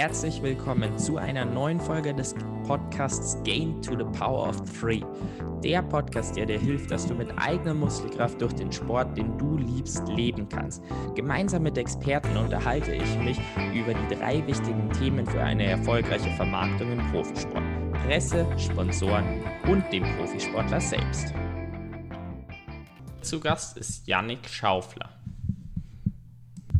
herzlich 0.00 0.42
willkommen 0.42 0.96
zu 0.98 1.18
einer 1.18 1.44
neuen 1.44 1.78
Folge 1.78 2.14
des 2.14 2.34
Podcasts 2.66 3.36
Gain 3.44 3.82
to 3.82 3.90
the 3.98 4.18
Power 4.18 4.48
of 4.48 4.56
Three. 4.80 5.02
Der 5.62 5.82
Podcast, 5.82 6.34
der 6.36 6.46
dir 6.46 6.58
hilft, 6.58 6.90
dass 6.90 7.06
du 7.06 7.14
mit 7.14 7.30
eigener 7.36 7.74
Muskelkraft 7.74 8.40
durch 8.40 8.54
den 8.54 8.72
Sport, 8.72 9.14
den 9.18 9.36
du 9.36 9.58
liebst, 9.58 10.08
leben 10.08 10.48
kannst. 10.48 10.82
Gemeinsam 11.16 11.64
mit 11.64 11.76
Experten 11.76 12.34
unterhalte 12.38 12.94
ich 12.94 13.18
mich 13.18 13.38
über 13.74 13.92
die 13.92 14.14
drei 14.14 14.46
wichtigen 14.46 14.90
Themen 14.92 15.26
für 15.26 15.42
eine 15.42 15.66
erfolgreiche 15.66 16.30
Vermarktung 16.30 16.92
im 16.92 17.12
Profisport. 17.12 17.62
Presse, 18.06 18.46
Sponsoren 18.56 19.44
und 19.68 19.84
dem 19.92 20.04
Profisportler 20.16 20.80
selbst. 20.80 21.34
Zu 23.20 23.38
Gast 23.38 23.76
ist 23.76 24.08
Yannick 24.08 24.48
Schaufler. 24.48 25.19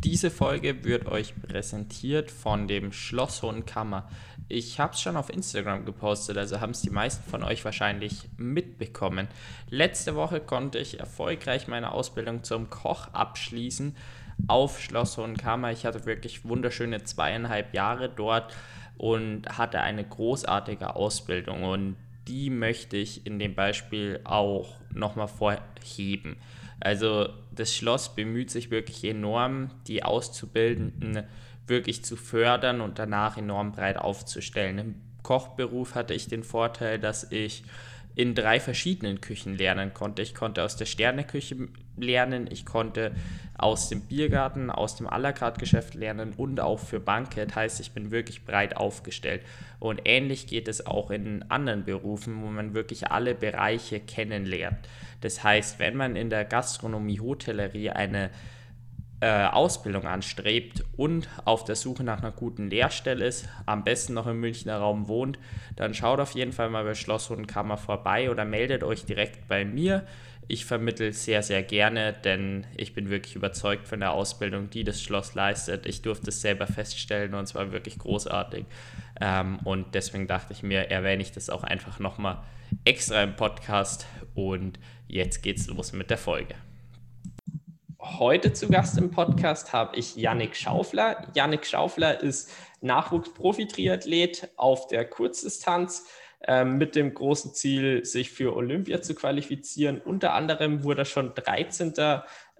Diese 0.03 0.31
Folge 0.31 0.83
wird 0.83 1.05
euch 1.05 1.39
präsentiert 1.39 2.31
von 2.31 2.67
dem 2.67 2.91
Schloss 2.91 3.43
Hohenkammer. 3.43 4.09
Ich 4.49 4.79
habe 4.79 4.93
es 4.93 5.01
schon 5.01 5.15
auf 5.15 5.29
Instagram 5.29 5.85
gepostet, 5.85 6.39
also 6.39 6.59
haben 6.59 6.71
es 6.71 6.81
die 6.81 6.89
meisten 6.89 7.29
von 7.29 7.43
euch 7.43 7.63
wahrscheinlich 7.63 8.27
mitbekommen. 8.35 9.27
Letzte 9.69 10.15
Woche 10.15 10.39
konnte 10.39 10.79
ich 10.79 10.99
erfolgreich 10.99 11.67
meine 11.67 11.91
Ausbildung 11.91 12.43
zum 12.43 12.71
Koch 12.71 13.09
abschließen 13.13 13.95
auf 14.47 14.81
Schloss 14.81 15.17
Hohenkammer. 15.17 15.71
Ich 15.71 15.85
hatte 15.85 16.07
wirklich 16.07 16.45
wunderschöne 16.45 17.03
zweieinhalb 17.03 17.75
Jahre 17.75 18.09
dort 18.09 18.55
und 18.97 19.55
hatte 19.55 19.81
eine 19.81 20.03
großartige 20.03 20.95
Ausbildung 20.95 21.63
und 21.63 21.95
die 22.27 22.49
möchte 22.49 22.97
ich 22.97 23.27
in 23.27 23.37
dem 23.37 23.53
Beispiel 23.53 24.19
auch 24.23 24.73
nochmal 24.91 25.27
vorheben. 25.27 26.37
Also 26.81 27.29
das 27.51 27.73
Schloss 27.73 28.15
bemüht 28.15 28.51
sich 28.51 28.71
wirklich 28.71 29.03
enorm, 29.03 29.69
die 29.87 30.03
Auszubildenden 30.03 31.23
wirklich 31.67 32.03
zu 32.03 32.15
fördern 32.15 32.81
und 32.81 32.99
danach 32.99 33.37
enorm 33.37 33.71
breit 33.71 33.97
aufzustellen. 33.97 34.77
Im 34.77 34.95
Kochberuf 35.21 35.95
hatte 35.95 36.13
ich 36.13 36.27
den 36.27 36.43
Vorteil, 36.43 36.99
dass 36.99 37.31
ich 37.31 37.63
in 38.15 38.35
drei 38.35 38.59
verschiedenen 38.59 39.21
Küchen 39.21 39.57
lernen 39.57 39.93
konnte. 39.93 40.21
Ich 40.21 40.35
konnte 40.35 40.63
aus 40.63 40.75
der 40.75 40.85
Sterneküche 40.85 41.69
lernen, 41.97 42.47
ich 42.51 42.65
konnte 42.65 43.13
aus 43.57 43.89
dem 43.89 44.01
Biergarten, 44.01 44.69
aus 44.69 44.95
dem 44.95 45.07
à 45.07 45.17
la 45.17 45.31
carte 45.31 45.59
Geschäft 45.59 45.93
lernen 45.93 46.33
und 46.35 46.59
auch 46.59 46.79
für 46.79 46.99
Bankett. 46.99 47.55
Heißt, 47.55 47.79
ich 47.79 47.91
bin 47.91 48.11
wirklich 48.11 48.43
breit 48.43 48.75
aufgestellt. 48.75 49.43
Und 49.79 50.01
ähnlich 50.05 50.47
geht 50.47 50.67
es 50.67 50.85
auch 50.85 51.11
in 51.11 51.43
anderen 51.49 51.85
Berufen, 51.85 52.41
wo 52.41 52.47
man 52.47 52.73
wirklich 52.73 53.11
alle 53.11 53.35
Bereiche 53.35 53.99
kennenlernt. 53.99 54.79
Das 55.21 55.43
heißt, 55.43 55.79
wenn 55.79 55.95
man 55.95 56.15
in 56.15 56.29
der 56.29 56.45
Gastronomie, 56.45 57.19
Hotellerie 57.19 57.91
eine 57.91 58.31
äh, 59.21 59.45
Ausbildung 59.45 60.07
anstrebt 60.07 60.83
und 60.97 61.29
auf 61.45 61.63
der 61.63 61.75
Suche 61.75 62.03
nach 62.03 62.19
einer 62.19 62.31
guten 62.31 62.69
Lehrstelle 62.69 63.23
ist, 63.23 63.47
am 63.67 63.83
besten 63.83 64.15
noch 64.15 64.25
im 64.25 64.39
Münchner 64.39 64.77
Raum 64.77 65.07
wohnt, 65.07 65.37
dann 65.75 65.93
schaut 65.93 66.19
auf 66.19 66.31
jeden 66.31 66.51
Fall 66.51 66.71
mal 66.71 66.83
bei 66.83 66.95
Schloss 66.95 67.29
Hohenkammer 67.29 67.77
vorbei 67.77 68.31
oder 68.31 68.45
meldet 68.45 68.83
euch 68.83 69.05
direkt 69.05 69.47
bei 69.47 69.63
mir. 69.63 70.05
Ich 70.47 70.65
vermittle 70.65 71.13
sehr, 71.13 71.43
sehr 71.43 71.61
gerne, 71.61 72.13
denn 72.13 72.65
ich 72.75 72.93
bin 72.93 73.09
wirklich 73.11 73.35
überzeugt 73.35 73.87
von 73.87 73.99
der 73.99 74.11
Ausbildung, 74.11 74.69
die 74.71 74.83
das 74.83 75.01
Schloss 75.01 75.35
leistet. 75.35 75.85
Ich 75.85 76.01
durfte 76.01 76.29
es 76.29 76.41
selber 76.41 76.65
feststellen 76.65 77.35
und 77.35 77.43
es 77.43 77.53
war 77.53 77.71
wirklich 77.71 77.99
großartig. 77.99 78.65
Ähm, 79.21 79.59
und 79.63 79.93
deswegen 79.93 80.27
dachte 80.27 80.51
ich 80.51 80.63
mir, 80.63 80.89
erwähne 80.89 81.21
ich 81.21 81.31
das 81.31 81.49
auch 81.51 81.63
einfach 81.63 81.99
nochmal 81.99 82.39
extra 82.85 83.21
im 83.21 83.35
Podcast. 83.35 84.07
Und 84.33 84.79
jetzt 85.07 85.43
geht's 85.43 85.67
los 85.67 85.93
mit 85.93 86.09
der 86.09 86.17
Folge. 86.17 86.55
Heute 88.17 88.51
zu 88.51 88.67
Gast 88.67 88.97
im 88.97 89.09
Podcast 89.09 89.73
habe 89.73 89.95
ich 89.95 90.15
Yannick 90.15 90.55
Schaufler. 90.55 91.27
Yannick 91.33 91.65
Schaufler 91.65 92.21
ist 92.21 92.51
Nachwuchsprofi-Triathlet 92.81 94.49
auf 94.57 94.87
der 94.87 95.05
Kurzdistanz 95.05 96.07
äh, 96.41 96.65
mit 96.65 96.95
dem 96.95 97.13
großen 97.13 97.53
Ziel, 97.53 98.03
sich 98.03 98.31
für 98.31 98.55
Olympia 98.55 99.01
zu 99.01 99.15
qualifizieren. 99.15 100.01
Unter 100.01 100.33
anderem 100.33 100.83
wurde 100.83 101.03
er 101.03 101.05
schon 101.05 101.33
13. 101.33 101.93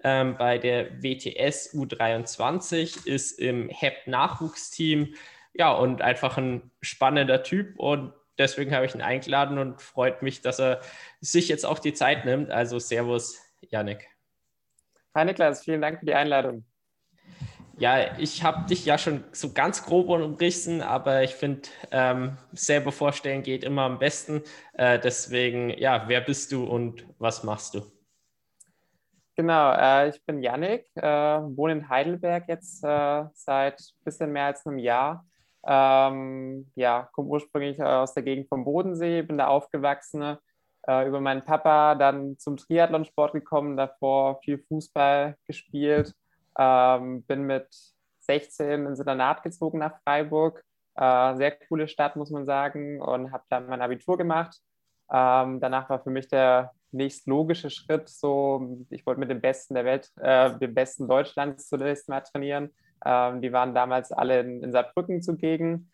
Ähm, 0.02 0.36
bei 0.38 0.58
der 0.58 1.02
WTS 1.02 1.74
U23, 1.74 3.06
ist 3.06 3.38
im 3.38 3.68
HEP-Nachwuchsteam. 3.68 5.14
Ja, 5.54 5.72
und 5.72 6.02
einfach 6.02 6.38
ein 6.38 6.70
spannender 6.80 7.42
Typ 7.42 7.78
und 7.78 8.12
deswegen 8.38 8.74
habe 8.74 8.86
ich 8.86 8.94
ihn 8.94 9.02
eingeladen 9.02 9.58
und 9.58 9.82
freut 9.82 10.22
mich, 10.22 10.40
dass 10.40 10.58
er 10.58 10.80
sich 11.20 11.48
jetzt 11.48 11.66
auch 11.66 11.78
die 11.78 11.92
Zeit 11.92 12.24
nimmt. 12.24 12.50
Also 12.50 12.78
Servus, 12.78 13.38
Yannick. 13.60 14.11
Hi 15.14 15.26
Niklas, 15.26 15.62
vielen 15.62 15.82
Dank 15.82 15.98
für 16.00 16.06
die 16.06 16.14
Einladung. 16.14 16.64
Ja, 17.76 18.16
ich 18.18 18.42
habe 18.42 18.64
dich 18.66 18.86
ja 18.86 18.96
schon 18.96 19.24
so 19.32 19.52
ganz 19.52 19.84
grob 19.84 20.08
umrissen, 20.08 20.80
aber 20.80 21.22
ich 21.22 21.34
finde, 21.34 21.68
ähm, 21.90 22.38
selber 22.52 22.92
vorstellen 22.92 23.42
geht 23.42 23.62
immer 23.62 23.82
am 23.82 23.98
besten. 23.98 24.42
Äh, 24.72 24.98
deswegen, 24.98 25.68
ja, 25.68 26.04
wer 26.08 26.22
bist 26.22 26.50
du 26.52 26.64
und 26.64 27.06
was 27.18 27.44
machst 27.44 27.74
du? 27.74 27.82
Genau, 29.36 29.74
äh, 29.74 30.08
ich 30.08 30.24
bin 30.24 30.42
Yannick, 30.42 30.86
äh, 30.94 31.02
wohne 31.02 31.74
in 31.74 31.88
Heidelberg 31.90 32.48
jetzt 32.48 32.82
äh, 32.82 33.24
seit 33.34 33.80
ein 33.80 34.04
bisschen 34.04 34.32
mehr 34.32 34.46
als 34.46 34.66
einem 34.66 34.78
Jahr. 34.78 35.26
Ähm, 35.66 36.70
ja, 36.74 37.10
komme 37.12 37.28
ursprünglich 37.28 37.82
aus 37.82 38.14
der 38.14 38.22
Gegend 38.22 38.48
vom 38.48 38.64
Bodensee, 38.64 39.20
bin 39.20 39.36
da 39.36 39.48
aufgewachsen 39.48 40.38
äh, 40.86 41.06
über 41.06 41.20
meinen 41.20 41.44
Papa 41.44 41.94
dann 41.94 42.38
zum 42.38 42.56
Triathlonsport 42.56 43.32
gekommen, 43.32 43.76
davor 43.76 44.40
viel 44.42 44.58
Fußball 44.58 45.36
gespielt, 45.46 46.14
ähm, 46.58 47.22
bin 47.24 47.42
mit 47.42 47.68
16 48.20 48.86
ins 48.86 48.98
Internat 48.98 49.42
gezogen 49.42 49.78
nach 49.78 50.00
Freiburg. 50.02 50.64
Äh, 50.94 51.36
sehr 51.36 51.52
coole 51.68 51.88
Stadt, 51.88 52.16
muss 52.16 52.30
man 52.30 52.44
sagen, 52.44 53.00
und 53.00 53.32
habe 53.32 53.44
dann 53.48 53.66
mein 53.66 53.82
Abitur 53.82 54.18
gemacht. 54.18 54.58
Ähm, 55.10 55.60
danach 55.60 55.88
war 55.88 56.02
für 56.02 56.10
mich 56.10 56.28
der 56.28 56.72
nächstlogische 56.90 57.70
Schritt 57.70 58.08
so, 58.08 58.84
ich 58.90 59.06
wollte 59.06 59.20
mit 59.20 59.30
dem 59.30 59.40
Besten 59.40 59.74
der 59.74 59.84
Welt, 59.84 60.10
äh, 60.20 60.56
dem 60.58 60.74
Besten 60.74 61.08
Deutschlands 61.08 61.68
zunächst 61.68 62.08
mal 62.08 62.20
trainieren. 62.20 62.74
Ähm, 63.04 63.40
die 63.40 63.52
waren 63.52 63.74
damals 63.74 64.12
alle 64.12 64.40
in, 64.40 64.62
in 64.62 64.72
Saarbrücken 64.72 65.22
zugegen 65.22 65.90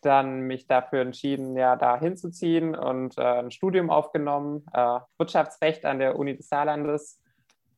dann 0.00 0.42
mich 0.42 0.66
dafür 0.66 1.00
entschieden, 1.00 1.56
ja, 1.56 1.76
da 1.76 1.98
hinzuziehen 1.98 2.74
und 2.74 3.16
äh, 3.18 3.22
ein 3.22 3.50
Studium 3.50 3.90
aufgenommen, 3.90 4.64
äh, 4.72 5.00
Wirtschaftsrecht 5.18 5.84
an 5.84 5.98
der 5.98 6.18
Uni 6.18 6.36
des 6.36 6.48
Saarlandes. 6.48 7.20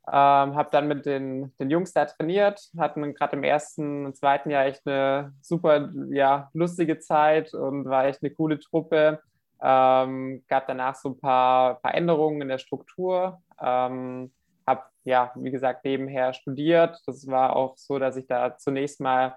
Ähm, 0.06 0.56
habe 0.56 0.70
dann 0.72 0.88
mit 0.88 1.04
den, 1.04 1.54
den 1.58 1.68
Jungs 1.68 1.92
da 1.92 2.06
trainiert, 2.06 2.70
hatten 2.78 3.12
gerade 3.12 3.36
im 3.36 3.44
ersten 3.44 4.06
und 4.06 4.16
zweiten 4.16 4.48
Jahr 4.48 4.64
echt 4.64 4.86
eine 4.86 5.34
super, 5.42 5.90
ja, 6.10 6.48
lustige 6.54 6.98
Zeit 6.98 7.52
und 7.52 7.84
war 7.84 8.06
echt 8.06 8.22
eine 8.22 8.32
coole 8.32 8.58
Truppe. 8.58 9.20
Ähm, 9.60 10.44
gab 10.48 10.66
danach 10.66 10.94
so 10.94 11.10
ein 11.10 11.20
paar 11.20 11.80
Veränderungen 11.80 12.40
in 12.40 12.48
der 12.48 12.58
Struktur. 12.58 13.42
Ähm, 13.60 14.32
habe, 14.66 14.84
ja, 15.04 15.32
wie 15.34 15.50
gesagt, 15.50 15.84
nebenher 15.84 16.32
studiert. 16.32 17.02
Das 17.06 17.26
war 17.26 17.54
auch 17.54 17.76
so, 17.76 17.98
dass 17.98 18.16
ich 18.16 18.26
da 18.26 18.56
zunächst 18.56 19.00
mal 19.00 19.36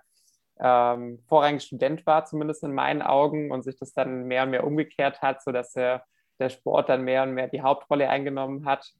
ähm, 0.61 1.19
vorrangig 1.27 1.63
Student 1.63 2.05
war, 2.05 2.25
zumindest 2.25 2.63
in 2.63 2.73
meinen 2.73 3.01
Augen, 3.01 3.51
und 3.51 3.63
sich 3.63 3.77
das 3.77 3.93
dann 3.93 4.25
mehr 4.27 4.43
und 4.43 4.51
mehr 4.51 4.65
umgekehrt 4.65 5.21
hat, 5.21 5.41
sodass 5.41 5.73
der, 5.73 6.05
der 6.39 6.49
Sport 6.49 6.89
dann 6.89 7.03
mehr 7.03 7.23
und 7.23 7.33
mehr 7.33 7.47
die 7.47 7.61
Hauptrolle 7.61 8.09
eingenommen 8.09 8.65
hat. 8.65 8.93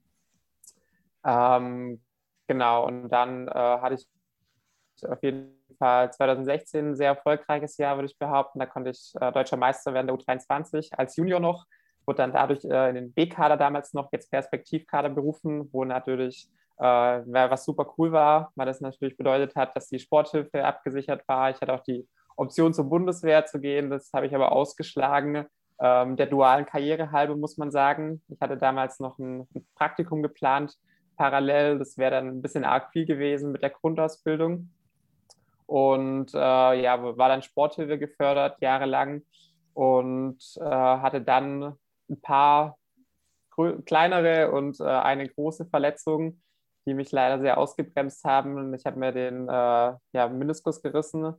Ähm, 1.24 2.02
genau, 2.48 2.88
und 2.88 3.10
dann 3.10 3.48
äh, 3.48 3.52
hatte 3.52 3.96
ich 3.96 4.08
auf 5.08 5.22
jeden 5.24 5.56
Fall 5.78 6.12
2016 6.12 6.90
ein 6.90 6.96
sehr 6.96 7.10
erfolgreiches 7.10 7.78
Jahr, 7.78 7.96
würde 7.98 8.08
ich 8.08 8.18
behaupten. 8.18 8.60
Da 8.60 8.66
konnte 8.66 8.90
ich 8.92 9.14
äh, 9.20 9.32
deutscher 9.32 9.58
Meister 9.58 9.94
werden 9.94 10.08
der 10.08 10.16
U23 10.16 10.94
als 10.96 11.16
Junior 11.16 11.40
noch, 11.40 11.66
wurde 12.06 12.18
dann 12.18 12.34
dadurch 12.34 12.66
äh, 12.66 12.90
in 12.90 12.96
den 12.96 13.14
B-Kader 13.14 13.58
damals 13.58 13.94
noch, 13.94 14.12
jetzt 14.12 14.32
Perspektivkader 14.32 15.10
berufen, 15.10 15.70
wo 15.72 15.86
natürlich 15.86 16.50
äh, 16.82 17.50
was 17.50 17.64
super 17.64 17.94
cool 17.98 18.12
war, 18.12 18.52
weil 18.56 18.66
das 18.66 18.82
natürlich 18.82 19.16
bedeutet 19.16 19.56
hat, 19.56 19.76
dass 19.76 19.88
die 19.88 20.00
Sporthilfe 20.00 20.66
abgesichert 20.66 21.28
war. 21.28 21.52
Ich 21.52 21.62
hatte 21.62 21.74
auch 21.74 21.84
die 21.84 22.08
Option 22.36 22.74
zur 22.74 22.90
Bundeswehr 22.90 23.46
zu 23.46 23.60
gehen, 23.60 23.90
das 23.90 24.12
habe 24.14 24.26
ich 24.26 24.34
aber 24.34 24.52
ausgeschlagen. 24.52 25.46
Ähm, 25.80 26.16
der 26.16 26.26
dualen 26.26 26.66
Karriere 26.66 27.12
halbe, 27.12 27.36
muss 27.36 27.58
man 27.58 27.72
sagen. 27.72 28.22
Ich 28.30 28.42
hatte 28.42 28.58
damals 28.58 29.00
noch 29.00 29.20
ein, 29.20 29.48
ein 29.56 29.66
Praktikum 29.76 30.24
geplant, 30.24 30.78
parallel. 31.18 31.78
Das 31.80 31.98
wäre 31.98 32.12
dann 32.12 32.28
ein 32.28 32.42
bisschen 32.42 32.66
arg 32.66 32.92
viel 32.92 33.06
gewesen 33.06 33.52
mit 33.52 33.62
der 33.62 33.72
Grundausbildung. 33.72 34.70
Und 35.68 36.34
äh, 36.34 36.38
ja, 36.82 37.18
war 37.18 37.30
dann 37.30 37.42
Sporthilfe 37.42 37.98
gefördert, 37.98 38.60
jahrelang. 38.62 39.24
Und 39.74 40.40
äh, 40.58 40.64
hatte 40.64 41.22
dann 41.22 41.76
ein 42.10 42.22
paar 42.22 42.78
kleinere 43.86 44.52
und 44.52 44.80
äh, 44.80 44.84
eine 44.84 45.28
große 45.28 45.66
Verletzung 45.66 46.42
die 46.86 46.94
mich 46.94 47.12
leider 47.12 47.40
sehr 47.40 47.58
ausgebremst 47.58 48.24
haben. 48.24 48.74
Ich 48.74 48.86
habe 48.86 49.00
mir 49.00 49.12
den 49.12 49.48
äh, 49.48 49.94
ja, 50.14 50.28
Meniskus 50.30 50.82
gerissen 50.82 51.36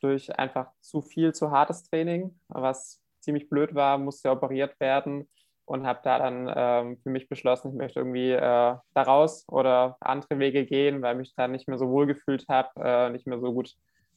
durch 0.00 0.38
einfach 0.38 0.70
zu 0.80 1.02
viel, 1.02 1.32
zu 1.32 1.50
hartes 1.50 1.84
Training, 1.84 2.38
was 2.48 3.00
ziemlich 3.20 3.48
blöd 3.48 3.74
war, 3.74 3.98
musste 3.98 4.30
operiert 4.30 4.78
werden 4.78 5.28
und 5.64 5.86
habe 5.86 6.00
da 6.02 6.18
dann 6.18 6.52
ähm, 6.54 6.98
für 7.02 7.10
mich 7.10 7.28
beschlossen, 7.28 7.70
ich 7.72 7.74
möchte 7.74 8.00
irgendwie 8.00 8.32
äh, 8.32 8.38
da 8.38 9.02
raus 9.02 9.46
oder 9.48 9.96
andere 10.00 10.38
Wege 10.38 10.66
gehen, 10.66 11.00
weil 11.00 11.14
ich 11.14 11.18
mich 11.18 11.34
da 11.34 11.48
nicht 11.48 11.68
mehr 11.68 11.78
so 11.78 11.88
wohl 11.88 12.06
gefühlt 12.06 12.46
habe, 12.48 12.68
äh, 12.76 13.10
nicht 13.10 13.26
mehr 13.26 13.40
so 13.40 13.52
gut 13.52 13.74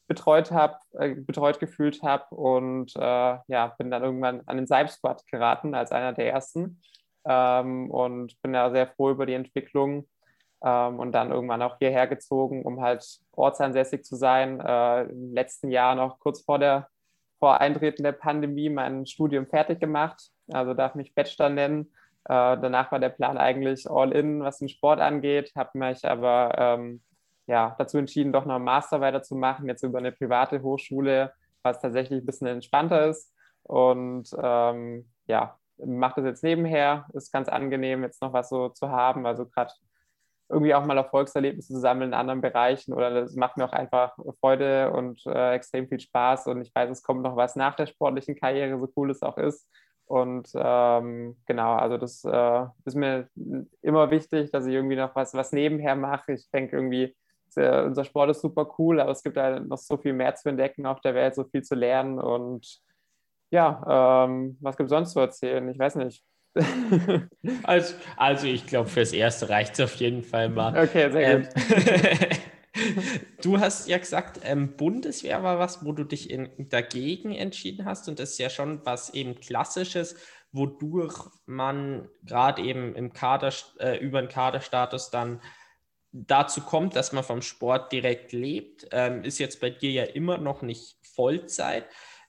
betreut 0.08 0.52
habe, 0.52 0.78
äh, 1.00 1.16
betreut 1.16 1.60
gefühlt 1.60 2.04
habe 2.04 2.36
und 2.36 2.96
äh, 2.96 3.38
ja, 3.48 3.76
bin 3.78 3.90
dann 3.90 4.04
irgendwann 4.04 4.42
an 4.46 4.58
den 4.58 4.68
Seib 4.68 4.90
Squad 4.90 5.26
geraten 5.28 5.74
als 5.74 5.92
einer 5.92 6.14
der 6.14 6.32
ersten. 6.32 6.82
Ähm, 7.26 7.92
und 7.92 8.42
bin 8.42 8.54
da 8.54 8.72
sehr 8.72 8.88
froh 8.88 9.12
über 9.12 9.26
die 9.26 9.34
Entwicklung 9.34 10.08
ähm, 10.64 11.00
und 11.00 11.12
dann 11.12 11.32
irgendwann 11.32 11.62
auch 11.62 11.78
hierher 11.80 12.08
gezogen, 12.08 12.64
um 12.64 12.82
halt 12.82 13.06
ortsansässig 13.32 14.04
zu 14.04 14.16
sein. 14.16 14.60
Äh, 14.60 15.04
Im 15.04 15.34
letzten 15.34 15.70
Jahr 15.70 15.96
noch 15.96 16.20
kurz 16.20 16.42
vor 16.42 16.60
der 16.60 16.88
vor 17.40 17.62
Eintreten 17.62 18.04
der 18.04 18.14
Pandemie 18.14 18.70
mein 18.70 19.06
Studium 19.06 19.46
fertig 19.46 19.80
gemacht, 19.80 20.32
also 20.52 20.74
darf 20.74 20.96
mich 20.96 21.14
Bachelor 21.14 21.50
nennen. 21.50 21.94
Äh, 22.26 22.58
danach 22.58 22.92
war 22.92 23.00
der 23.00 23.10
Plan 23.10 23.38
eigentlich 23.38 23.90
all 23.90 24.12
in, 24.12 24.42
was 24.42 24.58
den 24.58 24.70
Sport 24.70 25.00
angeht, 25.00 25.52
habe 25.56 25.78
mich 25.78 26.04
aber 26.04 26.56
ähm, 26.58 27.02
ja, 27.46 27.76
dazu 27.78 27.98
entschieden, 27.98 28.34
doch 28.34 28.46
noch 28.46 28.56
einen 28.56 28.66
Master 28.66 29.02
weiterzumachen, 29.02 29.68
jetzt 29.68 29.84
über 29.84 30.00
eine 30.00 30.12
private 30.12 30.62
Hochschule, 30.62 31.32
was 31.64 31.80
tatsächlich 31.80 32.22
ein 32.22 32.26
bisschen 32.26 32.48
entspannter 32.48 33.08
ist. 33.08 33.34
Und 33.64 34.30
ähm, 34.42 35.10
ja, 35.28 35.58
mache 35.78 36.22
das 36.22 36.30
jetzt 36.30 36.44
nebenher. 36.44 37.06
Ist 37.14 37.32
ganz 37.32 37.48
angenehm, 37.48 38.04
jetzt 38.04 38.22
noch 38.22 38.34
was 38.34 38.50
so 38.50 38.70
zu 38.70 38.90
haben. 38.90 39.26
Also 39.26 39.46
gerade 39.46 39.72
irgendwie 40.50 40.74
auch 40.74 40.86
mal 40.86 40.98
Erfolgserlebnisse 40.98 41.74
zu 41.74 41.80
sammeln 41.80 42.10
in 42.10 42.14
anderen 42.14 42.42
Bereichen 42.42 42.94
oder 42.94 43.12
das 43.22 43.36
macht 43.36 43.58
mir 43.58 43.66
auch 43.66 43.74
einfach 43.74 44.18
Freude 44.40 44.92
und 44.92 45.26
äh, 45.26 45.54
extrem 45.54 45.88
viel 45.88 46.00
Spaß 46.00 46.48
und 46.48 46.62
ich 46.62 46.74
weiß, 46.74 46.90
es 46.90 47.04
kommt 47.04 47.22
noch 47.22 47.36
was 47.36 47.56
nach 47.56 47.76
der 47.76 47.86
sportlichen 47.88 48.36
Karriere, 48.36 48.80
so 48.80 48.90
cool 48.96 49.12
es 49.12 49.22
auch 49.22 49.38
ist. 49.38 49.68
Und 50.06 50.50
ähm, 50.56 51.36
genau, 51.46 51.76
also 51.76 51.98
das 51.98 52.24
äh, 52.24 52.66
ist 52.86 52.96
mir 52.96 53.28
immer 53.82 54.10
wichtig, 54.10 54.52
dass 54.52 54.66
ich 54.66 54.74
irgendwie 54.74 54.96
noch 54.96 55.14
was, 55.16 55.34
was 55.34 55.52
nebenher 55.52 55.98
mache. 55.98 56.32
Ich 56.32 56.50
denke 56.50 56.78
irgendwie, 56.78 57.14
äh, 57.58 57.84
unser 57.84 58.06
Sport 58.06 58.30
ist 58.30 58.42
super 58.42 58.74
cool, 58.78 59.02
aber 59.02 59.12
es 59.12 59.24
gibt 59.24 59.36
da 59.36 59.60
noch 59.60 59.78
so 59.78 59.98
viel 59.98 60.14
mehr 60.14 60.34
zu 60.36 60.48
entdecken 60.50 60.86
auf 60.86 61.02
der 61.02 61.14
Welt, 61.14 61.36
so 61.36 61.44
viel 61.44 61.64
zu 61.64 61.76
lernen 61.76 62.20
und 62.20 62.82
ja, 63.50 64.26
ähm, 64.26 64.58
was 64.62 64.78
gibt 64.78 64.88
es 64.88 64.92
sonst 64.92 65.14
zu 65.14 65.20
erzählen? 65.20 65.68
Ich 65.70 65.80
weiß 65.80 65.96
nicht. 65.96 66.24
also, 67.64 67.96
also 68.16 68.48
ich 68.48 68.66
glaube, 68.66 68.90
fürs 68.90 69.14
Erste 69.14 69.50
reicht 69.50 69.74
es 69.74 69.80
auf 69.82 69.96
jeden 69.96 70.24
Fall 70.24 70.50
mal. 70.50 70.78
Okay, 70.84 71.12
sehr 71.12 71.32
ähm, 71.32 71.44
gut. 71.44 72.38
du 73.42 73.60
hast 73.60 73.88
ja 73.88 73.98
gesagt, 73.98 74.40
ähm, 74.44 74.76
Bundeswehr 74.76 75.44
war 75.44 75.60
was, 75.60 75.86
wo 75.86 75.92
du 75.92 76.04
dich 76.04 76.30
in, 76.30 76.50
dagegen 76.70 77.34
entschieden 77.34 77.86
hast 77.86 78.08
und 78.08 78.20
das 78.20 78.32
ist 78.32 78.40
ja 78.40 78.50
schon 78.50 78.86
was 78.86 79.14
eben 79.14 79.40
Klassisches, 79.40 80.16
wodurch 80.52 81.30
man 81.46 82.10
gerade 82.24 82.62
eben 82.62 82.96
im 82.96 83.14
Kader, 83.14 83.54
äh, 83.80 83.98
über 83.98 84.22
den 84.22 84.30
Kaderstatus 84.30 85.10
dann 85.10 85.42
dazu 86.12 86.62
kommt, 86.62 86.96
dass 86.96 87.12
man 87.12 87.24
vom 87.24 87.42
Sport 87.42 87.92
direkt 87.92 88.32
lebt. 88.32 88.88
Ähm, 88.92 89.24
ist 89.24 89.40
jetzt 89.40 89.60
bei 89.60 89.70
dir 89.70 89.92
ja 89.92 90.04
immer 90.04 90.38
noch 90.38 90.62
nicht 90.62 90.98
Vollzeit 91.04 91.86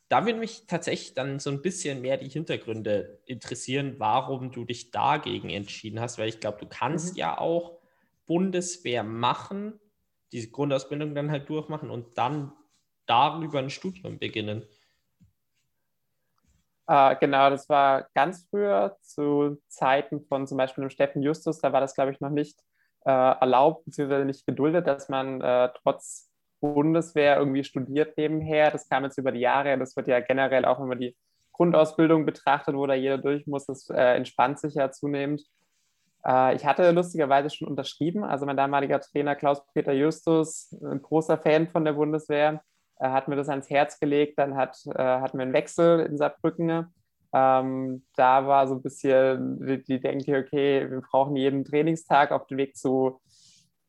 da 0.08 0.25
würde 0.25 0.38
mich 0.38 0.66
tatsächlich 0.66 1.14
dann 1.14 1.38
so 1.38 1.50
ein 1.50 1.60
bisschen 1.60 2.00
mehr 2.00 2.16
die 2.16 2.28
Hintergründe 2.28 3.20
interessieren, 3.26 3.96
warum 3.99 4.50
du 4.50 4.64
dich 4.64 4.90
dagegen 4.90 5.50
entschieden 5.50 6.00
hast, 6.00 6.19
weil 6.19 6.28
ich 6.28 6.40
glaube, 6.40 6.58
du 6.60 6.66
kannst 6.66 7.14
mhm. 7.14 7.19
ja 7.19 7.38
auch 7.38 7.78
Bundeswehr 8.26 9.02
machen, 9.02 9.78
diese 10.32 10.50
Grundausbildung 10.50 11.14
dann 11.14 11.31
halt 11.31 11.49
durchmachen 11.49 11.90
und 11.90 12.16
dann 12.16 12.52
darüber 13.06 13.58
ein 13.58 13.70
Studium 13.70 14.19
beginnen. 14.19 14.66
Uh, 16.90 17.14
genau, 17.20 17.50
das 17.50 17.69
war 17.69 18.08
ganz 18.14 18.46
früher 18.49 18.96
zu 19.02 19.61
Zeiten 19.69 20.22
von 20.22 20.46
zum 20.46 20.56
Beispiel 20.56 20.82
dem 20.82 20.90
Steffen 20.90 21.22
Justus, 21.22 21.58
da 21.58 21.72
war 21.72 21.82
das, 21.82 21.94
glaube 21.94 22.12
ich, 22.12 22.20
noch 22.20 22.31
nicht 22.31 22.58
uh, 23.04 23.11
erlaubt 23.11 23.84
bzw. 23.84 24.25
nicht 24.25 24.46
geduldet, 24.46 24.87
dass 24.87 25.11
man 25.11 25.43
uh, 25.43 25.69
trotz 25.82 26.27
Bundeswehr 26.60 27.37
irgendwie 27.38 27.64
studiert 27.64 28.16
nebenher. 28.16 28.70
Das 28.70 28.88
kam 28.88 29.05
jetzt 29.05 29.19
über 29.19 29.32
die 29.32 29.40
Jahre. 29.40 29.78
Das 29.78 29.96
wird 29.96 30.08
ja 30.08 30.20
generell 30.20 30.64
auch, 30.64 30.78
man 30.78 30.99
die 30.99 31.16
Grundausbildung 31.52 32.25
betrachtet, 32.25 32.76
wo 32.76 32.87
da 32.87 32.94
jeder 32.94 33.19
durch 33.19 33.46
muss, 33.46 33.66
das 33.66 33.90
äh, 33.90 34.14
entspannt 34.16 34.60
sich 34.60 34.75
ja 34.75 34.90
zunehmend. 34.93 35.43
Äh, 36.25 36.55
ich 36.55 36.64
hatte 36.64 36.90
lustigerweise 36.93 37.50
schon 37.50 37.69
unterschrieben. 37.69 38.25
Also 38.25 38.46
mein 38.46 38.56
damaliger 38.56 39.00
Trainer 39.00 39.34
Klaus-Peter 39.34 39.93
Justus, 39.93 40.72
ein 40.82 41.02
großer 41.02 41.37
Fan 41.37 41.69
von 41.69 41.84
der 41.84 41.94
Bundeswehr, 41.94 42.62
äh, 43.00 43.08
hat 43.08 43.26
mir 43.26 43.37
das 43.37 43.49
ans 43.49 43.69
Herz 43.70 43.99
gelegt. 43.99 44.38
Dann 44.38 44.56
hat, 44.56 44.78
äh, 44.87 45.02
hatten 45.02 45.38
wir 45.38 45.43
einen 45.43 45.52
Wechsel 45.52 46.00
in 46.00 46.16
Saarbrücken. 46.16 46.93
Ähm, 47.32 48.04
da 48.16 48.46
war 48.46 48.69
so 48.69 48.75
ein 48.75 48.82
bisschen 48.82 49.66
die, 49.66 49.82
die 49.82 50.00
Denke, 50.00 50.38
okay, 50.38 50.88
wir 50.88 51.00
brauchen 51.00 51.37
jeden 51.37 51.64
Trainingstag 51.64 52.31
auf 52.31 52.46
dem 52.46 52.56
Weg 52.56 52.76
zu 52.76 53.20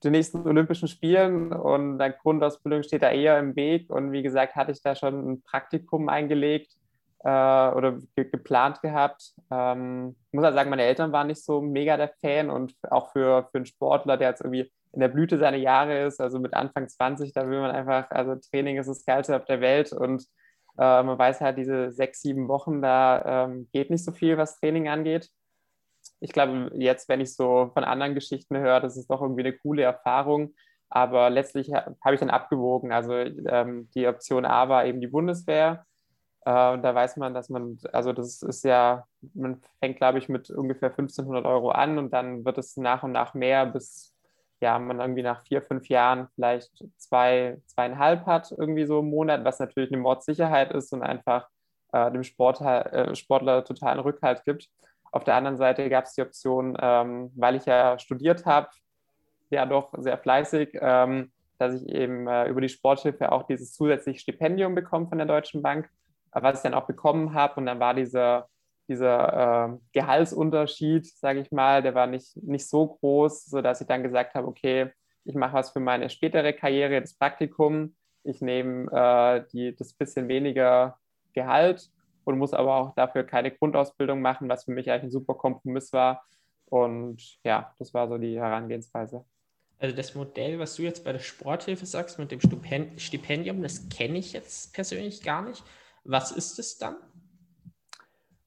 den 0.03 0.11
nächsten 0.13 0.47
Olympischen 0.47 0.87
Spielen 0.87 1.51
und 1.51 2.01
eine 2.01 2.13
Grundausbildung 2.13 2.83
steht 2.83 3.03
da 3.03 3.11
eher 3.11 3.37
im 3.39 3.55
Weg. 3.55 3.89
Und 3.89 4.11
wie 4.11 4.23
gesagt, 4.23 4.55
hatte 4.55 4.71
ich 4.71 4.81
da 4.81 4.95
schon 4.95 5.31
ein 5.31 5.41
Praktikum 5.41 6.07
eingelegt 6.09 6.73
äh, 7.23 7.27
oder 7.27 7.99
ge 8.15 8.29
geplant 8.29 8.81
gehabt. 8.81 9.33
Ähm, 9.51 10.15
ich 10.27 10.33
muss 10.33 10.45
halt 10.45 10.55
sagen, 10.55 10.69
meine 10.69 10.83
Eltern 10.83 11.11
waren 11.11 11.27
nicht 11.27 11.43
so 11.43 11.61
mega 11.61 11.97
der 11.97 12.13
Fan 12.21 12.49
und 12.49 12.73
auch 12.89 13.11
für, 13.11 13.47
für 13.51 13.57
einen 13.57 13.65
Sportler, 13.65 14.17
der 14.17 14.29
jetzt 14.29 14.41
irgendwie 14.41 14.71
in 14.93 15.01
der 15.01 15.09
Blüte 15.09 15.37
seiner 15.37 15.57
Jahre 15.57 16.05
ist, 16.05 16.19
also 16.19 16.39
mit 16.39 16.53
Anfang 16.53 16.87
20, 16.87 17.33
da 17.33 17.47
will 17.47 17.59
man 17.59 17.71
einfach, 17.71 18.09
also 18.09 18.35
Training 18.35 18.77
ist 18.77 18.89
das 18.89 19.05
Geilste 19.05 19.35
auf 19.35 19.45
der 19.45 19.61
Welt 19.61 19.93
und 19.93 20.23
äh, 20.79 21.03
man 21.03 21.17
weiß 21.17 21.41
halt, 21.41 21.57
diese 21.57 21.91
sechs, 21.91 22.21
sieben 22.21 22.47
Wochen, 22.47 22.81
da 22.81 23.45
ähm, 23.45 23.67
geht 23.71 23.91
nicht 23.91 24.03
so 24.03 24.11
viel, 24.11 24.37
was 24.37 24.59
Training 24.59 24.87
angeht 24.87 25.29
ich 26.19 26.31
glaube, 26.31 26.71
jetzt, 26.75 27.09
wenn 27.09 27.21
ich 27.21 27.35
so 27.35 27.71
von 27.73 27.83
anderen 27.83 28.15
Geschichten 28.15 28.57
höre, 28.57 28.79
das 28.79 28.97
ist 28.97 29.09
doch 29.09 29.21
irgendwie 29.21 29.41
eine 29.41 29.57
coole 29.57 29.83
Erfahrung. 29.83 30.53
Aber 30.89 31.29
letztlich 31.29 31.71
habe 31.73 32.13
ich 32.13 32.19
dann 32.19 32.29
abgewogen. 32.29 32.91
Also 32.91 33.13
ähm, 33.13 33.89
die 33.93 34.07
Option 34.07 34.45
A 34.45 34.69
war 34.69 34.85
eben 34.85 35.01
die 35.01 35.07
Bundeswehr. 35.07 35.85
Äh, 36.45 36.73
und 36.73 36.81
da 36.83 36.95
weiß 36.95 37.17
man, 37.17 37.33
dass 37.33 37.49
man, 37.49 37.77
also 37.93 38.13
das 38.13 38.41
ist 38.41 38.63
ja, 38.63 39.05
man 39.33 39.61
fängt, 39.79 39.97
glaube 39.97 40.17
ich, 40.19 40.29
mit 40.29 40.49
ungefähr 40.49 40.89
1500 40.89 41.45
Euro 41.45 41.71
an 41.71 41.97
und 41.97 42.11
dann 42.11 42.43
wird 42.45 42.57
es 42.57 42.75
nach 42.77 43.03
und 43.03 43.11
nach 43.11 43.33
mehr, 43.33 43.65
bis 43.65 44.15
ja, 44.61 44.77
man 44.79 44.99
irgendwie 44.99 45.23
nach 45.23 45.43
vier, 45.43 45.61
fünf 45.61 45.87
Jahren 45.87 46.27
vielleicht 46.35 46.83
zwei, 46.97 47.61
zweieinhalb 47.67 48.25
hat, 48.25 48.51
irgendwie 48.51 48.85
so 48.85 48.99
im 48.99 49.09
Monat, 49.09 49.45
was 49.45 49.59
natürlich 49.59 49.91
eine 49.91 50.01
Mordsicherheit 50.01 50.73
ist 50.73 50.91
und 50.91 51.01
einfach 51.03 51.47
äh, 51.93 52.11
dem 52.11 52.23
Sport, 52.23 52.61
äh, 52.61 53.15
Sportler 53.15 53.63
totalen 53.63 53.99
Rückhalt 53.99 54.43
gibt. 54.43 54.69
Auf 55.11 55.23
der 55.23 55.35
anderen 55.35 55.57
Seite 55.57 55.89
gab 55.89 56.05
es 56.05 56.13
die 56.13 56.21
Option, 56.21 56.77
ähm, 56.79 57.31
weil 57.35 57.55
ich 57.55 57.65
ja 57.65 57.97
studiert 57.99 58.45
habe, 58.45 58.69
ja 59.49 59.65
doch 59.65 59.93
sehr 59.97 60.17
fleißig, 60.17 60.77
ähm, 60.79 61.31
dass 61.57 61.81
ich 61.81 61.89
eben 61.89 62.27
äh, 62.27 62.47
über 62.47 62.61
die 62.61 62.69
Sporthilfe 62.69 63.31
auch 63.31 63.43
dieses 63.43 63.73
zusätzliche 63.73 64.19
Stipendium 64.19 64.75
bekomme 64.75 65.07
von 65.07 65.17
der 65.17 65.27
Deutschen 65.27 65.61
Bank, 65.61 65.89
was 66.31 66.57
ich 66.57 66.63
dann 66.63 66.73
auch 66.73 66.85
bekommen 66.85 67.33
habe. 67.33 67.55
Und 67.59 67.65
dann 67.65 67.79
war 67.79 67.93
dieser, 67.93 68.47
dieser 68.87 69.69
äh, 69.73 69.77
Gehaltsunterschied, 69.93 71.07
sage 71.07 71.39
ich 71.39 71.51
mal, 71.51 71.81
der 71.81 71.95
war 71.95 72.07
nicht, 72.07 72.37
nicht 72.37 72.69
so 72.69 72.87
groß, 72.87 73.45
sodass 73.45 73.81
ich 73.81 73.87
dann 73.87 74.03
gesagt 74.03 74.35
habe, 74.35 74.47
okay, 74.47 74.91
ich 75.25 75.35
mache 75.35 75.53
was 75.53 75.71
für 75.71 75.79
meine 75.79 76.09
spätere 76.09 76.53
Karriere, 76.53 77.01
das 77.01 77.13
Praktikum. 77.13 77.95
Ich 78.23 78.41
nehme 78.41 78.85
äh, 78.91 79.73
das 79.73 79.93
bisschen 79.93 80.27
weniger 80.27 80.97
Gehalt 81.33 81.89
und 82.29 82.37
muss 82.37 82.53
aber 82.53 82.75
auch 82.75 82.95
dafür 82.95 83.23
keine 83.23 83.51
Grundausbildung 83.51 84.21
machen, 84.21 84.47
was 84.49 84.65
für 84.65 84.71
mich 84.71 84.89
eigentlich 84.89 85.03
ein 85.03 85.11
super 85.11 85.33
Kompromiss 85.33 85.91
war. 85.91 86.23
Und 86.65 87.39
ja, 87.43 87.73
das 87.79 87.93
war 87.93 88.07
so 88.07 88.17
die 88.17 88.39
Herangehensweise. 88.39 89.25
Also 89.79 89.95
das 89.95 90.13
Modell, 90.13 90.59
was 90.59 90.75
du 90.75 90.83
jetzt 90.83 91.03
bei 91.03 91.11
der 91.11 91.19
Sporthilfe 91.19 91.85
sagst 91.85 92.19
mit 92.19 92.31
dem 92.31 92.39
Stipendium, 92.99 93.61
das 93.61 93.89
kenne 93.89 94.17
ich 94.17 94.33
jetzt 94.33 94.73
persönlich 94.73 95.23
gar 95.23 95.41
nicht. 95.41 95.63
Was 96.03 96.31
ist 96.31 96.59
es 96.59 96.77
dann? 96.77 96.97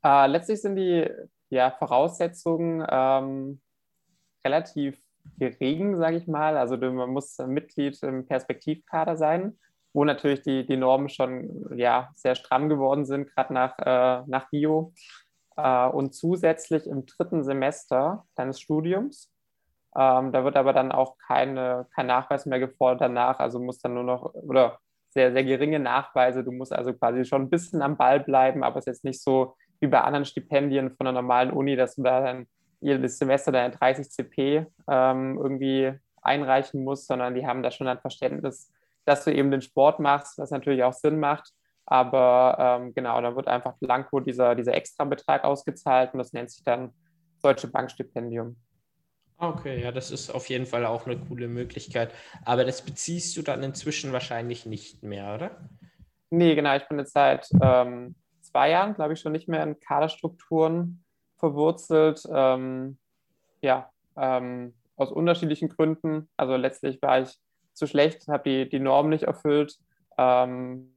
Äh, 0.04 0.26
letztlich 0.28 0.60
sind 0.60 0.76
die 0.76 1.08
ja, 1.48 1.70
Voraussetzungen 1.70 2.86
ähm, 2.88 3.60
relativ 4.44 5.02
gering, 5.38 5.96
sage 5.96 6.16
ich 6.18 6.26
mal. 6.26 6.56
Also 6.56 6.76
man 6.76 7.10
muss 7.10 7.38
Mitglied 7.38 8.00
im 8.02 8.26
Perspektivkader 8.26 9.16
sein 9.16 9.58
wo 9.92 10.04
natürlich 10.04 10.42
die, 10.42 10.66
die 10.66 10.76
Normen 10.76 11.08
schon 11.08 11.76
ja, 11.76 12.10
sehr 12.14 12.34
stramm 12.34 12.68
geworden 12.68 13.04
sind, 13.04 13.34
gerade 13.34 13.52
nach, 13.52 13.78
äh, 13.78 14.24
nach 14.26 14.48
Bio. 14.50 14.92
Äh, 15.56 15.88
und 15.88 16.14
zusätzlich 16.14 16.86
im 16.86 17.06
dritten 17.06 17.44
Semester 17.44 18.24
deines 18.34 18.60
Studiums, 18.60 19.30
ähm, 19.94 20.32
da 20.32 20.44
wird 20.44 20.56
aber 20.56 20.72
dann 20.72 20.92
auch 20.92 21.18
keine, 21.18 21.86
kein 21.94 22.06
Nachweis 22.06 22.46
mehr 22.46 22.58
gefordert 22.58 23.02
danach, 23.02 23.38
also 23.38 23.58
muss 23.58 23.78
dann 23.78 23.94
nur 23.94 24.04
noch, 24.04 24.34
oder 24.34 24.78
sehr, 25.10 25.32
sehr 25.32 25.44
geringe 25.44 25.78
Nachweise, 25.78 26.42
du 26.42 26.52
musst 26.52 26.72
also 26.72 26.94
quasi 26.94 27.26
schon 27.26 27.42
ein 27.42 27.50
bisschen 27.50 27.82
am 27.82 27.98
Ball 27.98 28.20
bleiben, 28.20 28.64
aber 28.64 28.78
es 28.78 28.86
ist 28.86 28.94
jetzt 28.96 29.04
nicht 29.04 29.22
so 29.22 29.54
wie 29.80 29.88
bei 29.88 30.00
anderen 30.00 30.24
Stipendien 30.24 30.90
von 30.92 31.06
einer 31.06 31.20
normalen 31.20 31.50
Uni, 31.50 31.76
dass 31.76 31.96
du 31.96 32.02
da 32.02 32.22
dann 32.22 32.46
jedes 32.80 33.18
Semester 33.18 33.52
deine 33.52 33.74
30 33.74 34.10
CP 34.10 34.66
ähm, 34.88 35.38
irgendwie 35.38 35.92
einreichen 36.22 36.84
musst, 36.84 37.06
sondern 37.08 37.34
die 37.34 37.46
haben 37.46 37.62
da 37.62 37.70
schon 37.70 37.88
ein 37.88 37.98
Verständnis 37.98 38.72
dass 39.04 39.24
du 39.24 39.32
eben 39.32 39.50
den 39.50 39.62
Sport 39.62 40.00
machst, 40.00 40.38
was 40.38 40.50
natürlich 40.50 40.82
auch 40.84 40.92
Sinn 40.92 41.18
macht. 41.18 41.50
Aber 41.86 42.56
ähm, 42.58 42.94
genau, 42.94 43.20
da 43.20 43.34
wird 43.34 43.48
einfach 43.48 43.74
blanko 43.80 44.20
dieser, 44.20 44.54
dieser 44.54 44.74
Extrabetrag 44.74 45.44
ausgezahlt 45.44 46.12
und 46.14 46.18
das 46.18 46.32
nennt 46.32 46.50
sich 46.50 46.64
dann 46.64 46.92
Deutsche 47.42 47.68
Bankstipendium. 47.68 48.56
Okay, 49.38 49.82
ja, 49.82 49.90
das 49.90 50.12
ist 50.12 50.30
auf 50.30 50.48
jeden 50.48 50.66
Fall 50.66 50.86
auch 50.86 51.06
eine 51.06 51.18
coole 51.18 51.48
Möglichkeit. 51.48 52.14
Aber 52.44 52.64
das 52.64 52.82
beziehst 52.82 53.36
du 53.36 53.42
dann 53.42 53.64
inzwischen 53.64 54.12
wahrscheinlich 54.12 54.66
nicht 54.66 55.02
mehr, 55.02 55.34
oder? 55.34 55.68
Nee, 56.30 56.54
genau. 56.54 56.76
Ich 56.76 56.86
bin 56.86 57.00
jetzt 57.00 57.12
seit 57.12 57.48
ähm, 57.60 58.14
zwei 58.40 58.70
Jahren, 58.70 58.94
glaube 58.94 59.14
ich, 59.14 59.20
schon 59.20 59.32
nicht 59.32 59.48
mehr 59.48 59.64
in 59.64 59.80
Kaderstrukturen 59.80 61.04
verwurzelt. 61.38 62.22
Ähm, 62.32 62.98
ja, 63.62 63.90
ähm, 64.16 64.74
aus 64.94 65.10
unterschiedlichen 65.10 65.68
Gründen. 65.68 66.28
Also 66.36 66.54
letztlich 66.54 67.02
war 67.02 67.22
ich 67.22 67.36
zu 67.74 67.86
schlecht, 67.86 68.28
habe 68.28 68.48
die, 68.48 68.68
die 68.68 68.80
Norm 68.80 69.08
nicht 69.08 69.24
erfüllt. 69.24 69.76
Ähm, 70.18 70.94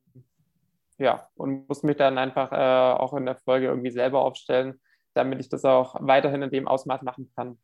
ja, 0.97 1.27
und 1.35 1.67
musste 1.67 1.87
mich 1.87 1.97
dann 1.97 2.17
einfach 2.17 2.51
äh, 2.51 2.99
auch 2.99 3.13
in 3.13 3.25
der 3.25 3.35
Folge 3.35 3.67
irgendwie 3.67 3.91
selber 3.91 4.21
aufstellen, 4.21 4.79
damit 5.13 5.39
ich 5.39 5.49
das 5.49 5.65
auch 5.65 5.95
weiterhin 5.99 6.41
in 6.41 6.51
dem 6.51 6.67
Ausmaß 6.67 7.01
machen 7.01 7.31
kann. 7.35 7.57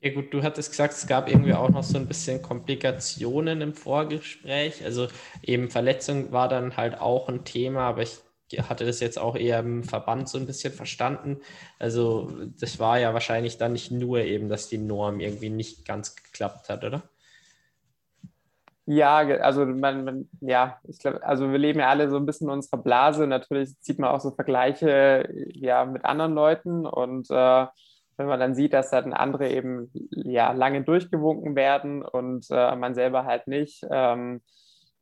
Ja 0.00 0.12
gut, 0.12 0.32
du 0.32 0.42
hattest 0.44 0.70
gesagt, 0.70 0.94
es 0.94 1.08
gab 1.08 1.28
irgendwie 1.28 1.54
auch 1.54 1.70
noch 1.70 1.82
so 1.82 1.98
ein 1.98 2.06
bisschen 2.06 2.40
Komplikationen 2.40 3.60
im 3.60 3.74
Vorgespräch. 3.74 4.84
Also 4.84 5.08
eben 5.42 5.70
Verletzung 5.70 6.30
war 6.30 6.48
dann 6.48 6.76
halt 6.76 7.00
auch 7.00 7.28
ein 7.28 7.44
Thema, 7.44 7.88
aber 7.88 8.02
ich 8.02 8.20
hatte 8.56 8.86
das 8.86 9.00
jetzt 9.00 9.18
auch 9.18 9.34
eher 9.34 9.58
im 9.58 9.82
Verband 9.82 10.28
so 10.28 10.38
ein 10.38 10.46
bisschen 10.46 10.72
verstanden. 10.72 11.40
Also 11.80 12.30
das 12.60 12.78
war 12.78 13.00
ja 13.00 13.12
wahrscheinlich 13.12 13.58
dann 13.58 13.72
nicht 13.72 13.90
nur 13.90 14.20
eben, 14.20 14.48
dass 14.48 14.68
die 14.68 14.78
Norm 14.78 15.18
irgendwie 15.18 15.50
nicht 15.50 15.84
ganz 15.84 16.14
geklappt 16.14 16.68
hat, 16.68 16.84
oder? 16.84 17.02
Ja, 18.90 19.18
also 19.18 19.66
man, 19.66 20.04
man 20.04 20.30
ja, 20.40 20.78
ich 20.84 20.98
glaube, 20.98 21.22
also 21.22 21.50
wir 21.52 21.58
leben 21.58 21.78
ja 21.78 21.90
alle 21.90 22.08
so 22.08 22.16
ein 22.16 22.24
bisschen 22.24 22.46
in 22.48 22.54
unserer 22.54 22.78
Blase. 22.78 23.26
Natürlich 23.26 23.78
zieht 23.80 23.98
man 23.98 24.08
auch 24.08 24.20
so 24.20 24.30
Vergleiche 24.30 25.28
ja 25.52 25.84
mit 25.84 26.06
anderen 26.06 26.32
Leuten 26.32 26.86
und 26.86 27.30
äh, 27.30 27.66
wenn 28.16 28.26
man 28.26 28.40
dann 28.40 28.54
sieht, 28.54 28.72
dass 28.72 28.88
dann 28.90 29.12
andere 29.12 29.50
eben 29.50 29.92
ja 30.10 30.52
lange 30.52 30.84
durchgewunken 30.84 31.54
werden 31.54 32.02
und 32.02 32.46
äh, 32.50 32.76
man 32.76 32.94
selber 32.94 33.26
halt 33.26 33.46
nicht, 33.46 33.84
ähm, 33.90 34.40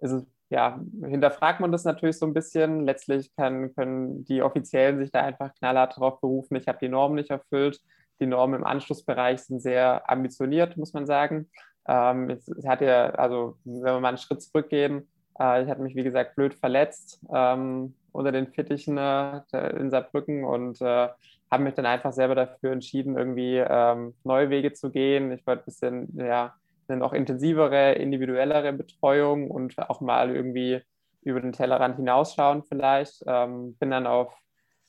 ist 0.00 0.10
es, 0.10 0.26
ja, 0.50 0.80
hinterfragt 1.04 1.60
man 1.60 1.70
das 1.70 1.84
natürlich 1.84 2.18
so 2.18 2.26
ein 2.26 2.34
bisschen. 2.34 2.84
Letztlich 2.84 3.36
kann, 3.36 3.72
können 3.76 4.24
die 4.24 4.42
Offiziellen 4.42 4.98
sich 4.98 5.12
da 5.12 5.20
einfach 5.20 5.54
knallhart 5.54 5.96
darauf 5.96 6.20
berufen, 6.20 6.56
ich 6.56 6.66
habe 6.66 6.78
die 6.80 6.88
Normen 6.88 7.14
nicht 7.14 7.30
erfüllt. 7.30 7.80
Die 8.18 8.26
Normen 8.26 8.56
im 8.60 8.64
Anschlussbereich 8.64 9.42
sind 9.42 9.60
sehr 9.60 10.10
ambitioniert, 10.10 10.76
muss 10.76 10.92
man 10.92 11.06
sagen. 11.06 11.48
Ähm, 11.88 12.30
es, 12.30 12.48
es 12.48 12.66
hat 12.66 12.80
ja, 12.80 13.10
also 13.10 13.56
wenn 13.64 13.82
wir 13.82 14.00
mal 14.00 14.08
einen 14.08 14.18
Schritt 14.18 14.42
zurückgehen, 14.42 15.08
äh, 15.38 15.62
ich 15.62 15.68
hatte 15.68 15.82
mich, 15.82 15.94
wie 15.94 16.04
gesagt, 16.04 16.36
blöd 16.36 16.54
verletzt 16.54 17.20
ähm, 17.34 17.94
unter 18.12 18.32
den 18.32 18.48
Fittichen 18.48 18.98
äh, 18.98 19.42
in 19.78 19.90
Saarbrücken 19.90 20.44
und 20.44 20.80
äh, 20.80 21.08
habe 21.50 21.62
mich 21.62 21.74
dann 21.74 21.86
einfach 21.86 22.12
selber 22.12 22.34
dafür 22.34 22.72
entschieden, 22.72 23.16
irgendwie 23.16 23.56
ähm, 23.56 24.14
neue 24.24 24.50
Wege 24.50 24.72
zu 24.72 24.90
gehen. 24.90 25.30
Ich 25.32 25.46
wollte 25.46 25.62
ein 25.62 25.66
bisschen, 25.66 26.18
ja, 26.18 26.54
eine 26.88 26.98
noch 26.98 27.12
intensivere, 27.12 27.92
individuellere 27.92 28.72
Betreuung 28.72 29.50
und 29.50 29.78
auch 29.78 30.00
mal 30.00 30.34
irgendwie 30.34 30.80
über 31.22 31.40
den 31.40 31.52
Tellerrand 31.52 31.96
hinausschauen 31.96 32.62
vielleicht. 32.62 33.22
Ähm, 33.26 33.74
bin 33.74 33.90
dann 33.90 34.06
auf 34.06 34.32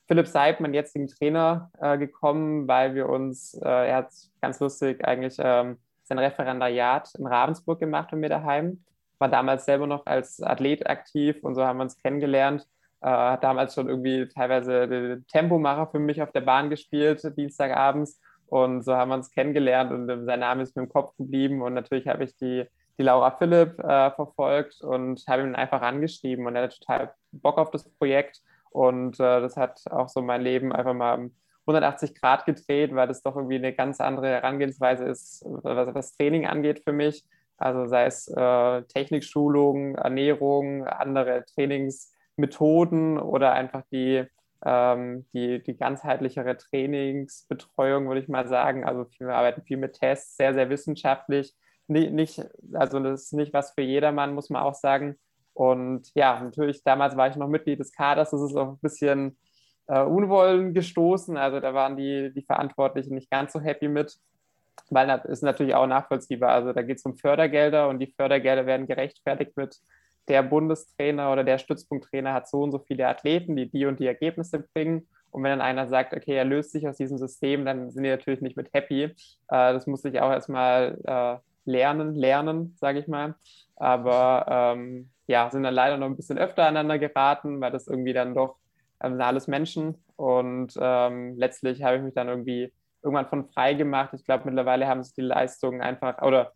Philipp 0.08 0.28
Seib, 0.28 0.60
meinen 0.60 0.74
jetzigen 0.74 1.08
Trainer, 1.08 1.72
äh, 1.80 1.98
gekommen, 1.98 2.68
weil 2.68 2.96
wir 2.96 3.10
uns, 3.10 3.56
äh, 3.56 3.68
er 3.68 3.96
hat 3.98 4.12
ganz 4.42 4.60
lustig 4.60 5.04
eigentlich 5.06 5.36
ähm, 5.40 5.78
sein 6.08 6.20
Referendariat 6.20 7.14
in 7.16 7.28
Ravensburg 7.28 7.80
gemacht 7.80 8.14
und 8.14 8.20
mir 8.20 8.30
daheim. 8.30 8.84
War 9.20 9.30
damals 9.30 9.66
selber 9.66 9.88
noch 9.88 10.06
als 10.06 10.42
Athlet 10.42 10.88
aktiv 10.88 11.38
und 11.42 11.56
so 11.56 11.66
haben 11.66 11.78
wir 11.78 11.84
uns 11.84 11.98
kennengelernt 11.98 12.68
äh, 13.02 13.10
hat 13.10 13.44
damals 13.44 13.76
schon 13.76 13.90
irgendwie 13.90 14.28
teilweise 14.28 14.88
den 14.88 15.26
Tempomacher 15.28 15.88
für 15.88 16.00
mich 16.00 16.22
auf 16.22 16.32
der 16.32 16.42
Bahn 16.42 16.70
gespielt, 16.70 17.22
Dienstagabends. 17.38 18.20
Und 18.48 18.84
so 18.84 18.96
haben 18.96 19.10
wir 19.10 19.16
uns 19.16 19.30
kennengelernt 19.30 19.92
und 19.92 20.26
sein 20.26 20.40
Name 20.40 20.64
ist 20.64 20.76
mir 20.76 20.84
im 20.84 20.90
Kopf 20.90 21.16
geblieben. 21.18 21.62
Und 21.62 21.74
natürlich 21.74 22.08
habe 22.08 22.24
ich 22.24 22.36
die, 22.38 22.66
die 22.98 23.04
Laura 23.04 23.32
Philipp 23.32 23.78
äh, 23.80 24.12
verfolgt 24.12 24.82
und 24.82 25.22
habe 25.28 25.44
ihn 25.44 25.56
einfach 25.56 25.82
angeschrieben. 25.82 26.48
Und 26.48 26.56
er 26.56 26.64
hat 26.64 26.80
total 26.80 27.14
Bock 27.32 27.58
auf 27.58 27.72
das 27.72 27.90
Projekt. 27.90 28.42
Und 28.72 29.20
äh, 29.20 29.42
das 29.42 29.58
hat 29.58 29.82
auch 29.92 30.08
so 30.08 30.22
mein 30.22 30.42
Leben 30.42 30.72
einfach 30.72 30.94
mal 30.94 31.30
180 31.68 32.16
Grad 32.16 32.46
gedreht, 32.46 32.96
weil 32.96 33.08
das 33.08 33.22
doch 33.22 33.36
irgendwie 33.36 33.56
eine 33.56 33.74
ganz 33.74 34.00
andere 34.00 34.28
Herangehensweise 34.28 35.06
ist, 35.06 35.44
was 35.46 35.94
das 35.94 36.16
Training 36.16 36.48
angeht 36.48 36.82
für 36.84 36.94
mich. 36.94 37.26
Also 37.58 37.88
sei 37.88 38.06
es 38.06 38.28
äh, 38.28 38.84
Technikschulung, 38.84 39.96
Ernährung, 39.96 40.86
andere 40.86 41.44
Trainings. 41.46 42.14
Methoden 42.38 43.18
oder 43.18 43.52
einfach 43.54 43.84
die, 43.92 44.24
ähm, 44.64 45.26
die, 45.34 45.62
die 45.62 45.76
ganzheitlichere 45.76 46.58
Trainingsbetreuung, 46.58 48.08
würde 48.08 48.22
ich 48.22 48.30
mal 48.30 48.48
sagen. 48.48 48.86
Also 48.86 49.06
wir 49.20 49.36
arbeiten 49.36 49.64
viel 49.64 49.78
mit 49.78 49.94
Tests, 49.94 50.38
sehr, 50.38 50.54
sehr 50.54 50.70
wissenschaftlich. 50.70 51.54
Nicht, 51.88 52.12
nicht, 52.12 52.46
also 52.74 53.00
das 53.00 53.24
ist 53.24 53.34
nicht 53.34 53.54
was 53.54 53.72
für 53.72 53.82
jedermann, 53.82 54.34
muss 54.34 54.50
man 54.50 54.62
auch 54.62 54.76
sagen. 54.76 55.18
Und 55.54 56.12
ja, 56.14 56.40
natürlich, 56.40 56.84
damals 56.84 57.18
war 57.18 57.28
ich 57.28 57.36
noch 57.36 57.48
Mitglied 57.48 57.80
des 57.80 57.92
Kaders, 57.92 58.30
das 58.30 58.42
ist 58.42 58.56
auch 58.56 58.74
ein 58.74 58.80
bisschen 58.80 59.38
äh, 59.88 60.02
Unwollen 60.02 60.74
gestoßen. 60.74 61.38
Also 61.38 61.60
da 61.60 61.74
waren 61.74 61.98
die, 61.98 62.32
die 62.34 62.42
Verantwortlichen 62.44 63.16
nicht 63.16 63.32
ganz 63.32 63.54
so 63.54 63.60
happy 63.60 63.88
mit, 63.88 64.18
weil 64.90 65.08
das 65.08 65.26
ist 65.26 65.44
natürlich 65.44 65.76
auch 65.76 65.88
nachvollziehbar. 65.88 66.52
Also 66.52 66.74
da 66.74 66.82
geht 66.82 66.98
es 66.98 67.06
um 67.06 67.16
Fördergelder 67.16 67.90
und 67.90 68.00
die 68.00 68.14
Fördergelder 68.16 68.66
werden 68.66 68.88
gerechtfertigt 68.88 69.56
mit 69.58 69.80
der 70.28 70.44
Bundestrainer 70.44 71.32
oder 71.32 71.44
der 71.44 71.58
Stützpunkttrainer 71.58 72.34
hat 72.34 72.50
so 72.50 72.62
und 72.62 72.72
so 72.72 72.80
viele 72.80 73.08
Athleten, 73.08 73.56
die 73.56 73.70
die 73.70 73.86
und 73.86 74.00
die 74.00 74.08
Ergebnisse 74.08 74.60
bringen. 74.60 75.08
Und 75.32 75.44
wenn 75.44 75.52
dann 75.52 75.62
einer 75.62 75.88
sagt, 75.88 76.14
okay, 76.14 76.36
er 76.36 76.46
löst 76.46 76.72
sich 76.72 76.88
aus 76.88 76.98
diesem 76.98 77.18
System, 77.18 77.66
dann 77.66 77.92
sind 77.92 78.04
die 78.04 78.10
natürlich 78.10 78.42
nicht 78.42 78.58
mit 78.58 78.74
happy. 78.74 79.04
Äh, 79.04 79.14
das 79.48 79.88
muss 79.88 80.04
ich 80.06 80.20
auch 80.20 80.32
erstmal 80.32 80.98
äh, 81.04 81.38
lernen, 81.70 82.16
lernen, 82.16 82.76
sage 82.80 83.00
ich 83.00 83.08
mal. 83.08 83.36
Aber 83.76 84.46
ähm, 84.50 85.10
ja, 85.28 85.50
sind 85.52 85.64
dann 85.64 85.74
leider 85.74 85.98
noch 85.98 86.08
ein 86.08 86.16
bisschen 86.16 86.38
öfter 86.38 86.64
aneinander 86.64 86.98
geraten, 86.98 87.62
weil 87.62 87.72
das 87.72 87.88
irgendwie 87.88 88.14
dann 88.14 88.34
doch 88.34 88.56
ähm, 89.02 89.14
sind 89.14 89.22
alles 89.22 89.48
Menschen. 89.48 90.04
Und 90.16 90.74
ähm, 90.80 91.38
letztlich 91.38 91.84
habe 91.84 91.98
ich 91.98 92.04
mich 92.04 92.14
dann 92.14 92.28
irgendwie 92.28 92.74
irgendwann 93.04 93.28
von 93.28 93.46
frei 93.46 93.74
gemacht. 93.74 94.14
Ich 94.14 94.26
glaube, 94.26 94.46
mittlerweile 94.46 94.88
haben 94.88 95.04
sich 95.04 95.14
die 95.14 95.22
Leistungen 95.22 95.82
einfach, 95.82 96.22
oder 96.22 96.54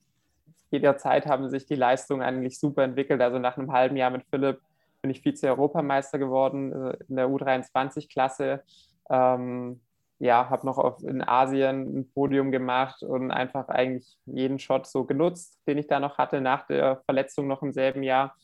jederzeit 0.71 1.25
haben 1.27 1.50
sich 1.50 1.65
die 1.65 1.75
Leistungen 1.75 2.21
eigentlich 2.21 2.60
super 2.60 2.83
entwickelt. 2.83 3.21
Also 3.21 3.39
nach 3.39 3.57
einem 3.57 3.71
halben 3.71 3.98
Jahr 3.98 4.10
mit 4.10 4.24
Philipp 4.29 4.60
bin 5.01 5.12
ich 5.12 5.21
Vize-Europameister 5.21 6.17
geworden 6.19 6.71
äh, 6.71 6.98
in 7.07 7.15
der 7.15 7.27
U23-Klasse. 7.27 8.63
Ähm, 9.10 9.81
ja, 10.19 10.50
habe 10.50 10.65
noch 10.67 10.77
auf, 10.77 11.03
in 11.03 11.27
Asien 11.27 12.00
ein 12.00 12.12
Podium 12.12 12.51
gemacht 12.51 13.01
und 13.01 13.31
einfach 13.31 13.69
eigentlich 13.69 14.17
jeden 14.25 14.60
Shot 14.60 14.86
so 14.86 15.03
genutzt, 15.03 15.60
den 15.67 15.79
ich 15.79 15.88
da 15.88 16.00
noch 16.00 16.19
hatte, 16.19 16.41
nach 16.41 16.67
der 16.67 17.01
Verletzung 17.05 17.48
noch 17.48 17.63
im 17.63 17.74
selben 17.74 18.03
Jahr. 18.03 18.36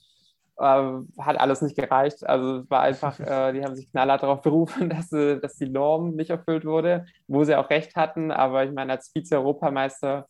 Äh, 0.60 1.22
hat 1.22 1.40
alles 1.40 1.62
nicht 1.62 1.76
gereicht. 1.76 2.28
Also 2.28 2.58
es 2.58 2.70
war 2.70 2.82
einfach, 2.82 3.20
äh, 3.20 3.54
die 3.54 3.64
haben 3.64 3.76
sich 3.76 3.90
knallhart 3.92 4.24
darauf 4.24 4.42
berufen, 4.42 4.90
dass, 4.90 5.12
äh, 5.12 5.40
dass 5.40 5.56
die 5.56 5.70
Norm 5.70 6.16
nicht 6.16 6.30
erfüllt 6.30 6.66
wurde, 6.66 7.06
wo 7.28 7.44
sie 7.44 7.56
auch 7.56 7.70
recht 7.70 7.96
hatten. 7.96 8.32
Aber 8.32 8.64
ich 8.64 8.72
meine, 8.72 8.94
als 8.94 9.12
Vize-Europameister 9.12 10.28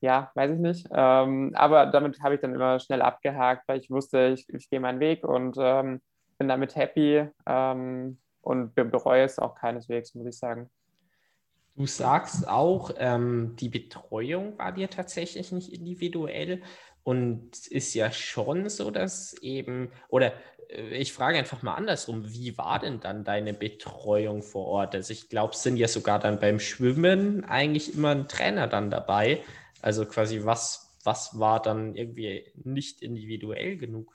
ja, 0.00 0.30
weiß 0.34 0.52
ich 0.52 0.58
nicht. 0.58 0.86
Ähm, 0.92 1.52
aber 1.54 1.86
damit 1.86 2.20
habe 2.20 2.34
ich 2.34 2.40
dann 2.40 2.54
immer 2.54 2.78
schnell 2.78 3.02
abgehakt, 3.02 3.66
weil 3.66 3.80
ich 3.80 3.90
wusste, 3.90 4.28
ich, 4.28 4.48
ich 4.50 4.68
gehe 4.68 4.80
meinen 4.80 5.00
Weg 5.00 5.26
und 5.26 5.56
ähm, 5.58 6.00
bin 6.38 6.48
damit 6.48 6.76
happy 6.76 7.26
ähm, 7.46 8.18
und 8.42 8.74
bereue 8.74 9.24
es 9.24 9.38
auch 9.38 9.54
keineswegs, 9.54 10.14
muss 10.14 10.26
ich 10.26 10.38
sagen. 10.38 10.70
Du 11.76 11.86
sagst 11.86 12.48
auch, 12.48 12.90
ähm, 12.98 13.54
die 13.58 13.68
Betreuung 13.68 14.58
war 14.58 14.72
dir 14.72 14.88
tatsächlich 14.88 15.52
nicht 15.52 15.72
individuell 15.72 16.62
und 17.06 17.68
ist 17.68 17.94
ja 17.94 18.10
schon 18.10 18.68
so, 18.68 18.90
dass 18.90 19.34
eben, 19.34 19.92
oder 20.08 20.32
äh, 20.68 20.96
ich 20.96 21.12
frage 21.12 21.38
einfach 21.38 21.62
mal 21.62 21.74
andersrum, 21.74 22.24
wie 22.32 22.58
war 22.58 22.80
denn 22.80 22.98
dann 22.98 23.22
deine 23.22 23.54
Betreuung 23.54 24.42
vor 24.42 24.66
Ort? 24.66 24.96
Also 24.96 25.12
ich 25.12 25.28
glaube, 25.28 25.52
es 25.52 25.62
sind 25.62 25.76
ja 25.76 25.86
sogar 25.86 26.18
dann 26.18 26.40
beim 26.40 26.58
Schwimmen 26.58 27.44
eigentlich 27.44 27.94
immer 27.94 28.10
ein 28.10 28.26
Trainer 28.26 28.66
dann 28.66 28.90
dabei. 28.90 29.44
Also 29.82 30.04
quasi, 30.04 30.44
was, 30.44 30.98
was 31.04 31.38
war 31.38 31.62
dann 31.62 31.94
irgendwie 31.94 32.50
nicht 32.56 33.02
individuell 33.02 33.76
genug? 33.76 34.12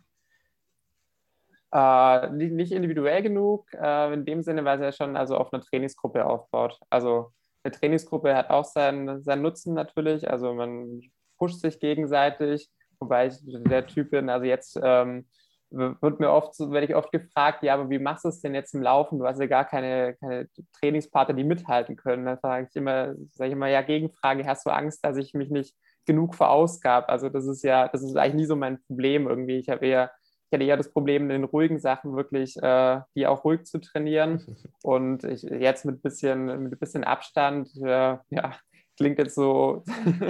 Äh, 1.72 2.30
nicht, 2.32 2.74
individuell 2.74 3.22
genug, 3.22 3.72
äh, 3.74 4.14
in 4.14 4.26
dem 4.26 4.42
Sinne, 4.42 4.66
weil 4.66 4.80
es 4.80 4.84
ja 4.84 4.92
schon 4.92 5.16
also 5.16 5.38
auf 5.38 5.54
eine 5.54 5.64
Trainingsgruppe 5.64 6.26
aufbaut. 6.26 6.78
Also 6.90 7.32
eine 7.64 7.72
Trainingsgruppe 7.72 8.36
hat 8.36 8.50
auch 8.50 8.66
seinen, 8.66 9.24
seinen 9.24 9.44
Nutzen 9.44 9.76
natürlich. 9.76 10.30
Also 10.30 10.54
man 10.54 11.00
pusht 11.38 11.62
sich 11.62 11.80
gegenseitig, 11.80 12.70
wobei 13.02 13.28
ich 13.28 13.36
der 13.44 13.88
Typ 13.88 14.12
bin, 14.12 14.30
also 14.30 14.46
jetzt 14.46 14.80
ähm, 14.82 15.26
wird 15.72 16.20
mir 16.20 16.32
oft, 16.32 16.60
werde 16.60 16.86
ich 16.86 16.96
oft 16.96 17.12
gefragt, 17.12 17.64
ja, 17.64 17.74
aber 17.76 17.90
wie 17.90 18.00
machst 18.00 18.26
du 18.26 18.30
es 18.30 18.42
denn 18.42 18.54
jetzt 18.54 18.74
im 18.74 18.82
Laufen? 18.82 19.20
Du 19.20 19.26
hast 19.26 19.40
ja 19.40 19.48
gar 19.48 19.66
keine, 19.66 20.16
keine 20.16 20.48
Trainingspartner, 20.80 21.34
die 21.34 21.46
mithalten 21.46 21.96
können. 21.96 22.26
Da 22.26 22.38
sage 22.38 22.68
ich 22.70 22.76
immer, 22.76 23.16
sage 23.32 23.48
ich 23.48 23.54
immer, 23.54 23.68
ja, 23.68 23.82
Gegenfrage, 23.82 24.46
hast 24.46 24.66
du 24.66 24.70
Angst, 24.70 25.04
dass 25.06 25.18
ich 25.18 25.34
mich 25.34 25.50
nicht 25.50 25.76
genug 26.06 26.36
verausgab? 26.36 27.10
Also 27.10 27.30
das 27.30 27.46
ist 27.48 27.64
ja, 27.64 27.88
das 27.88 28.04
ist 28.04 28.18
eigentlich 28.18 28.36
nie 28.36 28.46
so 28.46 28.58
mein 28.58 28.82
Problem 28.84 29.28
irgendwie. 29.28 29.58
Ich 29.58 29.70
habe 29.70 29.86
eher, 29.86 30.12
ich 30.50 30.58
hatte 30.58 30.66
eher 30.66 30.78
das 30.78 30.92
Problem, 30.92 31.24
in 31.24 31.30
den 31.30 31.44
ruhigen 31.46 31.80
Sachen 31.80 32.18
wirklich 32.18 32.58
äh, 32.62 33.00
die 33.16 33.28
auch 33.28 33.46
ruhig 33.46 33.64
zu 33.64 33.80
trainieren. 33.80 34.44
Und 34.84 35.24
ich, 35.24 35.44
jetzt 35.44 35.86
mit 35.86 36.02
bisschen, 36.02 36.64
mit 36.64 36.74
ein 36.74 36.80
bisschen 36.80 37.06
Abstand, 37.06 37.70
äh, 37.78 38.18
ja, 38.30 38.56
klingt 39.02 39.18
jetzt 39.18 39.36
so, 39.36 39.84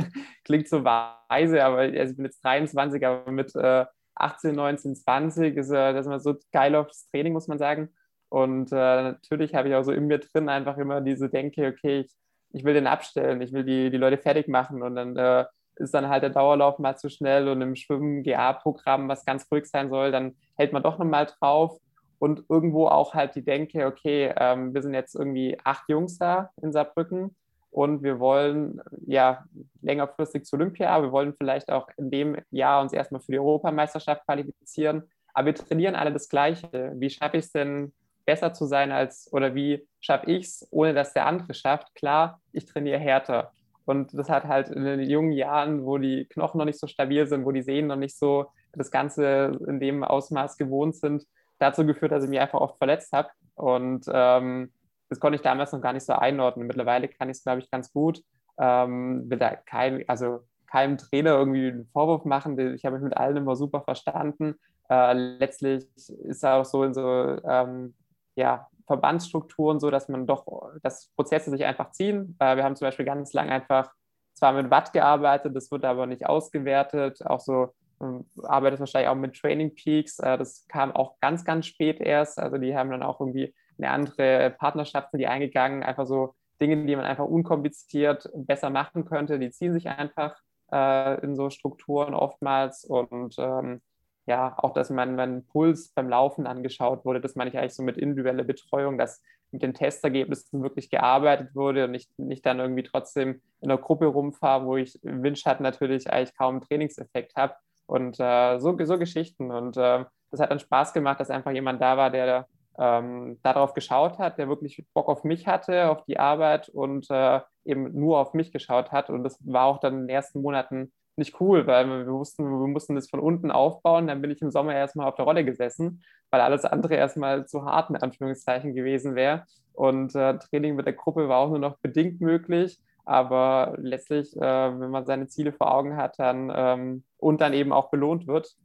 klingt 0.45 0.67
so 0.69 0.83
weise, 0.83 1.63
aber 1.63 1.79
also 1.79 2.11
ich 2.11 2.15
bin 2.15 2.25
jetzt 2.25 2.43
23, 2.43 3.05
aber 3.05 3.31
mit 3.31 3.53
äh, 3.55 3.85
18, 4.15 4.55
19, 4.55 4.95
20 4.95 5.57
ist 5.57 5.71
äh, 5.71 5.93
das 5.93 6.05
immer 6.05 6.19
so 6.19 6.35
geil 6.53 6.75
aufs 6.75 7.07
Training, 7.07 7.33
muss 7.33 7.47
man 7.47 7.57
sagen. 7.57 7.89
Und 8.29 8.71
äh, 8.71 8.75
natürlich 8.75 9.53
habe 9.53 9.67
ich 9.67 9.75
auch 9.75 9.83
so 9.83 9.91
in 9.91 10.07
mir 10.07 10.19
drin 10.19 10.47
einfach 10.47 10.77
immer 10.77 11.01
diese 11.01 11.29
Denke, 11.29 11.67
okay, 11.67 12.01
ich, 12.01 12.15
ich 12.53 12.63
will 12.63 12.73
den 12.73 12.87
abstellen, 12.87 13.41
ich 13.41 13.51
will 13.51 13.65
die, 13.65 13.89
die 13.91 13.97
Leute 13.97 14.17
fertig 14.17 14.47
machen. 14.47 14.81
Und 14.81 14.95
dann 14.95 15.17
äh, 15.17 15.45
ist 15.75 15.93
dann 15.93 16.07
halt 16.07 16.23
der 16.23 16.29
Dauerlauf 16.29 16.79
mal 16.79 16.95
zu 16.95 17.09
schnell 17.09 17.49
und 17.49 17.61
im 17.61 17.75
Schwimmen-GA-Programm, 17.75 19.09
was 19.09 19.25
ganz 19.25 19.47
ruhig 19.51 19.65
sein 19.65 19.89
soll, 19.89 20.11
dann 20.11 20.35
hält 20.57 20.71
man 20.71 20.83
doch 20.83 20.97
nochmal 20.97 21.25
drauf. 21.25 21.77
Und 22.19 22.43
irgendwo 22.47 22.87
auch 22.87 23.15
halt 23.15 23.35
die 23.35 23.43
Denke, 23.43 23.85
okay, 23.85 24.33
ähm, 24.37 24.73
wir 24.73 24.81
sind 24.81 24.93
jetzt 24.93 25.15
irgendwie 25.15 25.57
acht 25.63 25.89
Jungs 25.89 26.19
da 26.19 26.51
in 26.61 26.71
Saarbrücken 26.71 27.35
und 27.71 28.03
wir 28.03 28.19
wollen 28.19 28.81
ja 29.05 29.45
längerfristig 29.81 30.45
zu 30.45 30.57
Olympia, 30.57 31.01
wir 31.01 31.11
wollen 31.11 31.33
vielleicht 31.33 31.71
auch 31.71 31.87
in 31.97 32.11
dem 32.11 32.37
Jahr 32.51 32.81
uns 32.81 32.93
erstmal 32.93 33.21
für 33.21 33.31
die 33.31 33.39
Europameisterschaft 33.39 34.25
qualifizieren, 34.25 35.03
aber 35.33 35.47
wir 35.47 35.55
trainieren 35.55 35.95
alle 35.95 36.11
das 36.11 36.29
Gleiche. 36.29 36.91
Wie 36.95 37.09
schaffe 37.09 37.37
ich 37.37 37.45
es 37.45 37.51
denn, 37.51 37.93
besser 38.25 38.53
zu 38.53 38.65
sein 38.65 38.91
als, 38.91 39.31
oder 39.33 39.55
wie 39.55 39.87
schaffe 39.99 40.29
ich 40.29 40.45
es, 40.45 40.67
ohne 40.71 40.93
dass 40.93 41.13
der 41.13 41.25
andere 41.25 41.53
schafft? 41.53 41.95
Klar, 41.95 42.39
ich 42.51 42.65
trainiere 42.65 42.99
härter. 42.99 43.51
Und 43.85 44.13
das 44.13 44.29
hat 44.29 44.45
halt 44.45 44.69
in 44.69 44.85
den 44.85 45.01
jungen 45.01 45.31
Jahren, 45.31 45.85
wo 45.85 45.97
die 45.97 46.25
Knochen 46.25 46.59
noch 46.59 46.65
nicht 46.65 46.79
so 46.79 46.87
stabil 46.87 47.25
sind, 47.25 47.45
wo 47.45 47.51
die 47.51 47.63
Sehnen 47.63 47.87
noch 47.87 47.95
nicht 47.95 48.17
so 48.17 48.47
das 48.73 48.91
Ganze 48.91 49.59
in 49.67 49.79
dem 49.79 50.03
Ausmaß 50.03 50.57
gewohnt 50.57 50.95
sind, 50.95 51.25
dazu 51.59 51.85
geführt, 51.85 52.11
dass 52.11 52.23
ich 52.23 52.29
mich 52.29 52.39
einfach 52.39 52.61
oft 52.61 52.77
verletzt 52.77 53.11
habe. 53.11 53.29
Und 53.55 54.05
ähm, 54.13 54.71
das 55.11 55.19
konnte 55.19 55.35
ich 55.35 55.41
damals 55.41 55.73
noch 55.73 55.81
gar 55.81 55.91
nicht 55.91 56.05
so 56.05 56.13
einordnen. 56.13 56.67
Mittlerweile 56.67 57.09
kann 57.09 57.29
ich 57.29 57.35
es, 57.35 57.43
glaube 57.43 57.59
ich, 57.59 57.69
ganz 57.69 57.91
gut. 57.91 58.23
Ähm, 58.57 59.29
will 59.29 59.39
da 59.39 59.57
kein, 59.57 60.07
also 60.07 60.39
keinem 60.67 60.97
Trainer 60.97 61.31
irgendwie 61.31 61.67
einen 61.67 61.89
Vorwurf 61.91 62.23
machen. 62.23 62.57
Ich 62.75 62.85
habe 62.85 62.95
mich 62.95 63.03
mit 63.03 63.17
allen 63.17 63.35
immer 63.35 63.57
super 63.57 63.81
verstanden. 63.81 64.55
Äh, 64.89 65.11
letztlich 65.11 65.83
ist 65.95 66.09
es 66.09 66.43
auch 66.45 66.63
so 66.63 66.85
in 66.85 66.93
so 66.93 67.03
ähm, 67.43 67.93
ja, 68.35 68.69
Verbandsstrukturen 68.87 69.81
so, 69.81 69.91
dass 69.91 70.07
man 70.07 70.27
doch, 70.27 70.45
dass 70.81 71.11
Prozesse 71.17 71.51
sich 71.51 71.65
einfach 71.65 71.91
ziehen. 71.91 72.37
Äh, 72.39 72.55
wir 72.55 72.63
haben 72.63 72.77
zum 72.77 72.87
Beispiel 72.87 73.05
ganz 73.05 73.33
lange 73.33 73.51
einfach 73.51 73.91
zwar 74.33 74.53
mit 74.53 74.71
Watt 74.71 74.93
gearbeitet, 74.93 75.53
das 75.57 75.71
wird 75.71 75.83
aber 75.83 76.05
nicht 76.05 76.25
ausgewertet. 76.25 77.19
Auch 77.25 77.41
so 77.41 77.73
ähm, 78.01 78.23
arbeitet 78.43 78.79
wahrscheinlich 78.79 79.09
auch 79.09 79.15
mit 79.15 79.35
Training 79.35 79.75
Peaks. 79.75 80.19
Äh, 80.19 80.37
das 80.37 80.65
kam 80.69 80.93
auch 80.93 81.19
ganz, 81.19 81.43
ganz 81.43 81.65
spät 81.65 81.99
erst. 81.99 82.39
Also 82.39 82.57
die 82.57 82.77
haben 82.77 82.91
dann 82.91 83.03
auch 83.03 83.19
irgendwie 83.19 83.53
eine 83.81 83.91
andere 83.91 84.51
Partnerschaft 84.51 85.11
sind 85.11 85.19
die 85.19 85.27
eingegangen, 85.27 85.83
einfach 85.83 86.05
so 86.05 86.35
Dinge, 86.61 86.85
die 86.85 86.95
man 86.95 87.05
einfach 87.05 87.25
unkompliziert 87.25 88.29
besser 88.35 88.69
machen 88.69 89.05
könnte, 89.05 89.39
die 89.39 89.49
ziehen 89.49 89.73
sich 89.73 89.87
einfach 89.87 90.35
äh, 90.71 91.19
in 91.23 91.35
so 91.35 91.49
Strukturen 91.49 92.13
oftmals. 92.13 92.85
Und 92.85 93.35
ähm, 93.39 93.81
ja, 94.27 94.53
auch, 94.57 94.73
dass 94.73 94.89
man 94.89 95.15
mein 95.15 95.45
Puls 95.45 95.89
beim 95.89 96.09
Laufen 96.09 96.45
angeschaut 96.45 97.03
wurde, 97.03 97.19
das 97.19 97.35
meine 97.35 97.49
ich 97.49 97.57
eigentlich 97.57 97.73
so 97.73 97.83
mit 97.83 97.97
individueller 97.97 98.43
Betreuung, 98.43 98.97
dass 98.97 99.21
mit 99.51 99.63
den 99.63 99.73
Testergebnissen 99.73 100.63
wirklich 100.63 100.89
gearbeitet 100.89 101.55
wurde 101.55 101.85
und 101.85 101.91
nicht, 101.91 102.17
nicht 102.17 102.45
dann 102.45 102.59
irgendwie 102.59 102.83
trotzdem 102.83 103.41
in 103.59 103.67
der 103.67 103.77
Gruppe 103.77 104.05
rumfahre, 104.05 104.65
wo 104.65 104.77
ich 104.77 105.03
im 105.03 105.23
Windschatten 105.23 105.63
natürlich 105.63 106.09
eigentlich 106.09 106.37
kaum 106.37 106.61
Trainingseffekt 106.61 107.35
habe 107.35 107.55
und 107.85 108.17
äh, 108.19 108.59
so, 108.59 108.77
so 108.85 108.97
Geschichten. 108.97 109.51
Und 109.51 109.75
äh, 109.75 110.05
das 110.29 110.39
hat 110.39 110.51
dann 110.51 110.59
Spaß 110.59 110.93
gemacht, 110.93 111.19
dass 111.19 111.29
einfach 111.29 111.51
jemand 111.51 111.81
da 111.81 111.97
war, 111.97 112.09
der 112.09 112.47
ähm, 112.79 113.39
darauf 113.43 113.73
geschaut 113.73 114.17
hat, 114.17 114.37
der 114.37 114.47
wirklich 114.47 114.85
Bock 114.93 115.09
auf 115.09 115.23
mich 115.23 115.47
hatte, 115.47 115.89
auf 115.89 116.03
die 116.05 116.19
Arbeit 116.19 116.69
und 116.69 117.09
äh, 117.09 117.41
eben 117.65 117.93
nur 117.99 118.19
auf 118.19 118.33
mich 118.33 118.51
geschaut 118.51 118.91
hat. 118.91 119.09
Und 119.09 119.23
das 119.23 119.37
war 119.45 119.65
auch 119.65 119.79
dann 119.79 119.93
in 119.93 119.99
den 120.01 120.09
ersten 120.09 120.41
Monaten 120.41 120.91
nicht 121.15 121.39
cool, 121.39 121.67
weil 121.67 121.87
wir 121.87 122.07
wussten, 122.07 122.43
wir 122.43 122.67
mussten 122.67 122.95
das 122.95 123.09
von 123.09 123.19
unten 123.19 123.51
aufbauen. 123.51 124.07
Dann 124.07 124.21
bin 124.21 124.31
ich 124.31 124.41
im 124.41 124.51
Sommer 124.51 124.73
erstmal 124.73 125.07
auf 125.07 125.15
der 125.15 125.25
Rolle 125.25 125.45
gesessen, 125.45 126.03
weil 126.29 126.41
alles 126.41 126.65
andere 126.65 126.95
erstmal 126.95 127.45
zu 127.45 127.65
hart 127.65 127.89
in 127.89 127.97
Anführungszeichen 127.97 128.73
gewesen 128.73 129.15
wäre. 129.15 129.45
Und 129.73 130.15
äh, 130.15 130.37
Training 130.37 130.75
mit 130.75 130.85
der 130.85 130.93
Gruppe 130.93 131.27
war 131.27 131.39
auch 131.39 131.49
nur 131.49 131.59
noch 131.59 131.77
bedingt 131.79 132.21
möglich. 132.21 132.79
Aber 133.03 133.75
letztlich, 133.77 134.35
äh, 134.37 134.39
wenn 134.39 134.89
man 134.89 135.05
seine 135.05 135.27
Ziele 135.27 135.51
vor 135.51 135.73
Augen 135.73 135.97
hat 135.97 136.19
dann, 136.19 136.51
ähm, 136.55 137.03
und 137.17 137.41
dann 137.41 137.53
eben 137.53 137.73
auch 137.73 137.89
belohnt 137.89 138.27
wird, 138.27 138.55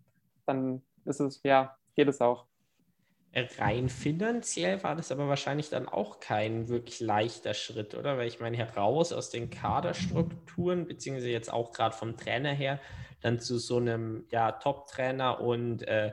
dann 0.47 0.83
ist 1.05 1.21
es, 1.21 1.41
ja, 1.43 1.77
geht 1.95 2.09
es 2.09 2.21
auch. 2.21 2.47
Rein 3.59 3.91
finanziell 3.91 4.83
war 4.83 4.97
das 4.97 5.13
aber 5.13 5.29
wahrscheinlich 5.29 5.69
dann 5.69 5.89
auch 5.89 6.21
kein 6.21 6.69
wirklich 6.69 7.01
leichter 7.01 7.53
Schritt, 7.53 7.95
oder? 7.95 8.17
Weil 8.17 8.29
ich 8.29 8.41
meine, 8.41 8.57
heraus 8.57 9.13
aus 9.13 9.29
den 9.29 9.51
Kaderstrukturen, 9.51 10.87
beziehungsweise 10.87 11.31
jetzt 11.31 11.53
auch 11.53 11.73
gerade 11.73 11.95
vom 11.95 12.17
Trainer 12.17 12.53
her, 12.53 12.81
dann 13.21 13.39
zu 13.39 13.59
so 13.59 13.77
einem 13.77 14.25
ja, 14.31 14.53
Top-Trainer 14.53 15.41
und 15.41 15.83
äh, 15.83 16.13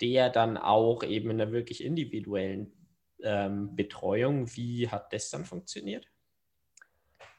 der 0.00 0.28
dann 0.28 0.56
auch 0.56 1.04
eben 1.04 1.30
in 1.30 1.40
einer 1.40 1.52
wirklich 1.52 1.84
individuellen 1.84 2.72
ähm, 3.22 3.76
Betreuung. 3.76 4.48
Wie 4.56 4.88
hat 4.88 5.12
das 5.12 5.30
dann 5.30 5.44
funktioniert? 5.44 6.06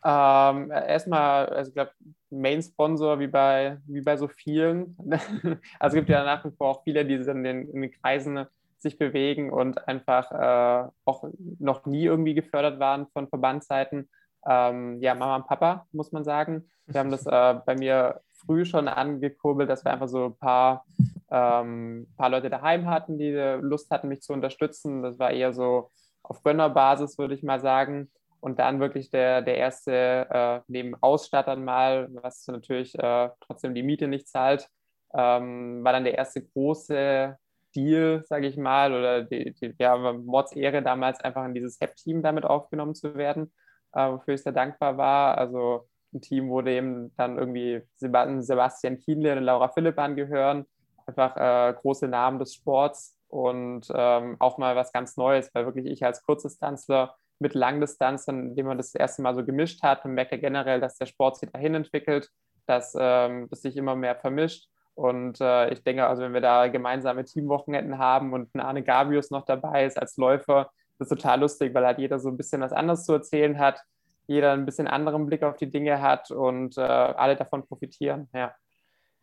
Ähm, 0.05 0.71
erstmal, 0.71 1.47
also 1.47 1.69
ich 1.69 1.75
glaube, 1.75 1.91
Main-Sponsor 2.29 3.19
wie 3.19 3.27
bei, 3.27 3.77
wie 3.87 4.01
bei 4.01 4.15
so 4.15 4.29
vielen. 4.29 4.95
also 5.79 5.93
es 5.97 5.99
gibt 5.99 6.09
ja 6.09 6.23
nach 6.23 6.45
wie 6.45 6.51
vor 6.51 6.69
auch 6.69 6.83
viele, 6.83 7.05
die 7.05 7.15
in 7.15 7.43
den, 7.43 7.69
in 7.69 7.81
den 7.81 7.91
Kreisen 7.91 8.47
sich 8.79 8.97
bewegen 8.97 9.51
und 9.51 9.87
einfach 9.87 10.31
äh, 10.31 10.89
auch 11.05 11.29
noch 11.59 11.85
nie 11.85 12.05
irgendwie 12.05 12.33
gefördert 12.33 12.79
waren 12.79 13.07
von 13.07 13.27
Verbandsseiten. 13.27 14.09
Ähm, 14.45 15.01
ja, 15.01 15.15
Mama 15.15 15.37
und 15.37 15.47
Papa, 15.47 15.87
muss 15.91 16.11
man 16.11 16.23
sagen. 16.23 16.69
Wir 16.85 16.99
haben 16.99 17.11
das 17.11 17.25
äh, 17.25 17.55
bei 17.65 17.75
mir 17.75 18.21
früh 18.31 18.65
schon 18.65 18.87
angekurbelt, 18.87 19.69
dass 19.69 19.83
wir 19.83 19.91
einfach 19.91 20.07
so 20.07 20.25
ein 20.25 20.37
paar, 20.37 20.85
ähm, 21.29 22.07
paar 22.15 22.29
Leute 22.29 22.49
daheim 22.49 22.87
hatten, 22.87 23.17
die 23.17 23.31
Lust 23.31 23.91
hatten, 23.91 24.07
mich 24.07 24.21
zu 24.21 24.33
unterstützen. 24.33 25.03
Das 25.03 25.19
war 25.19 25.31
eher 25.31 25.53
so 25.53 25.91
auf 26.23 26.43
Gönnerbasis, 26.43 27.17
würde 27.17 27.33
ich 27.33 27.43
mal 27.43 27.59
sagen. 27.59 28.09
Und 28.39 28.59
dann 28.59 28.79
wirklich 28.79 29.09
der, 29.09 29.41
der 29.41 29.57
erste, 29.57 30.27
äh, 30.29 30.61
neben 30.67 30.95
Ausstattern 31.01 31.65
mal, 31.65 32.07
was 32.11 32.47
natürlich 32.47 32.97
äh, 32.97 33.29
trotzdem 33.41 33.73
die 33.73 33.83
Miete 33.83 34.07
nicht 34.07 34.29
zahlt, 34.29 34.69
ähm, 35.13 35.83
war 35.83 35.93
dann 35.93 36.03
der 36.03 36.17
erste 36.17 36.43
große 36.43 37.37
Deal, 37.75 38.23
sage 38.25 38.47
ich 38.47 38.57
mal, 38.57 38.93
oder 38.93 39.23
die, 39.23 39.53
die, 39.53 39.73
ja, 39.79 39.97
Mords 40.13 40.53
Ehre 40.53 40.81
damals 40.81 41.19
einfach 41.21 41.45
in 41.45 41.53
dieses 41.53 41.79
HEP-Team 41.79 42.21
damit 42.21 42.45
aufgenommen 42.45 42.95
zu 42.95 43.15
werden, 43.15 43.53
äh, 43.93 44.11
wofür 44.11 44.33
ich 44.33 44.43
sehr 44.43 44.53
dankbar 44.53 44.97
war. 44.97 45.37
Also 45.37 45.87
ein 46.13 46.21
Team, 46.21 46.49
wo 46.49 46.61
dem 46.61 47.11
dann 47.17 47.37
irgendwie 47.37 47.81
Sebastian 47.97 48.99
Kienle 48.99 49.37
und 49.37 49.43
Laura 49.43 49.69
Philipp 49.69 49.99
angehören, 49.99 50.65
einfach 51.05 51.35
äh, 51.37 51.73
große 51.73 52.07
Namen 52.07 52.39
des 52.39 52.55
Sports 52.55 53.17
und 53.29 53.87
ähm, 53.93 54.37
auch 54.39 54.57
mal 54.57 54.75
was 54.75 54.91
ganz 54.93 55.17
Neues, 55.17 55.53
weil 55.53 55.65
wirklich 55.65 55.85
ich 55.85 56.05
als 56.05 56.23
Kurzdistanzler 56.23 57.15
mit 57.39 57.53
Langdistanz, 57.53 58.27
indem 58.27 58.67
man 58.67 58.77
das, 58.77 58.91
das 58.91 58.99
erste 58.99 59.21
Mal 59.21 59.35
so 59.35 59.45
gemischt 59.45 59.83
hat 59.83 60.05
und 60.05 60.13
merkt 60.13 60.31
ja 60.31 60.37
generell, 60.37 60.79
dass 60.79 60.97
der 60.97 61.05
Sport 61.05 61.37
sich 61.37 61.51
dahin 61.51 61.75
entwickelt, 61.75 62.29
dass 62.65 62.95
ähm, 62.99 63.47
das 63.49 63.61
sich 63.61 63.77
immer 63.77 63.95
mehr 63.95 64.15
vermischt 64.15 64.69
und 64.97 65.39
äh, 65.41 65.71
ich 65.71 65.83
denke, 65.83 66.07
also 66.07 66.23
wenn 66.23 66.33
wir 66.33 66.41
da 66.41 66.67
gemeinsame 66.69 67.23
Teamwochenenden 67.23 67.99
haben 67.99 68.33
und 68.33 68.53
ein 68.55 68.59
Arne 68.59 68.81
Gabius 68.81 69.29
noch 69.29 69.45
dabei 69.45 69.85
ist 69.85 69.99
als 69.99 70.17
Läufer, 70.17 70.71
das 70.97 71.11
ist 71.11 71.17
total 71.21 71.41
lustig, 71.41 71.71
weil 71.75 71.85
halt 71.85 71.99
jeder 71.99 72.17
so 72.19 72.29
ein 72.29 72.37
bisschen 72.37 72.61
was 72.61 72.73
anderes 72.73 73.05
zu 73.05 73.13
erzählen 73.13 73.59
hat, 73.59 73.79
jeder 74.25 74.53
ein 74.53 74.65
bisschen 74.65 74.87
anderen 74.87 75.27
Blick 75.27 75.43
auf 75.43 75.55
die 75.55 75.69
Dinge 75.69 76.01
hat 76.01 76.31
und 76.31 76.79
äh, 76.79 76.81
alle 76.81 77.35
davon 77.35 77.67
profitieren. 77.67 78.27
Ja. 78.33 78.55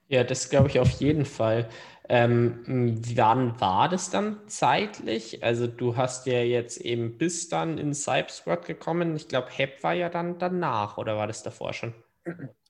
Ja, 0.06 0.22
das 0.22 0.48
glaube 0.48 0.68
ich 0.68 0.78
auf 0.78 0.90
jeden 1.00 1.24
Fall. 1.24 1.68
Ähm, 2.08 3.00
wann 3.16 3.60
war 3.60 3.88
das 3.88 4.10
dann 4.10 4.46
zeitlich? 4.46 5.42
Also 5.42 5.66
du 5.66 5.96
hast 5.96 6.26
ja 6.26 6.40
jetzt 6.40 6.80
eben 6.80 7.18
bis 7.18 7.48
dann 7.48 7.78
in 7.78 7.94
Squad 7.94 8.64
gekommen. 8.64 9.16
Ich 9.16 9.26
glaube, 9.26 9.48
HEP 9.50 9.82
war 9.82 9.94
ja 9.94 10.08
dann 10.08 10.38
danach 10.38 10.98
oder 10.98 11.16
war 11.16 11.26
das 11.26 11.42
davor 11.42 11.72
schon? 11.72 11.94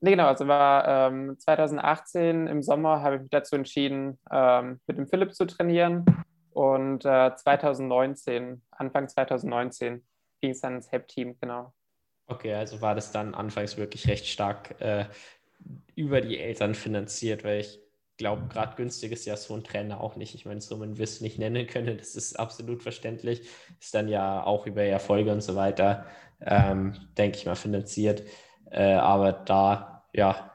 Nee, 0.00 0.12
genau, 0.12 0.26
also 0.26 0.46
war 0.46 1.08
ähm, 1.08 1.38
2018 1.38 2.46
im 2.46 2.62
Sommer 2.62 3.02
habe 3.02 3.16
ich 3.16 3.22
mich 3.22 3.30
dazu 3.30 3.56
entschieden, 3.56 4.18
ähm, 4.30 4.80
mit 4.86 4.96
dem 4.96 5.08
Philipp 5.08 5.34
zu 5.34 5.44
trainieren. 5.44 6.04
Und 6.52 7.04
äh, 7.04 7.34
2019, 7.34 8.62
Anfang 8.70 9.08
2019, 9.08 10.04
ging 10.40 10.50
es 10.50 10.60
dann 10.60 10.76
ins 10.76 10.90
HEP-Team, 10.92 11.36
genau. 11.40 11.72
Okay, 12.26 12.54
also 12.54 12.80
war 12.80 12.94
das 12.94 13.10
dann 13.10 13.34
anfangs 13.34 13.76
wirklich 13.76 14.06
recht 14.06 14.26
stark 14.26 14.80
äh, 14.80 15.06
über 15.94 16.20
die 16.20 16.38
Eltern 16.38 16.74
finanziert, 16.74 17.42
weil 17.42 17.60
ich 17.60 17.80
glaube, 18.18 18.48
gerade 18.48 18.76
günstig 18.76 19.12
ist 19.12 19.24
ja 19.24 19.36
so 19.36 19.54
ein 19.54 19.64
Trainer 19.64 20.00
auch 20.00 20.16
nicht. 20.16 20.34
Ich 20.34 20.44
meine, 20.44 20.60
Summen 20.60 20.98
wirst 20.98 21.20
du 21.20 21.24
nicht 21.24 21.38
nennen 21.38 21.66
können, 21.66 21.96
das 21.96 22.14
ist 22.14 22.38
absolut 22.38 22.82
verständlich. 22.82 23.48
Ist 23.80 23.94
dann 23.94 24.08
ja 24.08 24.44
auch 24.44 24.66
über 24.66 24.82
Erfolge 24.82 25.32
und 25.32 25.40
so 25.40 25.56
weiter, 25.56 26.06
ähm, 26.40 26.94
denke 27.16 27.38
ich 27.38 27.46
mal, 27.46 27.54
finanziert. 27.54 28.22
Äh, 28.70 28.94
aber 28.94 29.32
da, 29.32 30.04
ja, 30.12 30.52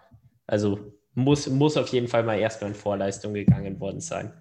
also 0.48 0.80
muss, 1.14 1.48
muss 1.48 1.78
auf 1.78 1.90
jeden 1.90 2.08
Fall 2.08 2.24
mal 2.24 2.40
erstmal 2.40 2.72
in 2.72 2.76
Vorleistung 2.76 3.34
gegangen 3.34 3.80
worden 3.80 4.02
sein. 4.02 4.34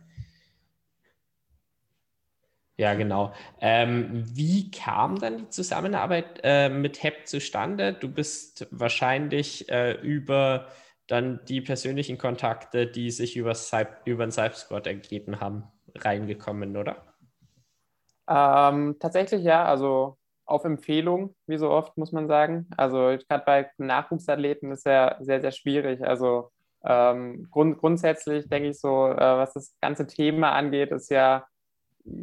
Ja, 2.79 2.95
genau. 2.95 3.33
Ähm, 3.61 4.25
wie 4.35 4.71
kam 4.71 5.19
dann 5.19 5.39
die 5.39 5.49
Zusammenarbeit 5.51 6.41
äh, 6.43 6.69
mit 6.69 7.03
HEP 7.03 7.29
zustande? 7.29 7.93
Du 7.93 8.09
bist 8.09 8.67
wahrscheinlich 8.71 9.69
äh, 9.69 9.93
über 10.01 10.69
dann 11.07 11.45
die 11.47 11.61
persönlichen 11.61 12.17
Kontakte, 12.17 12.87
die 12.87 13.11
sich 13.11 13.37
über, 13.37 13.55
über 14.07 14.27
den 14.27 14.33
Cybersquad 14.33 14.87
ergeben 14.87 15.41
haben, 15.41 15.65
reingekommen, 15.95 16.77
oder? 16.77 17.15
Ähm, 18.29 18.97
tatsächlich 18.99 19.43
ja, 19.43 19.65
also 19.65 20.17
auf 20.45 20.65
Empfehlung, 20.65 21.35
wie 21.47 21.57
so 21.59 21.71
oft, 21.71 21.97
muss 21.97 22.13
man 22.13 22.29
sagen. 22.29 22.69
Also 22.77 23.17
gerade 23.29 23.45
bei 23.45 23.71
Nachwuchsathleten 23.79 24.73
ist 24.73 24.87
ja 24.87 25.17
sehr, 25.21 25.41
sehr 25.41 25.53
schwierig. 25.53 26.05
Also 26.05 26.51
ähm, 26.85 27.49
grund 27.51 27.79
grundsätzlich 27.79 28.49
denke 28.49 28.71
ich 28.71 28.81
so, 28.81 29.09
äh, 29.09 29.17
was 29.19 29.53
das 29.55 29.75
ganze 29.81 30.07
Thema 30.07 30.53
angeht, 30.53 30.91
ist 30.91 31.11
ja, 31.11 31.47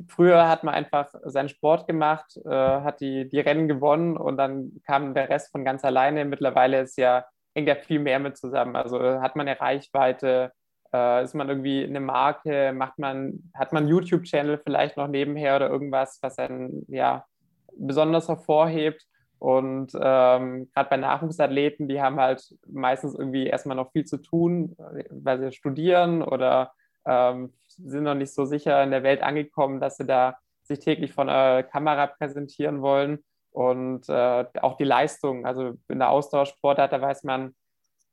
früher 0.09 0.49
hat 0.49 0.63
man 0.63 0.73
einfach 0.73 1.07
seinen 1.23 1.49
Sport 1.49 1.87
gemacht, 1.87 2.37
äh, 2.45 2.49
hat 2.49 2.99
die, 2.99 3.29
die 3.29 3.39
Rennen 3.39 3.67
gewonnen 3.67 4.17
und 4.17 4.37
dann 4.37 4.81
kam 4.85 5.13
der 5.13 5.29
Rest 5.29 5.51
von 5.51 5.63
ganz 5.63 5.85
alleine. 5.85 6.25
Mittlerweile 6.25 6.81
ist 6.81 6.97
ja, 6.97 7.25
hängt 7.55 7.69
ja 7.69 7.75
viel 7.75 7.99
mehr 7.99 8.19
mit 8.19 8.37
zusammen. 8.37 8.75
Also 8.75 8.99
hat 8.99 9.35
man 9.37 9.47
eine 9.47 9.59
Reichweite, 9.59 10.51
äh, 10.93 11.23
ist 11.23 11.35
man 11.35 11.47
irgendwie 11.47 11.85
eine 11.85 12.01
Marke, 12.01 12.73
macht 12.73 12.99
man, 12.99 13.51
hat 13.53 13.71
man 13.71 13.83
einen 13.83 13.91
YouTube-Channel 13.91 14.59
vielleicht 14.63 14.97
noch 14.97 15.07
nebenher 15.07 15.55
oder 15.55 15.69
irgendwas, 15.69 16.19
was 16.21 16.37
einen 16.37 16.85
ja 16.89 17.25
besonders 17.77 18.27
hervorhebt. 18.27 19.05
Und 19.39 19.93
ähm, 19.95 20.69
gerade 20.73 20.89
bei 20.89 20.97
Nachwuchsathleten, 20.97 21.87
die 21.87 22.01
haben 22.01 22.19
halt 22.19 22.43
meistens 22.67 23.15
irgendwie 23.15 23.47
erstmal 23.47 23.77
noch 23.77 23.91
viel 23.91 24.05
zu 24.05 24.17
tun, 24.17 24.75
weil 25.09 25.39
sie 25.39 25.51
studieren 25.53 26.21
oder 26.21 26.73
ähm, 27.05 27.53
sind 27.67 28.03
noch 28.03 28.15
nicht 28.15 28.33
so 28.33 28.45
sicher 28.45 28.83
in 28.83 28.91
der 28.91 29.03
Welt 29.03 29.21
angekommen, 29.21 29.79
dass 29.79 29.95
sie 29.95 30.05
da 30.05 30.37
sich 30.63 30.79
täglich 30.79 31.13
von 31.13 31.27
der 31.27 31.63
Kamera 31.63 32.07
präsentieren 32.07 32.81
wollen. 32.81 33.19
Und 33.51 34.07
äh, 34.09 34.45
auch 34.61 34.77
die 34.77 34.83
Leistung, 34.83 35.45
also 35.45 35.73
in 35.87 35.99
der 35.99 36.11
Ausdauersportart, 36.11 36.93
da 36.93 37.01
weiß 37.01 37.23
man, 37.23 37.55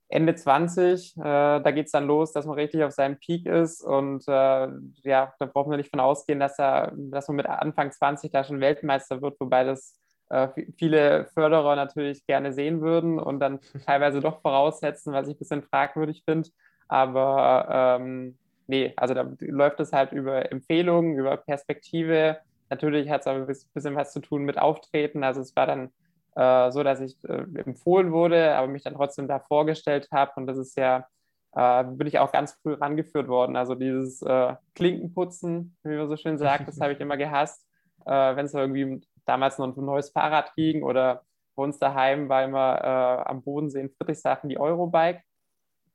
Ende 0.09 0.35
20, 0.35 1.17
äh, 1.17 1.21
da 1.21 1.71
geht 1.73 1.87
es 1.87 1.93
dann 1.93 2.07
los, 2.07 2.33
dass 2.33 2.47
man 2.47 2.55
richtig 2.55 2.85
auf 2.85 2.93
seinem 2.93 3.19
Peak 3.19 3.47
ist. 3.47 3.83
Und 3.83 4.27
äh, 4.29 4.69
ja, 5.03 5.35
da 5.39 5.47
braucht 5.47 5.69
man 5.69 5.79
nicht 5.79 5.91
von 5.91 6.01
ausgehen, 6.01 6.39
dass, 6.39 6.59
er, 6.59 6.93
dass 6.97 7.29
man 7.29 7.37
mit 7.37 7.47
Anfang 7.47 7.91
20 7.91 8.31
da 8.31 8.45
schon 8.45 8.61
Weltmeister 8.61 9.21
wird, 9.21 9.41
wobei 9.41 9.65
das 9.65 9.99
äh, 10.29 10.49
viele 10.77 11.27
Förderer 11.35 11.75
natürlich 11.77 12.25
gerne 12.27 12.53
sehen 12.53 12.81
würden 12.81 13.19
und 13.19 13.41
dann 13.41 13.61
teilweise 13.87 14.21
doch 14.21 14.41
voraussetzen, 14.43 15.13
was 15.13 15.29
ich 15.29 15.35
ein 15.35 15.39
bisschen 15.39 15.63
fragwürdig 15.63 16.23
finde. 16.25 16.51
Aber 16.89 17.99
ähm, 18.01 18.39
nee, 18.69 18.93
also 18.97 19.15
da 19.15 19.29
läuft 19.41 19.81
es 19.81 19.93
halt 19.93 20.13
über 20.13 20.53
Empfehlungen, 20.53 21.19
über 21.19 21.37
Perspektive. 21.37 22.39
Natürlich 22.71 23.11
hat 23.11 23.23
es 23.23 23.27
aber 23.27 23.41
ein 23.41 23.47
bisschen 23.47 23.97
was 23.97 24.13
zu 24.13 24.21
tun 24.21 24.45
mit 24.45 24.59
Auftreten. 24.59 25.25
Also 25.25 25.41
es 25.41 25.57
war 25.57 25.67
dann 25.67 25.91
äh, 26.37 26.71
so, 26.71 26.83
dass 26.83 27.01
ich 27.01 27.17
äh, 27.25 27.47
empfohlen 27.65 28.13
wurde, 28.13 28.55
aber 28.57 28.67
mich 28.69 28.83
dann 28.83 28.95
trotzdem 28.95 29.27
da 29.27 29.41
vorgestellt 29.41 30.09
habe. 30.13 30.33
Und 30.37 30.47
das 30.47 30.59
ist 30.59 30.77
ja, 30.77 31.07
äh, 31.53 31.85
bin 31.85 32.07
ich 32.07 32.19
auch 32.19 32.31
ganz 32.31 32.53
früh 32.63 32.75
rangeführt 32.75 33.27
worden. 33.29 33.57
Also 33.57 33.75
dieses 33.75 34.21
äh, 34.23 34.55
Klinkenputzen, 34.75 35.77
wie 35.83 35.97
man 35.97 36.09
so 36.09 36.17
schön 36.17 36.39
sagt, 36.39 36.69
das 36.69 36.81
habe 36.81 36.93
ich 36.93 37.01
immer 37.01 37.17
gehasst. 37.17 37.67
Äh, 38.05 38.37
wenn 38.37 38.45
es 38.45 38.55
irgendwie 38.55 39.01
damals 39.25 39.57
noch 39.59 39.75
ein 39.75 39.85
neues 39.85 40.11
Fahrrad 40.11 40.55
ging 40.55 40.83
oder 40.83 41.23
bei 41.57 41.63
uns 41.63 41.79
daheim 41.79 42.29
war 42.29 42.45
immer 42.45 42.81
äh, 42.83 43.31
am 43.31 43.43
Bodensee 43.43 43.81
in 43.81 43.91
Friedrichshafen 43.91 44.51
die 44.51 44.59
Eurobike. 44.59 45.23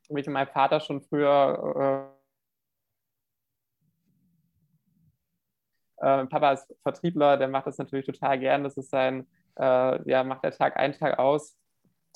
Und 0.09 0.17
ich 0.17 0.25
und 0.27 0.33
mein 0.33 0.47
Vater 0.47 0.79
schon 0.79 1.01
früher 1.01 2.17
Papa 5.97 6.53
ist 6.53 6.65
Vertriebler, 6.81 7.37
der 7.37 7.47
macht 7.47 7.67
das 7.67 7.77
natürlich 7.77 8.07
total 8.07 8.39
gern. 8.39 8.63
Das 8.63 8.75
ist 8.75 8.89
sein, 8.89 9.27
äh, 9.59 10.09
ja, 10.09 10.23
macht 10.23 10.43
der 10.43 10.51
Tag 10.51 10.77
ein, 10.77 10.93
Tag 10.93 11.19
aus. 11.19 11.57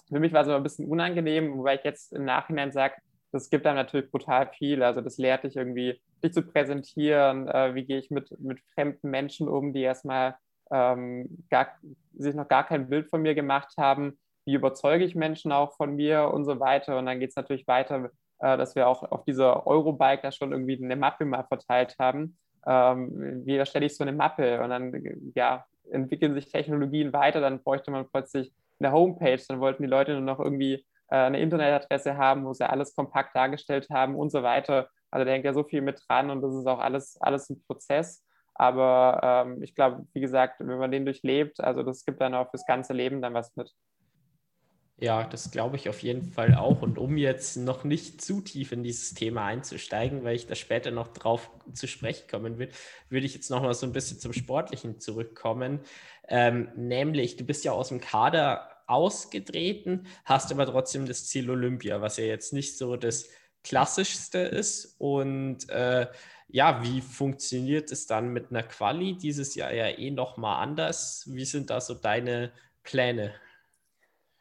Für 0.09 0.19
mich 0.19 0.33
war 0.33 0.41
es 0.41 0.47
aber 0.47 0.57
ein 0.57 0.63
bisschen 0.63 0.87
unangenehm, 0.87 1.57
wobei 1.57 1.75
ich 1.75 1.83
jetzt 1.83 2.13
im 2.13 2.25
Nachhinein 2.25 2.71
sage, 2.71 2.95
das 3.31 3.49
gibt 3.49 3.65
einem 3.65 3.75
natürlich 3.75 4.09
brutal 4.11 4.49
viel. 4.53 4.81
Also 4.83 5.01
das 5.01 5.17
lehrt 5.17 5.43
dich 5.43 5.55
irgendwie, 5.55 5.99
dich 6.23 6.33
zu 6.33 6.41
präsentieren, 6.41 7.47
äh, 7.47 7.75
wie 7.75 7.83
gehe 7.83 7.99
ich 7.99 8.09
mit, 8.09 8.39
mit 8.39 8.59
fremden 8.73 9.09
Menschen 9.09 9.47
um, 9.49 9.73
die 9.73 9.81
erstmal 9.81 10.35
ähm, 10.71 11.43
gar, 11.49 11.67
sich 12.13 12.35
noch 12.35 12.47
gar 12.47 12.65
kein 12.65 12.89
Bild 12.89 13.09
von 13.09 13.21
mir 13.21 13.35
gemacht 13.35 13.73
haben, 13.77 14.17
wie 14.45 14.53
überzeuge 14.53 15.03
ich 15.03 15.15
Menschen 15.15 15.51
auch 15.51 15.75
von 15.75 15.95
mir 15.95 16.31
und 16.33 16.45
so 16.45 16.59
weiter. 16.59 16.97
Und 16.97 17.07
dann 17.07 17.19
geht 17.19 17.31
es 17.31 17.35
natürlich 17.35 17.67
weiter, 17.67 18.09
äh, 18.39 18.57
dass 18.57 18.75
wir 18.75 18.87
auch 18.87 19.03
auf 19.03 19.25
dieser 19.25 19.67
Eurobike 19.67 20.21
da 20.21 20.31
schon 20.31 20.51
irgendwie 20.51 20.81
eine 20.81 20.95
Mappe 20.95 21.25
mal 21.25 21.43
verteilt 21.43 21.95
haben. 21.99 22.37
Ähm, 22.65 23.43
wie 23.45 23.57
erstelle 23.57 23.85
ich 23.85 23.95
so 23.95 24.03
eine 24.03 24.13
Mappe? 24.13 24.61
Und 24.61 24.69
dann 24.69 25.31
ja, 25.35 25.65
entwickeln 25.91 26.33
sich 26.33 26.51
Technologien 26.51 27.13
weiter, 27.13 27.41
dann 27.41 27.63
bräuchte 27.63 27.91
man 27.91 28.07
plötzlich 28.09 28.53
eine 28.79 28.91
Homepage, 28.91 29.41
dann 29.47 29.59
wollten 29.59 29.83
die 29.83 29.89
Leute 29.89 30.13
nur 30.13 30.21
noch 30.21 30.39
irgendwie 30.39 30.85
äh, 31.09 31.15
eine 31.15 31.39
Internetadresse 31.39 32.17
haben, 32.17 32.45
wo 32.45 32.53
sie 32.53 32.69
alles 32.69 32.95
kompakt 32.95 33.35
dargestellt 33.35 33.87
haben 33.89 34.15
und 34.15 34.31
so 34.31 34.43
weiter. 34.43 34.89
Also 35.11 35.25
da 35.25 35.31
hängt 35.31 35.45
ja 35.45 35.53
so 35.53 35.63
viel 35.63 35.81
mit 35.81 36.01
dran 36.07 36.29
und 36.29 36.41
das 36.41 36.53
ist 36.53 36.67
auch 36.67 36.79
alles, 36.79 37.17
alles 37.21 37.49
ein 37.49 37.61
Prozess. 37.65 38.23
Aber 38.53 39.19
ähm, 39.21 39.61
ich 39.61 39.75
glaube, 39.75 40.05
wie 40.13 40.21
gesagt, 40.21 40.59
wenn 40.59 40.77
man 40.77 40.91
den 40.91 41.05
durchlebt, 41.05 41.59
also 41.59 41.83
das 41.83 42.05
gibt 42.05 42.21
dann 42.21 42.33
auch 42.33 42.49
fürs 42.49 42.65
ganze 42.65 42.93
Leben 42.93 43.21
dann 43.21 43.33
was 43.33 43.55
mit. 43.55 43.71
Ja, 44.97 45.25
das 45.27 45.51
glaube 45.51 45.75
ich 45.75 45.89
auf 45.89 46.01
jeden 46.03 46.23
Fall 46.31 46.55
auch. 46.55 46.81
Und 46.81 46.97
um 46.97 47.17
jetzt 47.17 47.57
noch 47.57 47.83
nicht 47.83 48.21
zu 48.21 48.39
tief 48.41 48.71
in 48.71 48.81
dieses 48.81 49.13
Thema 49.13 49.45
einzusteigen, 49.45 50.23
weil 50.23 50.35
ich 50.37 50.47
da 50.47 50.55
später 50.55 50.89
noch 50.91 51.09
drauf 51.09 51.51
zu 51.73 51.85
sprechen 51.87 52.27
kommen 52.29 52.57
will, 52.59 52.69
würde 53.09 53.25
ich 53.25 53.33
jetzt 53.35 53.49
noch 53.51 53.61
mal 53.61 53.73
so 53.73 53.85
ein 53.85 53.91
bisschen 53.91 54.19
zum 54.19 54.31
Sportlichen 54.31 54.99
zurückkommen. 55.01 55.81
Ähm, 56.29 56.69
nämlich, 56.77 57.35
du 57.35 57.43
bist 57.43 57.65
ja 57.65 57.73
aus 57.73 57.89
dem 57.89 57.99
Kader 57.99 58.69
ausgetreten, 58.87 60.07
hast 60.23 60.51
aber 60.51 60.65
trotzdem 60.65 61.05
das 61.05 61.27
Ziel 61.27 61.49
Olympia, 61.49 61.99
was 62.01 62.15
ja 62.17 62.23
jetzt 62.23 62.53
nicht 62.53 62.77
so 62.77 62.95
das 62.95 63.27
klassischste 63.63 64.39
ist. 64.39 64.95
Und 64.97 65.67
äh, 65.69 66.07
ja, 66.47 66.81
wie 66.83 67.01
funktioniert 67.01 67.91
es 67.91 68.07
dann 68.07 68.29
mit 68.31 68.49
einer 68.49 68.63
Quali? 68.63 69.17
Dieses 69.17 69.55
Jahr 69.55 69.73
ja 69.73 69.87
eh 69.89 70.11
nochmal 70.11 70.63
anders. 70.63 71.25
Wie 71.33 71.43
sind 71.45 71.69
da 71.69 71.81
so 71.81 71.95
deine 71.95 72.53
Pläne? 72.83 73.33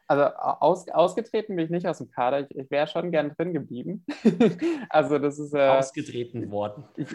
Also 0.06 0.24
aus, 0.24 0.88
ausgetreten 0.88 1.56
bin 1.56 1.64
ich 1.64 1.70
nicht 1.70 1.86
aus 1.86 1.98
dem 1.98 2.10
Kader. 2.10 2.40
Ich, 2.40 2.56
ich 2.56 2.70
wäre 2.70 2.86
schon 2.86 3.10
gern 3.10 3.34
drin 3.34 3.54
geblieben. 3.54 4.04
also 4.90 5.18
das 5.18 5.38
ist 5.38 5.54
äh, 5.54 5.68
ausgetreten 5.68 6.50
worden. 6.50 6.84
ich 6.96 7.10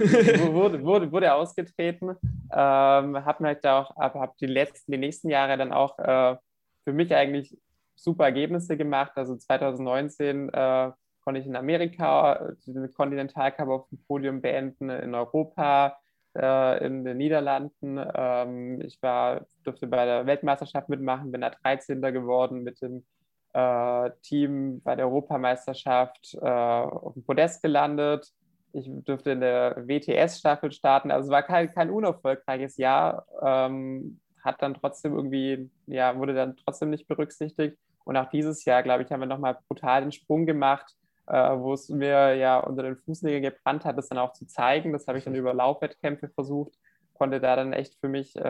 wurde, 0.51 0.83
wurde, 0.83 1.11
wurde 1.11 1.33
ausgetreten. 1.33 2.15
Ähm, 2.51 3.25
habe 3.25 3.43
mir 3.43 3.55
da 3.55 3.81
auch, 3.81 3.95
habe 3.95 4.33
die 4.39 4.47
letzten, 4.47 4.91
die 4.91 4.97
nächsten 4.97 5.29
Jahre 5.29 5.57
dann 5.57 5.71
auch 5.71 5.99
äh, 5.99 6.35
für 6.83 6.93
mich 6.93 7.13
eigentlich 7.13 7.55
super 7.95 8.25
Ergebnisse 8.25 8.75
gemacht. 8.75 9.11
Also 9.15 9.35
2019 9.35 10.49
äh, 10.49 10.91
konnte 11.23 11.41
ich 11.41 11.45
in 11.45 11.55
Amerika 11.55 12.53
den 12.65 12.91
Kontinentalcup 12.93 13.67
auf 13.67 13.89
dem 13.89 13.99
Podium 14.07 14.41
beenden, 14.41 14.89
in 14.89 15.13
Europa, 15.13 15.97
äh, 16.35 16.85
in 16.85 17.03
den 17.03 17.17
Niederlanden. 17.17 17.99
Ähm, 18.13 18.81
ich 18.81 19.01
war, 19.01 19.45
durfte 19.63 19.87
bei 19.87 20.05
der 20.05 20.25
Weltmeisterschaft 20.25 20.89
mitmachen, 20.89 21.31
bin 21.31 21.41
da 21.41 21.49
13. 21.49 22.01
geworden 22.01 22.63
mit 22.63 22.81
dem 22.81 23.05
äh, 23.53 24.11
Team 24.21 24.81
bei 24.81 24.95
der 24.95 25.07
Europameisterschaft 25.07 26.35
äh, 26.41 26.45
auf 26.45 27.13
dem 27.13 27.23
Podest 27.23 27.61
gelandet. 27.61 28.27
Ich 28.71 28.87
durfte 28.87 29.31
in 29.31 29.41
der 29.41 29.87
WTS-Staffel 29.87 30.71
starten. 30.71 31.09
Also 31.09 31.27
es 31.27 31.31
war 31.31 31.43
kein, 31.43 31.73
kein 31.73 31.89
unerfolgreiches 31.89 32.77
Jahr. 32.77 33.25
Ähm, 33.41 34.19
hat 34.43 34.61
dann 34.61 34.75
trotzdem 34.75 35.15
irgendwie, 35.15 35.69
ja, 35.87 36.15
wurde 36.17 36.33
dann 36.33 36.55
trotzdem 36.55 36.91
nicht 36.91 37.07
berücksichtigt. 37.07 37.77
Und 38.05 38.15
auch 38.15 38.29
dieses 38.29 38.63
Jahr, 38.65 38.83
glaube 38.83 39.03
ich, 39.03 39.11
haben 39.11 39.19
wir 39.19 39.27
nochmal 39.27 39.57
brutal 39.67 40.01
den 40.01 40.11
Sprung 40.11 40.45
gemacht 40.45 40.95
wo 41.33 41.73
es 41.73 41.89
mir 41.89 42.35
ja 42.35 42.59
unter 42.59 42.83
den 42.83 42.97
Fußnägeln 42.97 43.43
gebrannt 43.43 43.85
hat, 43.85 43.97
das 43.97 44.09
dann 44.09 44.17
auch 44.17 44.33
zu 44.33 44.47
zeigen. 44.47 44.93
Das 44.93 45.07
habe 45.07 45.17
ich 45.17 45.23
dann 45.23 45.35
über 45.35 45.53
Laufwettkämpfe 45.53 46.29
versucht, 46.29 46.73
konnte 47.13 47.39
da 47.39 47.55
dann 47.55 47.73
echt 47.73 47.95
für 47.99 48.09
mich 48.09 48.35
äh, 48.35 48.41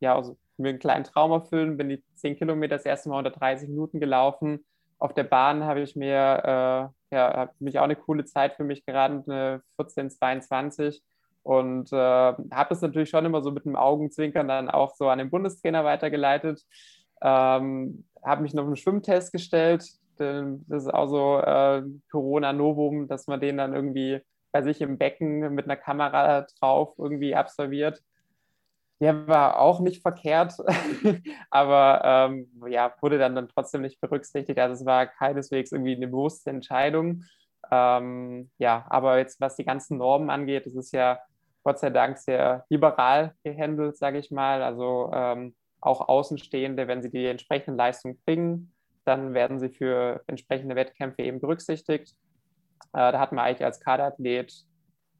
ja 0.00 0.14
also 0.14 0.36
mir 0.56 0.70
einen 0.70 0.78
kleinen 0.78 1.04
Traum 1.04 1.32
erfüllen, 1.32 1.76
bin 1.76 1.88
die 1.88 2.04
10 2.16 2.36
Kilometer 2.36 2.76
das 2.76 2.84
erste 2.84 3.08
Mal 3.08 3.18
unter 3.18 3.30
30 3.30 3.68
Minuten 3.68 3.98
gelaufen. 3.98 4.64
Auf 4.98 5.14
der 5.14 5.24
Bahn 5.24 5.64
habe 5.64 5.80
ich 5.80 5.96
mir 5.96 6.12
äh, 6.12 7.00
ja, 7.12 7.36
habe 7.36 7.52
mich 7.58 7.78
auch 7.78 7.84
eine 7.84 7.96
coole 7.96 8.24
Zeit 8.24 8.54
für 8.54 8.64
mich 8.64 8.84
gerannt, 8.86 9.28
eine 9.28 9.62
14,22 9.78 11.00
und 11.42 11.92
äh, 11.92 11.96
habe 11.96 12.74
es 12.74 12.80
natürlich 12.80 13.10
schon 13.10 13.24
immer 13.24 13.42
so 13.42 13.50
mit 13.50 13.64
dem 13.64 13.76
Augenzwinkern 13.76 14.48
dann 14.48 14.70
auch 14.70 14.94
so 14.94 15.08
an 15.08 15.18
den 15.18 15.30
Bundestrainer 15.30 15.84
weitergeleitet. 15.84 16.62
Ähm, 17.22 18.04
habe 18.22 18.42
mich 18.42 18.54
noch 18.54 18.64
einen 18.64 18.76
Schwimmtest 18.76 19.32
gestellt, 19.32 19.84
das 20.20 20.84
ist 20.84 20.94
auch 20.94 21.08
so 21.08 21.38
äh, 21.38 21.82
Corona-Novum, 22.10 23.08
dass 23.08 23.26
man 23.26 23.40
den 23.40 23.56
dann 23.56 23.74
irgendwie 23.74 24.20
bei 24.52 24.62
sich 24.62 24.80
im 24.80 24.98
Becken 24.98 25.54
mit 25.54 25.64
einer 25.64 25.76
Kamera 25.76 26.46
drauf 26.58 26.94
irgendwie 26.98 27.34
absolviert. 27.34 28.02
Der 29.00 29.26
war 29.26 29.58
auch 29.58 29.80
nicht 29.80 30.02
verkehrt, 30.02 30.54
aber 31.50 32.02
ähm, 32.04 32.50
ja, 32.68 32.94
wurde 33.00 33.18
dann, 33.18 33.34
dann 33.34 33.48
trotzdem 33.48 33.82
nicht 33.82 34.00
berücksichtigt. 34.00 34.58
Also 34.58 34.74
es 34.74 34.84
war 34.84 35.06
keineswegs 35.06 35.72
irgendwie 35.72 35.96
eine 35.96 36.08
bewusste 36.08 36.50
Entscheidung. 36.50 37.24
Ähm, 37.70 38.50
ja, 38.58 38.84
aber 38.90 39.18
jetzt 39.18 39.40
was 39.40 39.56
die 39.56 39.64
ganzen 39.64 39.98
Normen 39.98 40.28
angeht, 40.28 40.66
das 40.66 40.74
ist 40.74 40.92
ja 40.92 41.18
Gott 41.62 41.78
sei 41.78 41.90
Dank 41.90 42.18
sehr 42.18 42.64
liberal 42.68 43.34
gehandelt, 43.44 43.96
sage 43.96 44.18
ich 44.18 44.30
mal. 44.30 44.62
Also 44.62 45.10
ähm, 45.14 45.54
auch 45.80 46.08
Außenstehende, 46.08 46.88
wenn 46.88 47.02
sie 47.02 47.10
die 47.10 47.26
entsprechenden 47.26 47.76
Leistungen 47.76 48.18
bringen, 48.26 48.72
dann 49.10 49.34
werden 49.34 49.58
sie 49.58 49.70
für 49.70 50.22
entsprechende 50.28 50.76
Wettkämpfe 50.76 51.22
eben 51.22 51.40
berücksichtigt. 51.40 52.14
Äh, 52.92 53.12
da 53.12 53.18
hat 53.18 53.32
man 53.32 53.44
eigentlich 53.44 53.64
als 53.64 53.80
Kaderathlet 53.80 54.54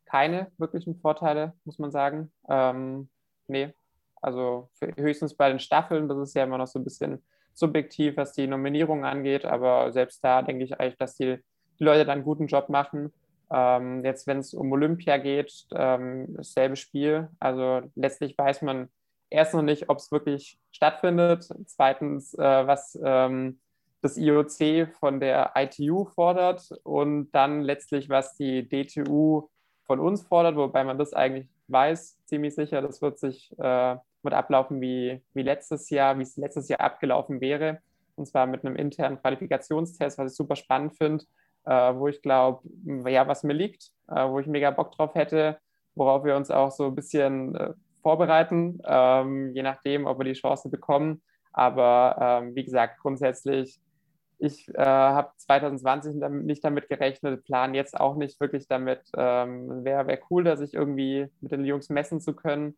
keine 0.06 0.50
wirklichen 0.58 0.96
Vorteile, 0.96 1.54
muss 1.64 1.78
man 1.78 1.90
sagen. 1.90 2.32
Ähm, 2.48 3.08
nee, 3.48 3.74
also 4.22 4.70
höchstens 4.96 5.36
bei 5.36 5.48
den 5.48 5.58
Staffeln, 5.58 6.08
das 6.08 6.18
ist 6.18 6.34
ja 6.34 6.44
immer 6.44 6.58
noch 6.58 6.66
so 6.68 6.78
ein 6.78 6.84
bisschen 6.84 7.24
subjektiv, 7.52 8.16
was 8.16 8.32
die 8.32 8.46
Nominierung 8.46 9.04
angeht, 9.04 9.44
aber 9.44 9.92
selbst 9.92 10.22
da 10.22 10.42
denke 10.42 10.64
ich 10.64 10.78
eigentlich, 10.78 10.98
dass 10.98 11.16
die, 11.16 11.38
die 11.78 11.84
Leute 11.84 12.04
dann 12.04 12.18
einen 12.18 12.24
guten 12.24 12.46
Job 12.46 12.68
machen. 12.68 13.12
Ähm, 13.52 14.04
jetzt, 14.04 14.28
wenn 14.28 14.38
es 14.38 14.54
um 14.54 14.70
Olympia 14.70 15.16
geht, 15.16 15.66
ähm, 15.74 16.26
dasselbe 16.36 16.76
Spiel. 16.76 17.28
Also 17.40 17.82
letztlich 17.96 18.38
weiß 18.38 18.62
man 18.62 18.88
erst 19.30 19.54
noch 19.54 19.62
nicht, 19.62 19.88
ob 19.88 19.98
es 19.98 20.12
wirklich 20.12 20.58
stattfindet. 20.72 21.48
Zweitens, 21.66 22.34
äh, 22.34 22.66
was 22.66 22.98
ähm, 23.02 23.60
das 24.02 24.16
IOC 24.16 24.88
von 24.98 25.20
der 25.20 25.52
ITU 25.56 26.04
fordert 26.06 26.70
und 26.84 27.30
dann 27.32 27.62
letztlich, 27.62 28.08
was 28.08 28.36
die 28.36 28.68
DTU 28.68 29.48
von 29.84 30.00
uns 30.00 30.22
fordert, 30.22 30.56
wobei 30.56 30.84
man 30.84 30.98
das 30.98 31.12
eigentlich 31.12 31.48
weiß, 31.68 32.18
ziemlich 32.24 32.54
sicher, 32.54 32.82
das 32.82 33.02
wird 33.02 33.18
sich 33.18 33.52
äh, 33.58 33.96
wird 34.22 34.34
ablaufen 34.34 34.80
wie, 34.80 35.22
wie 35.34 35.42
letztes 35.42 35.90
Jahr, 35.90 36.18
wie 36.18 36.22
es 36.22 36.36
letztes 36.36 36.68
Jahr 36.68 36.80
abgelaufen 36.80 37.40
wäre. 37.40 37.80
Und 38.16 38.26
zwar 38.26 38.46
mit 38.46 38.64
einem 38.64 38.76
internen 38.76 39.20
Qualifikationstest, 39.20 40.18
was 40.18 40.32
ich 40.32 40.36
super 40.36 40.56
spannend 40.56 40.96
finde, 40.96 41.24
äh, 41.64 41.94
wo 41.94 42.08
ich 42.08 42.20
glaube, 42.22 42.62
ja, 43.08 43.26
was 43.26 43.44
mir 43.44 43.54
liegt, 43.54 43.90
äh, 44.08 44.28
wo 44.28 44.38
ich 44.40 44.46
mega 44.46 44.70
Bock 44.70 44.92
drauf 44.92 45.14
hätte, 45.14 45.58
worauf 45.94 46.24
wir 46.24 46.36
uns 46.36 46.50
auch 46.50 46.70
so 46.70 46.86
ein 46.86 46.94
bisschen 46.94 47.54
äh, 47.54 47.72
vorbereiten, 48.02 48.80
ähm, 48.84 49.52
je 49.54 49.62
nachdem, 49.62 50.06
ob 50.06 50.18
wir 50.18 50.24
die 50.24 50.32
Chance 50.34 50.68
bekommen. 50.68 51.22
Aber 51.52 52.16
ähm, 52.20 52.54
wie 52.54 52.64
gesagt, 52.64 53.00
grundsätzlich, 53.00 53.80
ich 54.40 54.68
äh, 54.74 54.82
habe 54.82 55.32
2020 55.36 56.14
nicht 56.44 56.64
damit 56.64 56.88
gerechnet, 56.88 57.44
plan 57.44 57.74
jetzt 57.74 57.98
auch 57.98 58.16
nicht 58.16 58.40
wirklich 58.40 58.66
damit. 58.66 59.02
Ähm, 59.16 59.84
Wäre 59.84 60.06
wär 60.06 60.18
cool, 60.30 60.44
dass 60.44 60.60
ich 60.60 60.72
irgendwie 60.72 61.28
mit 61.40 61.52
den 61.52 61.64
Jungs 61.64 61.90
messen 61.90 62.20
zu 62.20 62.34
können 62.34 62.76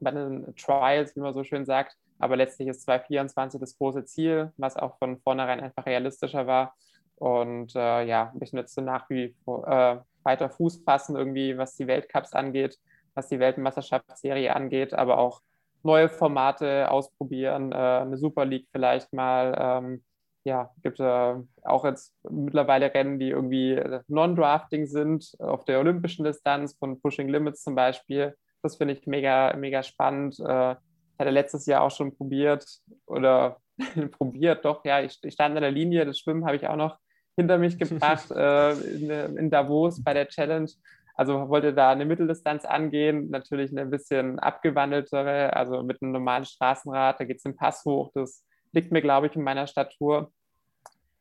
bei 0.00 0.10
den 0.10 0.54
Trials, 0.56 1.16
wie 1.16 1.20
man 1.20 1.34
so 1.34 1.42
schön 1.42 1.64
sagt. 1.64 1.96
Aber 2.18 2.36
letztlich 2.36 2.68
ist 2.68 2.82
2024 2.82 3.58
das 3.60 3.78
große 3.78 4.04
Ziel, 4.04 4.52
was 4.58 4.76
auch 4.76 4.98
von 4.98 5.18
vornherein 5.20 5.60
einfach 5.60 5.86
realistischer 5.86 6.46
war. 6.46 6.74
Und 7.16 7.74
äh, 7.74 8.04
ja, 8.04 8.32
jetzt 8.38 8.74
so 8.74 8.82
nach 8.82 9.08
wie 9.08 9.34
vor 9.44 9.66
äh, 9.66 10.00
weiter 10.22 10.50
Fuß 10.50 10.82
fassen, 10.84 11.16
irgendwie, 11.16 11.56
was 11.56 11.76
die 11.76 11.86
Weltcups 11.86 12.34
angeht, 12.34 12.78
was 13.14 13.28
die 13.28 13.38
Weltmeisterschaftsserie 13.38 14.54
angeht, 14.54 14.92
aber 14.92 15.18
auch 15.18 15.40
neue 15.82 16.10
Formate 16.10 16.90
ausprobieren, 16.90 17.72
äh, 17.72 17.74
eine 17.74 18.18
Super 18.18 18.44
League 18.44 18.68
vielleicht 18.70 19.12
mal. 19.14 19.56
Ähm, 19.58 20.04
ja, 20.44 20.70
gibt 20.82 21.00
äh, 21.00 21.34
auch 21.62 21.84
jetzt 21.84 22.14
mittlerweile 22.28 22.92
Rennen, 22.92 23.18
die 23.18 23.30
irgendwie 23.30 23.80
non-drafting 24.08 24.86
sind, 24.86 25.34
auf 25.38 25.64
der 25.64 25.80
olympischen 25.80 26.24
Distanz 26.24 26.76
von 26.78 27.00
Pushing 27.00 27.28
Limits 27.28 27.62
zum 27.62 27.74
Beispiel. 27.74 28.34
Das 28.62 28.76
finde 28.76 28.94
ich 28.94 29.06
mega, 29.06 29.54
mega 29.56 29.82
spannend. 29.82 30.38
Äh, 30.40 30.72
ich 30.72 31.18
hatte 31.18 31.30
letztes 31.30 31.66
Jahr 31.66 31.82
auch 31.82 31.90
schon 31.90 32.16
probiert 32.16 32.64
oder 33.06 33.58
probiert, 34.12 34.64
doch, 34.64 34.84
ja, 34.84 35.00
ich, 35.00 35.18
ich, 35.22 35.34
stand 35.34 35.56
an 35.56 35.62
der 35.62 35.70
Linie, 35.70 36.06
das 36.06 36.18
Schwimmen 36.18 36.46
habe 36.46 36.56
ich 36.56 36.66
auch 36.66 36.76
noch 36.76 36.98
hinter 37.36 37.58
mich 37.58 37.78
gebracht 37.78 38.30
äh, 38.34 38.72
in, 38.72 39.10
in, 39.36 39.50
Davos 39.50 40.02
bei 40.02 40.14
der 40.14 40.28
Challenge. 40.28 40.70
Also 41.14 41.50
wollte 41.50 41.74
da 41.74 41.90
eine 41.90 42.06
Mitteldistanz 42.06 42.64
angehen, 42.64 43.28
natürlich 43.28 43.70
eine 43.72 43.84
bisschen 43.84 44.38
abgewandeltere, 44.38 45.54
also 45.54 45.82
mit 45.82 46.00
einem 46.00 46.12
normalen 46.12 46.46
Straßenrad, 46.46 47.20
da 47.20 47.24
geht 47.24 47.36
es 47.36 47.42
den 47.42 47.56
Pass 47.56 47.84
hoch, 47.84 48.10
das 48.14 48.42
liegt 48.72 48.92
mir, 48.92 49.02
glaube 49.02 49.26
ich, 49.26 49.36
in 49.36 49.42
meiner 49.42 49.66
Statur. 49.66 50.32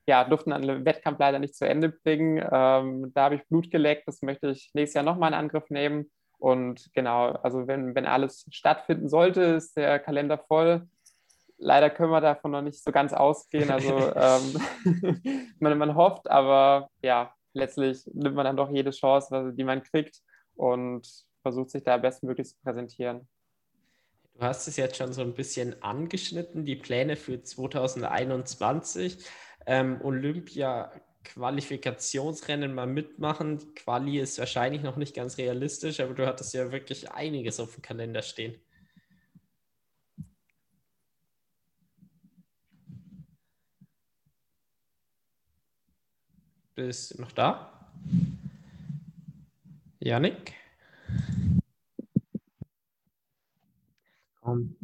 Ja, 0.08 0.24
durften 0.24 0.52
einen 0.54 0.86
Wettkampf 0.86 1.20
leider 1.20 1.40
nicht 1.40 1.56
zu 1.56 1.68
Ende 1.68 1.90
bringen. 1.90 2.38
Ähm, 2.38 3.12
da 3.14 3.26
habe 3.26 3.36
ich 3.36 3.48
Blut 3.48 3.70
geleckt, 3.70 4.08
das 4.08 4.22
möchte 4.22 4.50
ich 4.50 4.72
nächstes 4.74 4.96
Jahr 4.96 5.04
nochmal 5.04 5.32
in 5.32 5.40
Angriff 5.40 5.70
nehmen. 5.70 6.10
Und 6.40 6.90
genau, 6.94 7.34
also 7.34 7.68
wenn, 7.68 7.94
wenn 7.96 8.06
alles 8.06 8.46
stattfinden 8.50 9.10
sollte, 9.10 9.42
ist 9.42 9.76
der 9.78 10.00
Kalender 10.00 10.38
voll. 10.38 10.88
Leider 11.58 11.90
können 11.90 12.12
wir 12.12 12.22
davon 12.22 12.52
noch 12.52 12.62
nicht 12.62 12.82
so 12.82 12.92
ganz 12.92 13.14
ausgehen. 13.14 13.70
Also 13.70 14.14
ähm, 14.16 15.52
man, 15.60 15.78
man 15.78 15.96
hofft, 15.96 16.30
aber 16.30 16.90
ja, 17.02 17.34
letztlich 17.54 18.10
nimmt 18.14 18.36
man 18.36 18.46
dann 18.46 18.58
doch 18.58 18.72
jede 18.72 18.92
Chance, 18.92 19.54
die 19.54 19.64
man 19.66 19.84
kriegt 19.84 20.22
und 20.56 21.08
versucht 21.42 21.70
sich 21.72 21.84
da 21.84 21.98
bestmöglich 21.98 22.48
zu 22.48 22.56
präsentieren. 22.64 23.28
Du 24.40 24.46
hast 24.46 24.70
es 24.70 24.78
jetzt 24.78 24.96
schon 24.96 25.12
so 25.12 25.22
ein 25.22 25.34
bisschen 25.34 25.84
angeschnitten, 25.84 26.64
die 26.64 26.78
Pläne 26.78 27.18
für 27.18 27.44
2021. 27.44 29.18
Ähm, 29.66 30.00
Olympia 30.02 30.94
Qualifikationsrennen 31.26 32.74
mal 32.74 32.88
mitmachen. 32.88 33.58
Die 33.58 33.74
Quali 33.76 34.18
ist 34.18 34.40
wahrscheinlich 34.40 34.82
noch 34.82 34.96
nicht 34.96 35.14
ganz 35.14 35.38
realistisch, 35.38 36.00
aber 36.00 36.14
du 36.14 36.26
hattest 36.26 36.54
ja 36.54 36.72
wirklich 36.72 37.12
einiges 37.12 37.60
auf 37.60 37.74
dem 37.74 37.82
Kalender 37.82 38.22
stehen. 38.22 38.56
Bist 46.76 47.18
du 47.18 47.22
noch 47.22 47.34
da? 47.34 47.92
Janik? 50.00 50.59
Komm. 54.50 54.76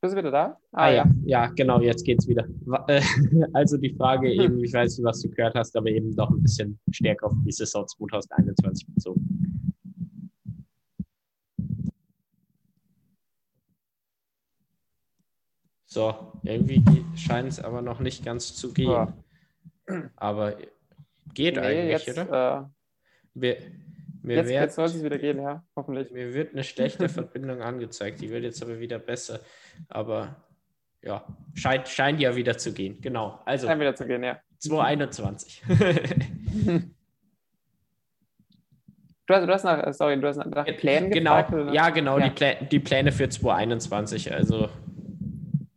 Bist 0.00 0.14
du 0.14 0.18
wieder 0.18 0.30
da? 0.30 0.44
Ah, 0.70 0.84
ah 0.84 0.90
ja. 0.90 1.06
ja, 1.24 1.46
genau, 1.48 1.80
jetzt 1.80 2.04
geht's 2.04 2.28
wieder. 2.28 2.46
Äh, 2.86 3.02
also 3.52 3.76
die 3.76 3.92
Frage 3.94 4.32
eben, 4.32 4.62
ich 4.62 4.72
weiß 4.72 4.98
nicht, 4.98 5.04
was 5.04 5.20
du 5.20 5.30
gehört 5.30 5.56
hast, 5.56 5.76
aber 5.76 5.88
eben 5.88 6.10
noch 6.10 6.30
ein 6.30 6.40
bisschen 6.40 6.78
stärker 6.92 7.26
auf 7.26 7.32
die 7.44 7.50
Saison 7.50 7.88
2021 7.88 8.86
bezogen. 8.86 9.74
So, 15.86 16.32
irgendwie 16.44 16.84
scheint 17.16 17.48
es 17.48 17.58
aber 17.58 17.82
noch 17.82 17.98
nicht 17.98 18.24
ganz 18.24 18.54
zu 18.54 18.72
gehen. 18.72 18.90
Ja. 18.90 19.12
Aber 20.14 20.56
geht 21.34 21.56
nee, 21.56 21.60
eigentlich, 21.60 22.06
jetzt, 22.06 22.18
oder? 22.18 22.70
Äh, 23.34 23.40
wir, 23.40 23.56
mir 24.28 24.36
jetzt, 24.36 24.48
wird, 24.48 24.60
jetzt 24.60 24.74
sollte 24.76 24.96
es 24.96 25.04
wieder 25.04 25.18
gehen, 25.18 25.40
ja, 25.40 25.64
hoffentlich. 25.74 26.10
Mir 26.12 26.32
wird 26.34 26.52
eine 26.52 26.62
schlechte 26.62 27.08
Verbindung 27.08 27.60
angezeigt, 27.60 28.20
die 28.20 28.30
wird 28.30 28.44
jetzt 28.44 28.62
aber 28.62 28.78
wieder 28.78 28.98
besser. 28.98 29.40
Aber 29.88 30.36
ja, 31.02 31.24
scheint, 31.54 31.88
scheint 31.88 32.20
ja 32.20 32.36
wieder 32.36 32.56
zu 32.56 32.72
gehen. 32.72 33.00
Genau. 33.00 33.40
Also, 33.44 33.66
scheint 33.66 33.80
wieder 33.80 33.94
zu 33.94 34.06
gehen, 34.06 34.22
ja. 34.22 34.38
221. 34.58 35.62
Du 39.28 39.34
hast, 39.34 39.46
du 39.46 39.52
hast 39.52 39.64
nach, 39.64 39.92
sorry, 39.92 40.18
du 40.18 40.26
hast 40.26 40.38
nach 40.38 40.64
Plänen 40.64 41.10
genau, 41.10 41.36
gefragt, 41.42 41.74
Ja, 41.74 41.90
genau, 41.90 42.18
ja. 42.18 42.28
Die, 42.28 42.30
Plä 42.30 42.56
die 42.64 42.78
Pläne 42.80 43.12
für 43.12 43.28
2021. 43.28 44.32
Also. 44.32 44.70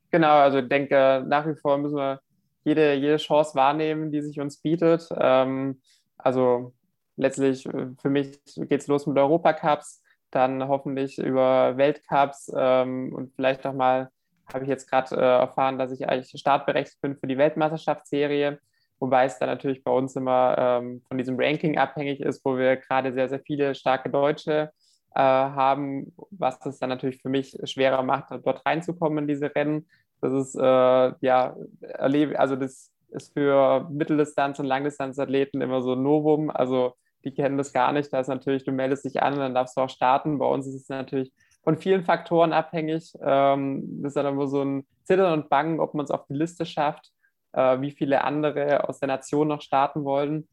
Genau, 0.10 0.38
also 0.38 0.60
ich 0.60 0.70
denke, 0.70 1.22
nach 1.28 1.46
wie 1.46 1.56
vor 1.56 1.78
müssen 1.78 1.98
wir 1.98 2.22
jede, 2.64 2.94
jede 2.94 3.18
Chance 3.18 3.54
wahrnehmen, 3.56 4.10
die 4.10 4.22
sich 4.22 4.40
uns 4.40 4.56
bietet. 4.62 5.06
Ähm, 5.20 5.82
also 6.18 6.74
letztlich 7.22 7.66
äh, 7.68 7.88
für 8.02 8.10
mich 8.10 8.40
geht 8.56 8.82
es 8.82 8.88
los 8.88 9.08
mit 9.08 9.18
Europacups, 9.18 10.04
dann 10.32 10.68
hoffentlich 10.68 11.18
über 11.18 11.78
Weltcups 11.78 12.52
ähm, 12.56 13.14
und 13.14 13.34
vielleicht 13.36 13.66
auch 13.66 13.74
mal, 13.74 14.10
habe 14.52 14.64
ich 14.64 14.70
jetzt 14.70 14.90
gerade 14.90 15.16
äh, 15.16 15.20
erfahren, 15.20 15.78
dass 15.78 15.92
ich 15.92 16.08
eigentlich 16.10 16.38
startberechtigt 16.40 17.00
bin 17.02 17.16
für 17.16 17.28
die 17.28 17.38
Weltmeisterschaftsserie, 17.38 18.60
wobei 19.00 19.26
es 19.26 19.38
dann 19.40 19.50
natürlich 19.50 19.84
bei 19.84 19.92
uns 19.92 20.16
immer 20.16 20.56
ähm, 20.58 21.02
von 21.08 21.18
diesem 21.18 21.40
Ranking 21.40 21.78
abhängig 21.78 22.20
ist, 22.22 22.44
wo 22.44 22.58
wir 22.58 22.78
gerade 22.78 23.14
sehr, 23.14 23.30
sehr 23.30 23.40
viele 23.40 23.76
starke 23.76 24.10
Deutsche 24.10 24.72
äh, 25.14 25.20
haben, 25.20 26.14
was 26.32 26.66
es 26.66 26.80
dann 26.80 26.90
natürlich 26.90 27.22
für 27.22 27.30
mich 27.30 27.58
schwerer 27.66 28.04
macht, 28.04 28.32
dort 28.44 28.66
reinzukommen 28.66 29.20
in 29.20 29.28
diese 29.28 29.54
Rennen. 29.54 29.88
Das 30.22 30.34
ist, 30.34 30.56
äh, 30.56 30.62
ja, 30.62 31.56
erlebe, 31.82 32.40
also 32.40 32.56
das 32.56 32.92
ist 33.10 33.34
für 33.34 33.88
Mitteldistanz- 33.92 34.60
und 34.60 34.66
Langdistanzathleten 34.66 35.62
immer 35.62 35.82
so 35.82 35.94
ein 35.94 36.04
Novum. 36.04 36.50
Also 36.50 36.94
die 37.24 37.34
kennen 37.34 37.58
das 37.58 37.74
gar 37.74 37.92
nicht. 37.92 38.12
Da 38.12 38.20
ist 38.20 38.28
natürlich, 38.28 38.64
du 38.64 38.72
meldest 38.72 39.06
dich 39.06 39.22
an 39.22 39.34
und 39.34 39.40
dann 39.40 39.54
darfst 39.54 39.78
du 39.78 39.82
auch 39.82 39.90
starten. 39.90 40.40
Bei 40.40 40.46
uns 40.46 40.68
ist 40.68 40.76
es 40.76 40.90
natürlich 40.90 41.32
von 41.64 41.78
vielen 41.78 42.04
Faktoren 42.04 42.54
abhängig. 42.54 43.14
Ähm, 43.22 44.02
das 44.02 44.12
ist 44.12 44.16
dann 44.16 44.26
immer 44.26 44.48
so 44.48 44.64
ein 44.64 44.86
Zittern 45.04 45.34
und 45.34 45.50
Bangen, 45.50 45.80
ob 45.80 45.94
man 45.94 46.06
es 46.06 46.12
auf 46.12 46.26
die 46.28 46.34
Liste 46.34 46.66
schafft, 46.66 47.12
äh, 47.54 47.82
wie 47.82 47.92
viele 47.92 48.24
andere 48.24 48.88
aus 48.88 49.00
der 49.00 49.08
Nation 49.08 49.48
noch 49.48 49.62
starten 49.62 50.04
wollen. 50.04 50.48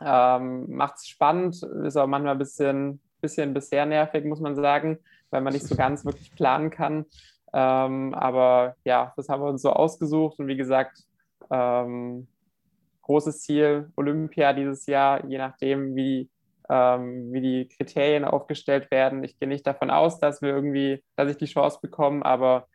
Ähm, 0.00 0.66
Macht 0.68 0.96
es 0.96 1.06
spannend, 1.06 1.62
ist 1.62 1.96
auch 1.96 2.06
manchmal 2.06 2.34
ein 2.34 2.38
bisschen, 2.38 3.00
bisschen 3.20 3.54
bisher 3.54 3.86
nervig, 3.86 4.24
muss 4.24 4.40
man 4.40 4.56
sagen, 4.56 4.98
weil 5.30 5.40
man 5.40 5.52
nicht 5.52 5.66
so 5.66 5.76
ganz 5.76 6.04
wirklich 6.04 6.32
planen 6.32 6.70
kann. 6.70 7.06
Ähm, 7.52 8.12
aber 8.14 8.76
ja, 8.84 9.12
das 9.16 9.28
haben 9.28 9.42
wir 9.42 9.48
uns 9.48 9.62
so 9.62 9.72
ausgesucht 9.72 10.38
und 10.38 10.48
wie 10.48 10.56
gesagt, 10.56 11.04
ähm, 11.50 12.26
großes 13.06 13.40
Ziel 13.40 13.92
Olympia 13.96 14.52
dieses 14.52 14.86
Jahr, 14.86 15.24
je 15.26 15.38
nachdem, 15.38 15.94
wie 15.94 16.28
ähm, 16.68 17.32
wie 17.32 17.40
die 17.40 17.68
Kriterien 17.68 18.24
aufgestellt 18.24 18.90
werden. 18.90 19.22
Ich 19.24 19.38
gehe 19.38 19.48
nicht 19.48 19.66
davon 19.66 19.90
aus, 19.90 20.18
dass 20.18 20.42
wir 20.42 20.50
irgendwie, 20.50 21.02
dass 21.14 21.30
ich 21.30 21.36
die 21.36 21.46
Chance 21.46 21.78
bekomme, 21.80 22.24
aber 22.24 22.66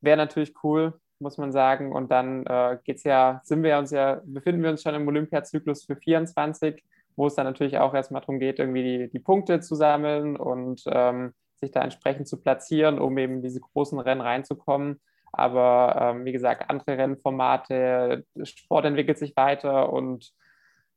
wäre 0.00 0.16
natürlich 0.16 0.52
cool, 0.62 1.00
muss 1.18 1.38
man 1.38 1.52
sagen. 1.52 1.92
Und 1.92 2.10
dann 2.10 2.44
äh, 2.46 2.78
geht's 2.84 3.04
ja, 3.04 3.40
sind 3.44 3.62
wir 3.62 3.78
uns 3.78 3.90
ja, 3.90 4.20
befinden 4.24 4.62
wir 4.62 4.70
uns 4.70 4.82
schon 4.82 4.94
im 4.94 5.08
Olympiazyklus 5.08 5.84
für 5.84 5.96
24, 5.96 6.82
wo 7.16 7.26
es 7.26 7.34
dann 7.34 7.46
natürlich 7.46 7.78
auch 7.78 7.94
erstmal 7.94 8.20
darum 8.20 8.38
geht, 8.38 8.58
irgendwie 8.58 8.82
die, 8.82 9.10
die 9.10 9.18
Punkte 9.18 9.60
zu 9.60 9.74
sammeln 9.74 10.36
und 10.36 10.82
ähm, 10.86 11.32
sich 11.56 11.70
da 11.70 11.82
entsprechend 11.82 12.28
zu 12.28 12.40
platzieren, 12.40 12.98
um 12.98 13.16
eben 13.18 13.42
diese 13.42 13.60
großen 13.60 13.98
Rennen 13.98 14.22
reinzukommen. 14.22 15.00
Aber 15.32 15.96
ähm, 16.00 16.24
wie 16.24 16.32
gesagt, 16.32 16.68
andere 16.68 16.98
Rennformate, 16.98 18.24
Sport 18.42 18.84
entwickelt 18.84 19.18
sich 19.18 19.36
weiter 19.36 19.92
und 19.92 20.32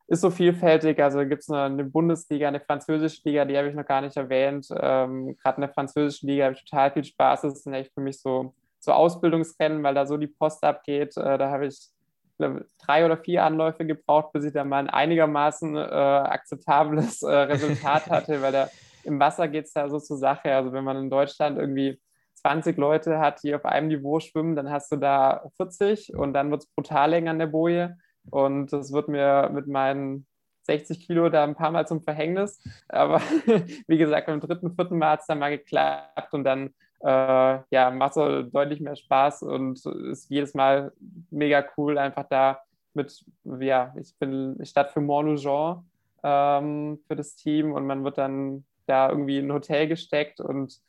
ist 0.08 0.22
so 0.22 0.30
vielfältig. 0.30 1.02
Also 1.02 1.20
gibt 1.20 1.42
es 1.42 1.50
eine, 1.50 1.64
eine, 1.64 1.84
Bundesliga, 1.84 2.48
eine 2.48 2.60
französische 2.60 3.22
Liga, 3.26 3.46
die 3.46 3.58
habe 3.58 3.70
ich 3.70 3.76
noch 3.76 3.86
gar 3.86 4.02
nicht 4.02 4.18
erwähnt. 4.18 4.68
Ähm, 4.72 5.36
Gerade 5.38 5.58
in 5.58 5.62
der 5.62 5.74
französischen 5.74 6.28
Liga 6.28 6.46
habe 6.46 6.56
ich 6.56 6.66
total 6.66 6.92
viel 6.92 7.04
Spaß. 7.04 7.42
Das 7.42 7.64
sind 7.64 7.74
echt 7.74 7.94
für 7.94 8.02
mich 8.02 8.20
so, 8.20 8.54
so 8.80 8.92
Ausbildungsrennen, 8.92 9.82
weil 9.84 9.96
da 9.96 10.06
so 10.06 10.18
die 10.18 10.28
Post 10.28 10.64
abgeht. 10.64 11.16
Äh, 11.18 11.38
da 11.38 11.50
habe 11.50 11.68
ich 11.68 11.90
drei 12.38 13.06
oder 13.06 13.18
vier 13.18 13.44
Anläufe 13.44 13.86
gebraucht, 13.86 14.34
bis 14.34 14.46
ich 14.46 14.54
da 14.54 14.64
mal 14.64 14.80
ein 14.80 14.90
einigermaßen 14.90 15.76
äh, 15.76 15.80
akzeptables 15.80 17.22
äh, 17.22 17.32
Resultat 17.32 18.08
hatte, 18.10 18.42
weil 18.42 18.52
da 18.52 18.70
im 19.04 19.20
Wasser 19.20 19.48
geht 19.48 19.66
es 19.66 19.74
da 19.74 19.90
so 19.90 20.00
zur 20.00 20.18
Sache. 20.18 20.54
Also 20.54 20.74
wenn 20.74 20.84
man 20.84 20.98
in 20.98 21.10
Deutschland 21.10 21.58
irgendwie 21.58 22.00
20 22.44 22.78
Leute 22.78 23.20
hat, 23.20 23.42
die 23.44 23.56
auf 23.56 23.66
einem 23.66 23.88
Niveau 23.88 24.20
schwimmen, 24.20 24.56
dann 24.56 24.70
hast 24.70 24.92
du 24.92 24.98
da 24.98 25.44
40 25.58 26.14
und 26.16 26.34
dann 26.34 26.52
wird 26.52 26.64
es 26.64 26.70
brutal 26.70 27.14
eng 27.14 27.30
an 27.30 27.40
der 27.40 27.48
Boje. 27.48 27.98
Und 28.30 28.72
das 28.72 28.92
wird 28.92 29.08
mir 29.08 29.50
mit 29.54 29.68
meinen 29.68 30.26
60 30.64 31.06
Kilo 31.06 31.30
da 31.30 31.44
ein 31.44 31.56
paar 31.56 31.72
Mal 31.72 31.88
zum 31.88 32.02
Verhängnis. 32.02 32.62
Aber 32.90 33.20
wie 33.88 33.98
gesagt, 33.98 34.28
beim 34.28 34.40
dritten, 34.40 34.76
vierten 34.76 34.98
Mal 34.98 35.12
hat 35.12 35.22
es 35.22 35.28
dann 35.28 35.40
mal 35.40 35.50
geklappt 35.50 36.34
und 36.34 36.44
dann 36.44 36.74
äh, 37.02 37.60
ja, 37.70 37.92
macht 37.92 38.18
es 38.18 38.52
deutlich 38.52 38.80
mehr 38.80 38.96
Spaß 38.96 39.44
und 39.44 39.86
ist 39.86 40.30
jedes 40.30 40.54
Mal 40.54 40.94
mega 41.32 41.66
cool, 41.78 41.98
einfach 41.98 42.28
da 42.30 42.60
mit, 42.94 43.26
ja, 43.44 43.94
ich 44.00 44.18
bin, 44.20 44.58
starte 44.64 44.94
für 44.94 45.02
Montlujon 45.02 45.86
ähm, 46.24 47.00
für 47.08 47.16
das 47.16 47.36
Team 47.36 47.74
und 47.74 47.86
man 47.86 48.04
wird 48.04 48.18
dann 48.18 48.66
da 48.86 49.10
irgendwie 49.10 49.40
in 49.40 49.48
ein 49.48 49.54
Hotel 49.54 49.88
gesteckt 49.88 50.40
und 50.40 50.80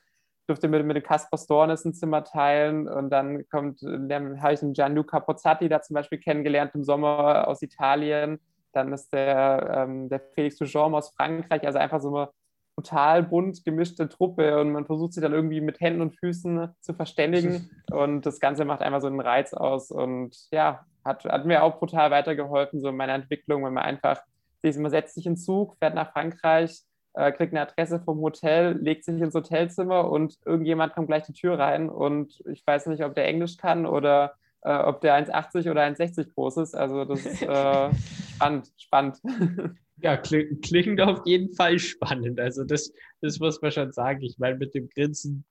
durfte 0.47 0.69
mit, 0.69 0.85
mit 0.85 0.97
dem 0.97 1.03
Caspar 1.03 1.39
Stornes 1.39 1.85
ein 1.85 1.95
Zimmer 1.95 2.25
teilen 2.25 2.89
und 2.89 3.11
dann 3.11 3.49
kommt, 3.49 3.83
dann 3.83 4.43
habe 4.43 4.55
ich 4.55 4.61
den 4.61 4.73
Gianluca 4.75 5.21
Pozzatti 5.21 5.69
da 5.69 5.81
zum 5.81 5.95
Beispiel 5.95 6.19
kennengelernt 6.19 6.73
im 6.75 6.85
Sommer 6.85 7.49
aus 7.49 7.63
Italien. 7.63 8.39
Dann 8.73 8.93
ist 8.93 9.13
der, 9.13 9.87
ähm, 9.89 10.09
der 10.09 10.21
Felix 10.35 10.57
Dujon 10.57 10.95
aus 10.95 11.11
Frankreich, 11.15 11.65
also 11.67 11.79
einfach 11.79 12.01
so 12.01 12.15
eine 12.15 12.29
total 12.77 13.23
bunt 13.23 13.65
gemischte 13.65 14.09
Truppe 14.09 14.61
und 14.61 14.73
man 14.73 14.85
versucht 14.85 15.13
sich 15.13 15.23
dann 15.23 15.33
irgendwie 15.33 15.61
mit 15.61 15.81
Händen 15.81 16.01
und 16.01 16.19
Füßen 16.19 16.75
zu 16.81 16.95
verständigen 16.95 17.71
und 17.93 18.27
das 18.27 18.41
Ganze 18.41 18.65
macht 18.65 18.83
einfach 18.83 19.01
so 19.01 19.07
einen 19.07 19.21
Reiz 19.21 19.55
aus 19.55 19.91
und 19.91 20.37
ja, 20.51 20.85
hat, 21.05 21.25
hat 21.25 21.47
mir 21.47 21.63
auch 21.63 21.79
brutal 21.79 22.11
weitergeholfen, 22.11 22.81
so 22.81 22.89
in 22.89 22.97
meiner 22.97 23.15
Entwicklung, 23.15 23.65
wenn 23.65 23.75
man 23.75 23.85
einfach, 23.85 24.21
man 24.63 24.91
setzt 24.91 25.15
sich 25.15 25.27
in 25.27 25.37
Zug, 25.37 25.77
fährt 25.79 25.95
nach 25.95 26.13
Frankreich, 26.13 26.83
äh, 27.15 27.33
kriegt 27.33 27.53
eine 27.53 27.63
Adresse 27.63 28.01
vom 28.01 28.21
Hotel, 28.21 28.77
legt 28.81 29.05
sich 29.05 29.21
ins 29.21 29.35
Hotelzimmer 29.35 30.11
und 30.11 30.37
irgendjemand 30.45 30.95
kommt 30.95 31.07
gleich 31.07 31.25
die 31.25 31.33
Tür 31.33 31.59
rein 31.59 31.89
und 31.89 32.43
ich 32.47 32.67
weiß 32.67 32.87
nicht, 32.87 33.05
ob 33.05 33.15
der 33.15 33.27
Englisch 33.27 33.57
kann 33.57 33.87
oder 33.87 34.35
äh, 34.63 34.77
ob 34.77 35.01
der 35.01 35.15
1,80 35.15 35.71
oder 35.71 35.83
1,60 35.83 36.35
groß 36.35 36.57
ist. 36.59 36.75
Also 36.75 37.05
das 37.05 37.25
ist 37.25 37.43
äh, 37.43 37.91
spannend, 38.35 38.73
spannend. 38.77 39.19
Ja, 39.99 40.17
klingt 40.17 41.01
auf 41.01 41.25
jeden 41.25 41.55
Fall 41.55 41.79
spannend. 41.79 42.41
Also 42.41 42.65
das, 42.65 42.93
das 43.21 43.39
muss 43.39 43.63
man 43.63 43.71
schon 43.71 43.93
sagen. 43.93 44.23
Ich 44.23 44.37
meine, 44.39 44.59
mit 44.59 44.75
dem 44.75 44.89
Grinsen, 44.89 45.45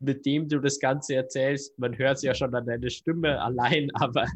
mit 0.00 0.26
dem 0.26 0.48
du 0.48 0.58
das 0.58 0.80
Ganze 0.80 1.14
erzählst, 1.14 1.78
man 1.78 1.96
hört 1.96 2.16
es 2.16 2.22
ja 2.22 2.34
schon 2.34 2.54
an 2.54 2.66
deiner 2.66 2.90
Stimme 2.90 3.40
allein, 3.40 3.90
aber 3.94 4.26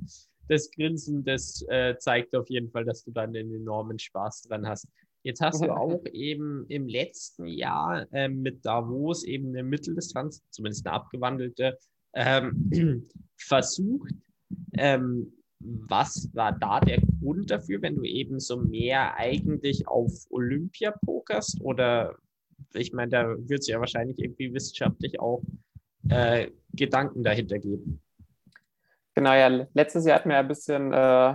das 0.49 0.71
Grinsen, 0.71 1.25
das 1.25 1.63
äh, 1.69 1.97
zeigt 1.99 2.35
auf 2.35 2.49
jeden 2.49 2.71
Fall, 2.71 2.85
dass 2.85 3.05
du 3.05 3.11
dann 3.11 3.37
einen 3.37 3.53
enormen 3.53 3.99
Spaß 3.99 4.43
dran 4.43 4.67
hast. 4.67 4.87
Jetzt 5.23 5.41
hast 5.41 5.65
du 5.65 5.71
auch 5.71 6.05
eben 6.13 6.65
im 6.69 6.89
letzten 6.89 7.47
Jahr 7.47 8.07
ähm, 8.13 8.43
mit 8.43 8.65
Davos 8.65 9.25
eben 9.25 9.49
eine 9.49 9.63
Mitteldistanz, 9.63 10.43
zumindest 10.51 10.87
eine 10.87 10.95
abgewandelte, 10.95 11.79
ähm, 12.15 13.09
versucht. 13.37 14.15
Ähm, 14.75 15.33
was 15.61 16.31
war 16.35 16.53
da 16.53 16.81
der 16.81 17.01
Grund 17.01 17.51
dafür, 17.51 17.83
wenn 17.83 17.97
du 17.97 18.05
eben 18.05 18.39
so 18.39 18.57
mehr 18.57 19.17
eigentlich 19.17 19.89
auf 19.89 20.13
Olympia 20.31 20.93
pokerst? 21.05 21.61
Oder 21.61 22.17
ich 22.75 22.93
meine, 22.93 23.11
da 23.11 23.37
wird 23.49 23.61
es 23.61 23.67
ja 23.67 23.81
wahrscheinlich 23.81 24.19
irgendwie 24.19 24.55
wissenschaftlich 24.55 25.19
auch 25.19 25.43
äh, 26.09 26.51
Gedanken 26.73 27.25
dahinter 27.25 27.59
geben. 27.59 28.01
Genau, 29.15 29.35
ja, 29.35 29.49
letztes 29.75 30.07
Jahr 30.07 30.21
hatten 30.21 30.29
wir 30.29 30.39
ein 30.39 30.49
bisschen 30.49 30.93
äh, 30.93 31.35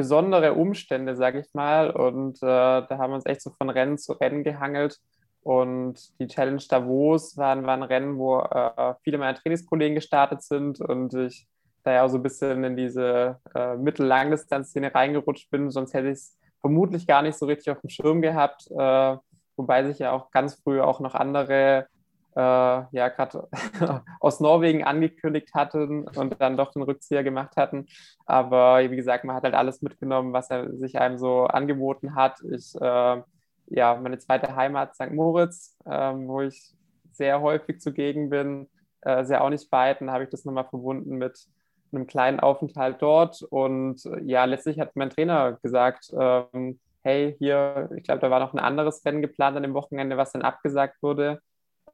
besondere 0.00 0.54
Umstände, 0.54 1.14
sage 1.14 1.40
ich 1.40 1.52
mal. 1.52 1.90
Und 1.90 2.38
äh, 2.38 2.46
da 2.46 2.88
haben 2.90 3.10
wir 3.10 3.16
uns 3.16 3.26
echt 3.26 3.42
so 3.42 3.50
von 3.50 3.68
Rennen 3.68 3.98
zu 3.98 4.14
Rennen 4.14 4.44
gehangelt. 4.44 4.96
Und 5.42 6.18
die 6.18 6.26
Challenge 6.26 6.62
Davos 6.70 7.36
waren, 7.36 7.66
waren 7.66 7.82
Rennen, 7.82 8.16
wo 8.16 8.38
äh, 8.40 8.94
viele 9.04 9.18
meiner 9.18 9.36
Trainingskollegen 9.38 9.94
gestartet 9.94 10.42
sind 10.42 10.80
und 10.80 11.12
ich 11.12 11.46
da 11.82 11.92
ja 11.92 12.04
auch 12.04 12.08
so 12.08 12.16
ein 12.16 12.22
bisschen 12.22 12.64
in 12.64 12.76
diese 12.76 13.38
äh, 13.54 13.76
Mittel-Langdistanz-Szene 13.76 14.94
reingerutscht 14.94 15.50
bin. 15.50 15.70
Sonst 15.70 15.92
hätte 15.92 16.08
ich 16.08 16.14
es 16.14 16.38
vermutlich 16.62 17.06
gar 17.06 17.20
nicht 17.20 17.36
so 17.36 17.44
richtig 17.44 17.70
auf 17.70 17.80
dem 17.82 17.90
Schirm 17.90 18.22
gehabt. 18.22 18.70
Äh, 18.70 19.16
wobei 19.56 19.84
sich 19.84 19.98
ja 19.98 20.12
auch 20.12 20.30
ganz 20.30 20.54
früh 20.54 20.80
auch 20.80 21.00
noch 21.00 21.14
andere 21.14 21.88
äh, 22.36 22.40
ja 22.40 23.08
gerade 23.08 23.48
aus 24.20 24.40
Norwegen 24.40 24.84
angekündigt 24.84 25.54
hatten 25.54 26.06
und 26.08 26.40
dann 26.40 26.56
doch 26.56 26.72
den 26.72 26.82
Rückzieher 26.82 27.24
gemacht 27.24 27.56
hatten. 27.56 27.86
Aber 28.26 28.78
wie 28.90 28.96
gesagt, 28.96 29.24
man 29.24 29.36
hat 29.36 29.44
halt 29.44 29.54
alles 29.54 29.82
mitgenommen, 29.82 30.32
was 30.32 30.50
er 30.50 30.72
sich 30.76 30.98
einem 30.98 31.18
so 31.18 31.44
angeboten 31.44 32.14
hat. 32.14 32.40
Ich, 32.50 32.74
äh, 32.80 33.22
ja, 33.66 33.94
meine 33.96 34.18
zweite 34.18 34.54
Heimat 34.54 34.94
St. 34.94 35.12
Moritz, 35.12 35.76
äh, 35.84 35.90
wo 35.90 36.40
ich 36.42 36.74
sehr 37.12 37.40
häufig 37.40 37.80
zugegen 37.80 38.30
bin, 38.30 38.68
äh, 39.02 39.24
sehr 39.24 39.42
auch 39.42 39.50
nicht 39.50 39.70
weit. 39.72 40.00
Dann 40.00 40.10
habe 40.10 40.24
ich 40.24 40.30
das 40.30 40.44
nochmal 40.44 40.66
verbunden 40.68 41.16
mit 41.16 41.46
einem 41.92 42.06
kleinen 42.06 42.40
Aufenthalt 42.40 43.02
dort. 43.02 43.42
Und 43.42 44.08
ja, 44.22 44.44
letztlich 44.44 44.78
hat 44.78 44.94
mein 44.94 45.10
Trainer 45.10 45.58
gesagt, 45.62 46.12
ähm, 46.18 46.78
hey, 47.02 47.34
hier, 47.38 47.90
ich 47.96 48.04
glaube, 48.04 48.20
da 48.20 48.30
war 48.30 48.38
noch 48.38 48.52
ein 48.52 48.60
anderes 48.60 49.04
Rennen 49.04 49.22
geplant 49.22 49.56
an 49.56 49.62
dem 49.64 49.74
Wochenende, 49.74 50.16
was 50.16 50.32
dann 50.32 50.42
abgesagt 50.42 51.02
wurde 51.02 51.40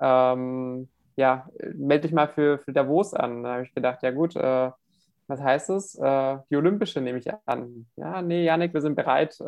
ähm, 0.00 0.88
ja, 1.16 1.48
melde 1.74 2.02
dich 2.02 2.12
mal 2.12 2.28
für, 2.28 2.58
für 2.58 2.72
Davos 2.72 3.14
an. 3.14 3.42
Da 3.42 3.54
habe 3.54 3.62
ich 3.64 3.74
gedacht, 3.74 4.02
ja 4.02 4.10
gut, 4.10 4.36
äh, 4.36 4.70
was 5.28 5.40
heißt 5.40 5.70
es? 5.70 5.94
Äh, 5.96 6.38
die 6.50 6.56
Olympische 6.56 7.00
nehme 7.00 7.18
ich 7.18 7.26
an. 7.46 7.86
Ja, 7.96 8.22
nee, 8.22 8.44
Janik, 8.44 8.74
wir 8.74 8.80
sind 8.80 8.94
bereit, 8.94 9.34
äh, 9.40 9.44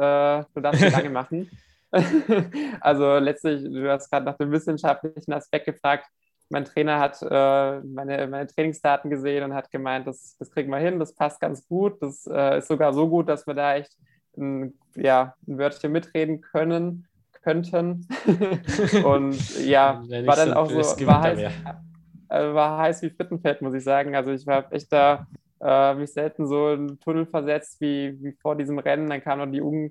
du 0.55 0.61
darfst 0.61 0.83
die 0.83 0.89
lange 0.89 1.11
machen. 1.11 1.51
also 2.81 3.17
letztlich, 3.19 3.65
du 3.65 3.91
hast 3.91 4.11
gerade 4.11 4.27
nach 4.27 4.37
dem 4.37 4.51
wissenschaftlichen 4.51 5.33
Aspekt 5.33 5.67
gefragt. 5.67 6.07
Mein 6.51 6.65
Trainer 6.65 6.99
hat 6.99 7.21
äh, 7.23 7.81
meine, 7.81 8.27
meine 8.27 8.47
Trainingsdaten 8.47 9.11
gesehen 9.11 9.45
und 9.45 9.55
hat 9.55 9.71
gemeint, 9.71 10.07
das, 10.07 10.37
das 10.39 10.51
kriegen 10.51 10.71
wir 10.71 10.79
hin, 10.79 10.99
das 10.99 11.15
passt 11.15 11.41
ganz 11.41 11.67
gut. 11.67 12.01
Das 12.03 12.27
äh, 12.27 12.59
ist 12.59 12.69
sogar 12.69 12.93
so 12.93 13.09
gut, 13.09 13.29
dass 13.29 13.47
wir 13.47 13.55
da 13.55 13.77
echt 13.77 13.97
ein, 14.37 14.75
ja, 14.97 15.35
ein 15.47 15.59
Wörtchen 15.59 15.93
mitreden 15.93 16.41
können 16.41 17.08
könnten. 17.49 18.07
und 19.05 19.67
ja, 19.67 20.03
war 20.27 20.37
dann 20.37 20.53
auch 20.53 20.69
so, 20.69 21.07
war 21.07 21.23
heiß, 21.23 21.39
äh, 21.39 22.55
war 22.55 22.79
heiß 22.79 23.03
wie 23.03 23.11
Frittenfett, 23.11 23.63
muss 23.63 23.75
ich 23.75 23.85
sagen. 23.85 24.15
Also 24.15 24.33
ich 24.33 24.47
war 24.47 24.71
echt 24.71 24.93
da 24.93 25.27
äh, 25.61 25.95
mich 25.95 26.13
selten 26.13 26.47
so 26.47 26.73
in 26.73 26.89
den 26.89 27.01
Tunnel 27.01 27.25
versetzt 27.25 27.81
wie, 27.81 28.19
wie 28.23 28.33
vor 28.33 28.55
diesem 28.55 28.79
Rennen. 28.79 29.09
Dann 29.09 29.23
kam 29.23 29.38
noch 29.38 29.51
die 29.51 29.63
Un 29.63 29.90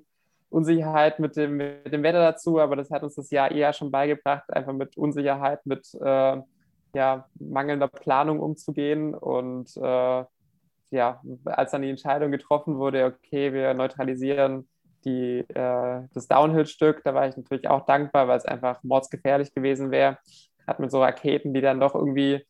Unsicherheit 0.50 1.18
mit 1.18 1.36
dem, 1.36 1.58
mit 1.58 1.92
dem 1.92 2.02
Wetter 2.02 2.20
dazu, 2.20 2.58
aber 2.58 2.74
das 2.74 2.90
hat 2.90 3.02
uns 3.02 3.16
das 3.16 3.30
Jahr 3.30 3.50
eher 3.50 3.74
schon 3.74 3.90
beigebracht, 3.90 4.50
einfach 4.50 4.72
mit 4.72 4.96
Unsicherheit, 4.96 5.66
mit 5.66 5.86
äh, 6.00 6.40
ja, 6.94 7.28
mangelnder 7.38 7.88
Planung 7.88 8.40
umzugehen. 8.40 9.14
Und 9.14 9.76
äh, 9.76 10.24
ja, 10.90 11.20
als 11.44 11.72
dann 11.72 11.82
die 11.82 11.90
Entscheidung 11.90 12.30
getroffen 12.30 12.78
wurde, 12.78 13.04
okay, 13.04 13.52
wir 13.52 13.74
neutralisieren 13.74 14.66
die, 15.04 15.40
äh, 15.48 16.02
das 16.12 16.28
Downhill-Stück, 16.28 17.02
da 17.04 17.14
war 17.14 17.28
ich 17.28 17.36
natürlich 17.36 17.68
auch 17.68 17.86
dankbar, 17.86 18.28
weil 18.28 18.38
es 18.38 18.44
einfach 18.44 18.82
mordsgefährlich 18.82 19.54
gewesen 19.54 19.90
wäre. 19.90 20.18
Hat 20.66 20.80
mit 20.80 20.90
so 20.90 21.02
Raketen, 21.02 21.54
die 21.54 21.60
dann 21.60 21.80
doch 21.80 21.94
irgendwie 21.94 22.44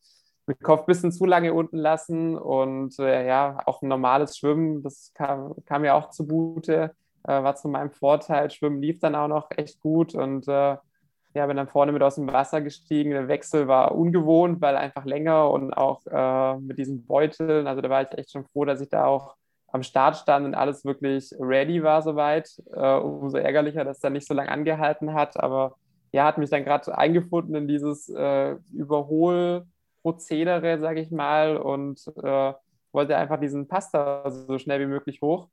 den 0.47 0.59
Kopf 0.59 0.81
ein 0.81 0.85
bisschen 0.87 1.11
zu 1.11 1.25
lange 1.25 1.53
unten 1.53 1.77
lassen 1.77 2.37
und 2.37 2.97
äh, 2.99 3.27
ja, 3.27 3.59
auch 3.65 3.81
ein 3.81 3.87
normales 3.87 4.37
Schwimmen, 4.37 4.83
das 4.83 5.11
kam, 5.13 5.55
kam 5.65 5.83
mir 5.83 5.95
auch 5.95 6.09
zugute, 6.09 6.95
äh, 7.23 7.43
war 7.43 7.55
zu 7.55 7.67
meinem 7.67 7.91
Vorteil. 7.91 8.49
Schwimmen 8.49 8.81
lief 8.81 8.99
dann 8.99 9.15
auch 9.15 9.27
noch 9.27 9.49
echt 9.55 9.79
gut 9.79 10.15
und 10.15 10.47
äh, 10.47 10.77
ja, 11.35 11.45
bin 11.45 11.57
dann 11.57 11.67
vorne 11.67 11.91
mit 11.91 12.01
aus 12.01 12.15
dem 12.15 12.31
Wasser 12.31 12.61
gestiegen. 12.61 13.11
Der 13.11 13.27
Wechsel 13.27 13.67
war 13.67 13.93
ungewohnt, 13.95 14.61
weil 14.61 14.75
einfach 14.75 15.05
länger 15.05 15.51
und 15.51 15.73
auch 15.73 16.01
äh, 16.07 16.59
mit 16.59 16.79
diesen 16.79 17.05
Beuteln, 17.05 17.67
also 17.67 17.81
da 17.81 17.89
war 17.89 18.01
ich 18.01 18.17
echt 18.17 18.31
schon 18.31 18.45
froh, 18.45 18.65
dass 18.65 18.81
ich 18.81 18.89
da 18.89 19.05
auch 19.05 19.35
am 19.71 19.83
Start 19.83 20.17
stand 20.17 20.45
und 20.45 20.55
alles 20.55 20.83
wirklich 20.85 21.31
ready 21.39 21.83
war 21.83 22.01
soweit. 22.01 22.49
Äh, 22.73 22.97
umso 22.97 23.37
ärgerlicher, 23.37 23.85
dass 23.85 24.03
er 24.03 24.09
nicht 24.09 24.27
so 24.27 24.33
lange 24.33 24.51
angehalten 24.51 25.13
hat. 25.13 25.41
Aber 25.41 25.75
ja, 26.11 26.25
hat 26.25 26.37
mich 26.37 26.49
dann 26.49 26.63
gerade 26.63 26.97
eingefunden 26.97 27.55
in 27.55 27.67
dieses 27.67 28.09
äh, 28.09 28.55
Überholprozedere, 28.73 30.79
sage 30.79 31.01
ich 31.01 31.11
mal, 31.11 31.57
und 31.57 32.01
äh, 32.23 32.53
wollte 32.91 33.17
einfach 33.17 33.39
diesen 33.39 33.67
Pasta 33.67 34.29
so 34.29 34.57
schnell 34.57 34.79
wie 34.79 34.87
möglich 34.87 35.21
hoch, 35.21 35.49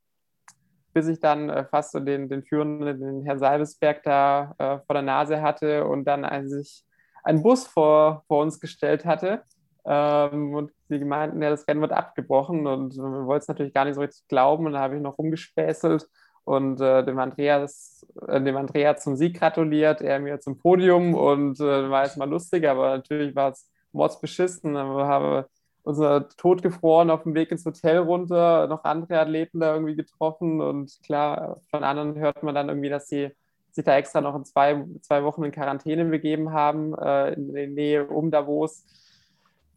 bis 0.94 1.08
ich 1.08 1.20
dann 1.20 1.50
äh, 1.50 1.64
fast 1.66 1.92
so 1.92 2.00
den, 2.00 2.28
den 2.28 2.42
führenden, 2.42 3.00
den 3.00 3.22
Herrn 3.24 3.38
Salvesberg 3.38 4.02
da 4.02 4.54
äh, 4.58 4.78
vor 4.86 4.94
der 4.94 5.02
Nase 5.02 5.42
hatte 5.42 5.86
und 5.86 6.04
dann 6.04 6.24
als 6.24 6.52
ich 6.54 6.84
einen 7.22 7.42
Bus 7.42 7.66
vor, 7.66 8.24
vor 8.28 8.42
uns 8.42 8.60
gestellt 8.60 9.04
hatte 9.04 9.42
ähm, 9.84 10.54
und 10.54 10.72
sie 10.88 11.04
meinten, 11.04 11.42
ja, 11.42 11.50
das 11.50 11.66
Rennen 11.66 11.80
wird 11.80 11.92
abgebrochen 11.92 12.66
und 12.66 12.96
wir 12.96 13.26
wollten 13.26 13.42
es 13.42 13.48
natürlich 13.48 13.74
gar 13.74 13.84
nicht 13.84 13.94
so 13.94 14.00
richtig 14.00 14.26
glauben 14.28 14.66
und 14.66 14.72
da 14.72 14.80
habe 14.80 14.96
ich 14.96 15.02
noch 15.02 15.18
rumgespäßelt 15.18 16.08
und 16.44 16.80
äh, 16.80 17.04
dem, 17.04 17.18
Andreas, 17.18 18.06
äh, 18.28 18.40
dem 18.40 18.56
Andrea 18.56 18.96
zum 18.96 19.16
Sieg 19.16 19.38
gratuliert, 19.38 20.00
er 20.00 20.20
mir 20.20 20.38
zum 20.38 20.58
Podium 20.58 21.14
und 21.14 21.60
äh, 21.60 21.90
war 21.90 22.04
jetzt 22.04 22.16
mal 22.16 22.28
lustig, 22.28 22.66
aber 22.68 22.96
natürlich 22.96 23.34
war 23.34 23.50
es 23.50 23.68
mordsbeschissen. 23.92 24.74
Wir 24.74 25.06
haben 25.06 25.44
unser 25.82 26.28
totgefroren 26.30 27.10
auf 27.10 27.24
dem 27.24 27.34
Weg 27.34 27.50
ins 27.50 27.64
Hotel 27.64 27.98
runter, 27.98 28.66
noch 28.68 28.84
andere 28.84 29.20
Athleten 29.20 29.60
da 29.60 29.74
irgendwie 29.74 29.96
getroffen 29.96 30.60
und 30.60 30.98
klar, 31.04 31.60
von 31.70 31.84
anderen 31.84 32.16
hört 32.16 32.42
man 32.42 32.54
dann 32.54 32.68
irgendwie, 32.68 32.90
dass 32.90 33.08
sie 33.08 33.30
sich 33.72 33.84
da 33.84 33.96
extra 33.96 34.20
noch 34.20 34.34
in 34.34 34.44
zwei, 34.44 34.84
zwei 35.02 35.22
Wochen 35.22 35.44
in 35.44 35.52
Quarantäne 35.52 36.04
begeben 36.06 36.52
haben, 36.52 36.94
äh, 36.98 37.34
in 37.34 37.52
der 37.52 37.68
Nähe 37.68 38.06
um 38.06 38.30
Davos 38.30 38.84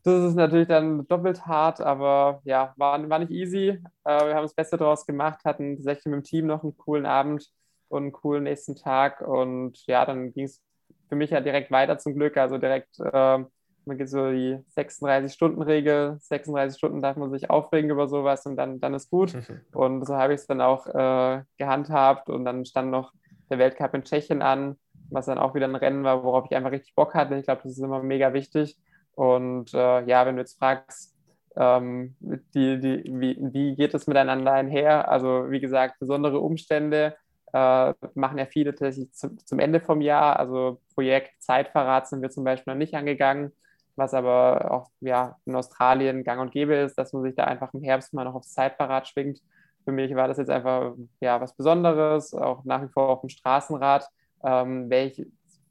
das 0.03 0.29
ist 0.29 0.35
natürlich 0.35 0.67
dann 0.67 1.07
doppelt 1.07 1.45
hart, 1.45 1.81
aber 1.81 2.41
ja, 2.45 2.73
war, 2.77 3.09
war 3.09 3.19
nicht 3.19 3.31
easy. 3.31 3.79
Äh, 4.05 4.27
wir 4.27 4.35
haben 4.35 4.43
das 4.43 4.53
Beste 4.53 4.77
daraus 4.77 5.05
gemacht, 5.05 5.39
hatten 5.45 5.75
tatsächlich 5.75 6.05
mit 6.05 6.13
dem 6.15 6.23
Team 6.23 6.47
noch 6.47 6.63
einen 6.63 6.77
coolen 6.77 7.05
Abend 7.05 7.49
und 7.89 8.03
einen 8.03 8.11
coolen 8.11 8.43
nächsten 8.43 8.75
Tag. 8.75 9.21
Und 9.21 9.85
ja, 9.87 10.05
dann 10.05 10.31
ging 10.33 10.45
es 10.45 10.61
für 11.09 11.15
mich 11.15 11.31
ja 11.31 11.41
direkt 11.41 11.71
weiter 11.71 11.97
zum 11.97 12.15
Glück. 12.15 12.37
Also 12.37 12.57
direkt, 12.57 12.99
äh, 12.99 13.39
man 13.85 13.97
geht 13.97 14.09
so 14.09 14.31
die 14.31 14.57
36-Stunden-Regel. 14.75 16.17
36 16.21 16.77
Stunden 16.77 17.01
darf 17.01 17.17
man 17.17 17.31
sich 17.31 17.49
aufregen 17.49 17.89
über 17.89 18.07
sowas 18.07 18.45
und 18.45 18.55
dann, 18.55 18.79
dann 18.79 18.93
ist 18.93 19.09
gut. 19.09 19.33
Und 19.73 20.05
so 20.05 20.15
habe 20.15 20.33
ich 20.33 20.41
es 20.41 20.47
dann 20.47 20.61
auch 20.61 20.87
äh, 20.87 21.43
gehandhabt. 21.57 22.29
Und 22.29 22.45
dann 22.45 22.65
stand 22.65 22.91
noch 22.91 23.11
der 23.49 23.57
Weltcup 23.57 23.93
in 23.95 24.03
Tschechien 24.03 24.41
an, 24.41 24.77
was 25.09 25.25
dann 25.25 25.39
auch 25.39 25.55
wieder 25.55 25.67
ein 25.67 25.75
Rennen 25.75 26.03
war, 26.03 26.23
worauf 26.23 26.45
ich 26.45 26.55
einfach 26.55 26.71
richtig 26.71 26.95
Bock 26.95 27.15
hatte. 27.15 27.35
Ich 27.35 27.45
glaube, 27.45 27.61
das 27.63 27.73
ist 27.73 27.79
immer 27.79 28.01
mega 28.03 28.31
wichtig. 28.33 28.77
Und 29.19 29.73
äh, 29.73 30.05
ja, 30.05 30.25
wenn 30.25 30.37
du 30.37 30.41
jetzt 30.43 30.57
fragst, 30.57 31.13
ähm, 31.57 32.15
die, 32.21 32.79
die, 32.79 33.03
wie, 33.05 33.37
wie 33.51 33.75
geht 33.75 33.93
es 33.93 34.07
miteinander 34.07 34.53
einher? 34.53 35.11
Also 35.11 35.51
wie 35.51 35.59
gesagt, 35.59 35.99
besondere 35.99 36.39
Umstände 36.39 37.17
äh, 37.51 37.93
machen 38.13 38.37
ja 38.37 38.45
viele 38.45 38.71
tatsächlich 38.71 39.11
zum, 39.11 39.37
zum 39.45 39.59
Ende 39.59 39.81
vom 39.81 39.99
Jahr. 39.99 40.39
Also 40.39 40.79
Projekt 40.95 41.31
Zeitverrat 41.43 42.07
sind 42.07 42.21
wir 42.21 42.29
zum 42.29 42.45
Beispiel 42.45 42.71
noch 42.71 42.77
nicht 42.77 42.95
angegangen, 42.95 43.51
was 43.97 44.13
aber 44.13 44.71
auch 44.71 44.89
ja, 45.01 45.35
in 45.45 45.53
Australien 45.53 46.23
gang 46.23 46.39
und 46.39 46.53
gäbe 46.53 46.75
ist, 46.75 46.97
dass 46.97 47.11
man 47.11 47.23
sich 47.23 47.35
da 47.35 47.43
einfach 47.43 47.73
im 47.73 47.83
Herbst 47.83 48.13
mal 48.13 48.23
noch 48.23 48.35
aufs 48.35 48.53
Zeitverrat 48.53 49.09
schwingt. 49.09 49.41
Für 49.83 49.91
mich 49.91 50.15
war 50.15 50.29
das 50.29 50.37
jetzt 50.37 50.49
einfach 50.49 50.93
ja, 51.19 51.41
was 51.41 51.57
Besonderes, 51.57 52.33
auch 52.33 52.63
nach 52.63 52.81
wie 52.83 52.93
vor 52.93 53.09
auf 53.09 53.19
dem 53.19 53.29
Straßenrad. 53.29 54.07
Ähm, 54.45 54.89
wäre 54.89 55.07
ich 55.07 55.27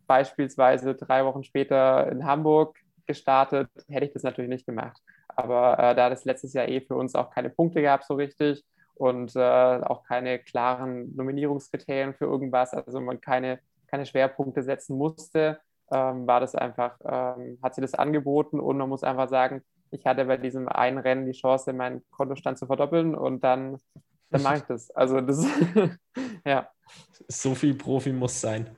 beispielsweise 0.07 0.95
drei 0.95 1.25
Wochen 1.25 1.45
später 1.45 2.13
in 2.13 2.27
Hamburg 2.27 2.79
gestartet, 3.09 3.69
hätte 3.89 4.07
ich 4.07 4.13
das 4.13 4.23
natürlich 4.23 4.51
nicht 4.51 4.67
gemacht. 4.67 5.03
Aber 5.29 5.79
äh, 5.79 5.95
da 5.97 6.09
das 6.09 6.25
letztes 6.25 6.53
Jahr 6.53 6.69
eh 6.69 6.81
für 6.81 6.95
uns 6.95 7.15
auch 7.15 7.31
keine 7.31 7.51
Punkte 7.51 7.83
gab 7.83 8.05
so 8.05 8.15
richtig 8.15 8.65
und 8.95 9.35
äh, 9.35 9.41
auch 9.41 10.05
keine 10.05 10.39
klaren 10.39 11.15
Nominierungskriterien 11.17 12.15
für 12.15 12.27
irgendwas, 12.27 12.75
also 12.75 13.01
man 13.01 13.21
keine, 13.21 13.61
keine 13.87 14.07
Schwerpunkte 14.07 14.63
setzen 14.63 14.97
musste, 14.97 15.61
ähm, 15.91 16.27
war 16.27 16.41
das 16.41 16.55
einfach, 16.55 16.99
ähm, 17.05 17.59
hat 17.63 17.75
sie 17.75 17.81
das 17.81 17.95
angeboten 17.95 18.61
und 18.61 18.79
man 18.79 18.89
muss 18.89 19.03
einfach 19.03 19.29
sagen, 19.29 19.63
ich 19.91 20.05
hatte 20.05 20.25
bei 20.27 20.37
diesem 20.37 20.69
einen 20.69 20.99
Rennen 20.99 21.27
die 21.27 21.33
Chance, 21.33 21.73
meinen 21.73 22.03
Kontostand 22.11 22.59
zu 22.59 22.67
verdoppeln 22.67 23.15
und 23.15 23.43
dann, 23.43 23.79
dann 24.31 24.43
mache 24.43 24.57
ich 24.57 24.63
das. 24.63 24.91
Also 24.91 25.21
das, 25.21 25.47
ja. 26.45 26.69
So 27.29 27.55
viel 27.55 27.75
Profi 27.75 28.13
muss 28.13 28.41
sein. 28.41 28.77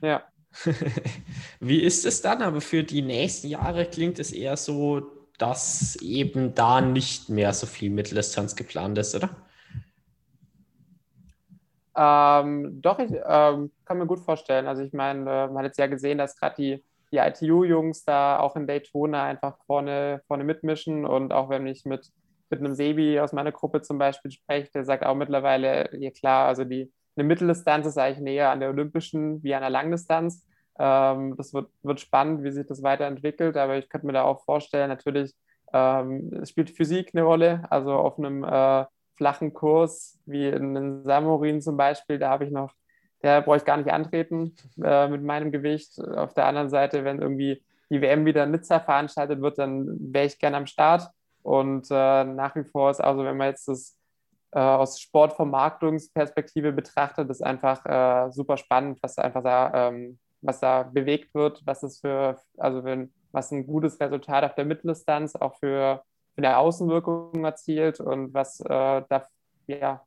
Ja. 0.00 0.24
Wie 1.60 1.82
ist 1.82 2.04
es 2.06 2.22
dann? 2.22 2.42
Aber 2.42 2.60
für 2.60 2.82
die 2.82 3.02
nächsten 3.02 3.48
Jahre 3.48 3.86
klingt 3.86 4.18
es 4.18 4.32
eher 4.32 4.56
so, 4.56 5.02
dass 5.38 5.96
eben 5.96 6.54
da 6.54 6.80
nicht 6.80 7.28
mehr 7.28 7.52
so 7.52 7.66
viel 7.66 7.90
Mitteldistanz 7.90 8.54
geplant 8.54 8.98
ist, 8.98 9.14
oder? 9.14 9.30
Ähm, 11.96 12.80
doch, 12.82 12.98
ich 12.98 13.12
ähm, 13.12 13.70
kann 13.84 13.98
mir 13.98 14.06
gut 14.06 14.20
vorstellen. 14.20 14.66
Also 14.66 14.82
ich 14.82 14.92
meine, 14.92 15.20
äh, 15.20 15.46
man 15.46 15.58
hat 15.58 15.64
jetzt 15.66 15.78
ja 15.78 15.86
gesehen, 15.86 16.18
dass 16.18 16.36
gerade 16.36 16.56
die, 16.56 16.84
die 17.12 17.18
ITU-Jungs 17.18 18.04
da 18.04 18.40
auch 18.40 18.56
in 18.56 18.66
Daytona 18.66 19.24
einfach 19.24 19.58
vorne, 19.66 20.22
vorne 20.26 20.44
mitmischen 20.44 21.04
und 21.04 21.32
auch 21.32 21.48
wenn 21.50 21.66
ich 21.66 21.84
mit, 21.84 22.10
mit 22.50 22.60
einem 22.60 22.74
Sebi 22.74 23.20
aus 23.20 23.32
meiner 23.32 23.52
Gruppe 23.52 23.82
zum 23.82 23.98
Beispiel 23.98 24.32
spreche, 24.32 24.70
der 24.72 24.84
sagt 24.84 25.04
auch 25.04 25.14
mittlerweile, 25.14 25.96
ja 25.96 26.10
klar, 26.10 26.48
also 26.48 26.64
die, 26.64 26.92
eine 27.16 27.26
Mitteldistanz 27.26 27.86
ist 27.86 27.98
eigentlich 27.98 28.20
näher 28.20 28.50
an 28.50 28.60
der 28.60 28.70
olympischen 28.70 29.42
wie 29.42 29.54
an 29.54 29.60
der 29.60 29.70
Langdistanz. 29.70 30.46
Ähm, 30.78 31.36
das 31.36 31.54
wird, 31.54 31.70
wird 31.82 32.00
spannend, 32.00 32.42
wie 32.42 32.50
sich 32.50 32.66
das 32.66 32.82
weiterentwickelt, 32.82 33.56
aber 33.56 33.76
ich 33.76 33.88
könnte 33.88 34.06
mir 34.06 34.12
da 34.12 34.22
auch 34.24 34.44
vorstellen, 34.44 34.88
natürlich 34.88 35.34
ähm, 35.72 36.44
spielt 36.44 36.70
Physik 36.70 37.10
eine 37.14 37.22
Rolle, 37.22 37.64
also 37.70 37.92
auf 37.92 38.18
einem 38.18 38.44
äh, 38.44 38.84
flachen 39.16 39.52
Kurs 39.52 40.18
wie 40.26 40.48
in 40.48 41.04
Samorin 41.04 41.60
zum 41.60 41.76
Beispiel, 41.76 42.18
da 42.18 42.30
habe 42.30 42.44
ich 42.44 42.50
noch, 42.50 42.72
der 43.22 43.42
brauche 43.42 43.58
ich 43.58 43.64
gar 43.64 43.76
nicht 43.76 43.90
antreten 43.90 44.54
äh, 44.82 45.08
mit 45.08 45.22
meinem 45.22 45.52
Gewicht. 45.52 46.00
Auf 46.00 46.34
der 46.34 46.46
anderen 46.46 46.70
Seite, 46.70 47.04
wenn 47.04 47.20
irgendwie 47.20 47.62
die 47.90 48.00
WM 48.00 48.26
wieder 48.26 48.44
in 48.44 48.50
Nizza 48.50 48.80
veranstaltet 48.80 49.40
wird, 49.40 49.58
dann 49.58 49.86
wäre 50.12 50.26
ich 50.26 50.38
gerne 50.38 50.56
am 50.56 50.66
Start. 50.66 51.08
Und 51.42 51.86
äh, 51.90 52.24
nach 52.24 52.56
wie 52.56 52.64
vor 52.64 52.90
ist 52.90 53.00
also, 53.00 53.24
wenn 53.24 53.36
man 53.36 53.48
jetzt 53.48 53.68
das 53.68 53.96
äh, 54.54 54.58
aus 54.60 55.00
Sportvermarktungsperspektive 55.00 56.72
betrachtet, 56.72 57.28
ist 57.28 57.42
einfach 57.42 57.84
äh, 57.86 58.30
super 58.30 58.56
spannend, 58.56 59.00
was 59.02 59.18
einfach 59.18 59.42
da, 59.42 59.88
ähm, 59.88 60.18
was 60.42 60.60
da 60.60 60.84
bewegt 60.84 61.34
wird, 61.34 61.62
was 61.64 61.82
es 61.82 62.00
für, 62.00 62.36
also 62.56 62.84
wenn, 62.84 63.12
was 63.32 63.50
ein 63.50 63.66
gutes 63.66 63.98
Resultat 63.98 64.44
auf 64.44 64.54
der 64.54 64.64
Mitteldistanz 64.64 65.34
auch 65.34 65.56
für, 65.56 66.02
für 66.34 66.38
eine 66.38 66.56
Außenwirkung 66.56 67.44
erzielt 67.44 67.98
und 67.98 68.32
was 68.32 68.60
äh, 68.60 69.02
da, 69.08 69.26
ja, 69.66 70.06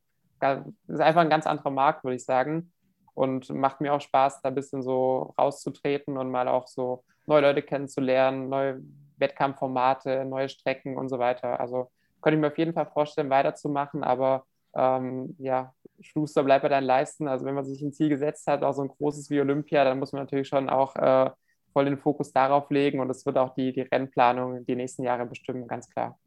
ist 0.88 1.02
einfach 1.02 1.22
ein 1.22 1.30
ganz 1.30 1.46
anderer 1.46 1.72
Markt, 1.72 2.04
würde 2.04 2.16
ich 2.16 2.24
sagen. 2.24 2.72
Und 3.14 3.50
macht 3.50 3.82
mir 3.82 3.94
auch 3.94 4.02
Spaß, 4.02 4.42
da 4.42 4.50
ein 4.50 4.56
bisschen 4.56 4.84
so 4.84 5.34
rauszutreten 5.40 6.18
und 6.18 6.30
mal 6.30 6.48
auch 6.48 6.68
so 6.68 7.04
neue 7.26 7.42
Leute 7.42 7.64
kennenzulernen, 7.64 8.48
neue 8.48 8.82
Wettkampfformate, 9.18 10.24
neue 10.24 10.48
Strecken 10.50 10.98
und 10.98 11.10
so 11.10 11.18
weiter. 11.18 11.60
Also 11.60 11.90
könnte 12.22 12.38
ich 12.38 12.42
mir 12.42 12.48
auf 12.48 12.58
jeden 12.58 12.74
Fall 12.74 12.88
vorstellen, 12.88 13.30
weiterzumachen, 13.30 14.04
aber 14.04 14.46
ähm, 14.76 15.36
ja, 15.40 15.74
Schuster 16.02 16.44
bleibt 16.44 16.64
bei 16.64 16.70
deinen 16.70 16.86
Leisten. 16.86 17.28
Also 17.28 17.46
wenn 17.46 17.56
man 17.56 17.66
sich 17.66 17.82
ein 17.82 17.94
Ziel 17.94 18.10
gesetzt 18.10 18.48
hat, 18.48 18.64
auch 18.64 18.74
so 18.74 18.84
ein 18.84 18.90
großes 18.90 19.30
wie 19.30 19.42
Olympia, 19.42 19.84
dann 19.84 20.00
muss 20.00 20.12
man 20.12 20.22
natürlich 20.22 20.48
schon 20.48 20.70
auch 20.70 20.96
äh, 20.96 21.30
voll 21.74 21.86
den 21.86 21.98
Fokus 21.98 22.32
darauf 22.32 22.70
legen 22.70 23.00
und 23.00 23.10
es 23.10 23.26
wird 23.26 23.38
auch 23.38 23.54
die, 23.56 23.74
die 23.74 23.82
Rennplanung 23.82 24.66
die 24.66 24.76
nächsten 24.76 25.04
Jahre 25.04 25.26
bestimmen, 25.26 25.68
ganz 25.68 25.90
klar. 25.90 26.18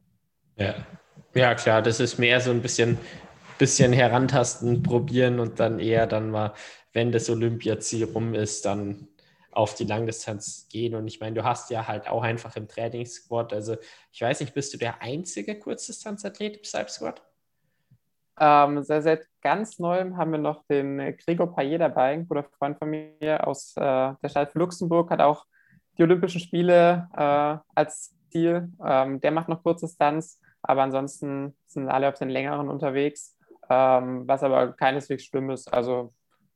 Ja. 0.57 0.75
ja, 1.33 1.55
klar, 1.55 1.81
das 1.81 1.99
ist 1.99 2.19
mehr 2.19 2.39
so 2.41 2.51
ein 2.51 2.61
bisschen, 2.61 2.97
bisschen 3.57 3.93
herantasten, 3.93 4.83
probieren 4.83 5.39
und 5.39 5.59
dann 5.59 5.79
eher 5.79 6.07
dann 6.07 6.29
mal, 6.29 6.53
wenn 6.93 7.11
das 7.11 7.29
Olympiaziel 7.29 8.05
rum 8.05 8.33
ist, 8.33 8.65
dann 8.65 9.07
auf 9.51 9.75
die 9.75 9.83
Langdistanz 9.83 10.67
gehen. 10.69 10.95
Und 10.95 11.07
ich 11.07 11.19
meine, 11.19 11.35
du 11.35 11.43
hast 11.43 11.69
ja 11.69 11.87
halt 11.87 12.07
auch 12.09 12.23
einfach 12.23 12.55
im 12.55 12.67
Trainingssquad, 12.67 13.53
also 13.53 13.75
ich 14.11 14.21
weiß 14.21 14.39
nicht, 14.39 14.53
bist 14.53 14.73
du 14.73 14.77
der 14.77 15.01
einzige 15.01 15.57
Kurzdistanzathlet 15.57 16.57
im 16.57 16.63
Cyber-Squad? 16.63 17.21
Ähm, 18.39 18.81
seit, 18.83 19.03
seit 19.03 19.27
ganz 19.41 19.77
neuem 19.77 20.17
haben 20.17 20.31
wir 20.31 20.39
noch 20.39 20.63
den 20.65 21.15
Gregor 21.17 21.53
Payet 21.53 21.81
dabei, 21.81 22.13
ein 22.13 22.27
guter 22.27 22.43
Freund 22.43 22.77
von 22.79 22.89
mir 22.89 23.45
aus 23.45 23.73
äh, 23.75 23.81
der 23.81 24.29
Stadt 24.29 24.55
Luxemburg, 24.55 25.11
hat 25.11 25.21
auch 25.21 25.45
die 25.97 26.03
Olympischen 26.03 26.39
Spiele 26.39 27.07
äh, 27.15 27.57
als 27.75 28.15
Ziel. 28.31 28.71
Ähm, 28.83 29.19
der 29.21 29.31
macht 29.31 29.49
noch 29.49 29.61
Kurzdistanz, 29.61 30.39
aber 30.61 30.83
ansonsten 30.83 31.55
sind 31.67 31.89
alle 31.89 32.07
auf 32.07 32.17
den 32.17 32.29
längeren 32.29 32.69
unterwegs, 32.69 33.37
ähm, 33.69 34.27
was 34.27 34.43
aber 34.43 34.73
keineswegs 34.73 35.25
schlimm 35.25 35.49
ist. 35.51 35.71
Also 35.71 36.13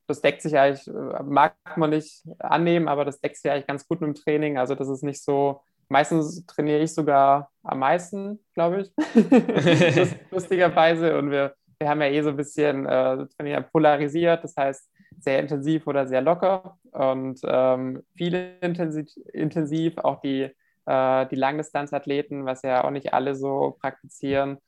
das 0.07 0.21
deckt 0.21 0.41
sich 0.41 0.57
eigentlich, 0.57 0.87
äh, 0.87 1.23
mag 1.23 1.55
man 1.75 1.89
nicht 1.91 2.23
annehmen, 2.39 2.87
aber 2.87 3.05
das 3.05 3.19
deckt 3.19 3.37
sich 3.37 3.51
eigentlich 3.51 3.67
ganz 3.67 3.87
gut 3.87 4.01
mit 4.01 4.07
dem 4.07 4.15
Training. 4.15 4.57
Also 4.57 4.75
das 4.75 4.87
ist 4.87 5.03
nicht 5.03 5.23
so, 5.23 5.61
meistens 5.89 6.45
trainiere 6.45 6.79
ich 6.79 6.93
sogar 6.93 7.51
am 7.63 7.79
meisten, 7.79 8.39
glaube 8.53 8.81
ich, 8.81 8.91
lustigerweise. 10.31 11.17
Und 11.17 11.31
wir, 11.31 11.55
wir 11.79 11.89
haben 11.89 12.01
ja 12.01 12.07
eh 12.07 12.21
so 12.21 12.29
ein 12.29 12.37
bisschen 12.37 12.85
äh, 12.85 13.61
polarisiert, 13.71 14.43
das 14.43 14.55
heißt 14.55 14.89
sehr 15.19 15.39
intensiv 15.39 15.87
oder 15.87 16.07
sehr 16.07 16.21
locker 16.21 16.77
und 16.91 17.39
ähm, 17.45 18.03
viele 18.15 18.57
intensiv, 18.59 19.07
intensiv 19.33 19.97
auch 19.97 20.19
die, 20.21 20.51
äh, 20.85 21.25
die 21.27 21.35
Langdistanzathleten, 21.35 22.45
was 22.45 22.61
ja 22.63 22.83
auch 22.83 22.91
nicht 22.91 23.13
alle 23.13 23.35
so 23.35 23.77
praktizieren 23.79 24.59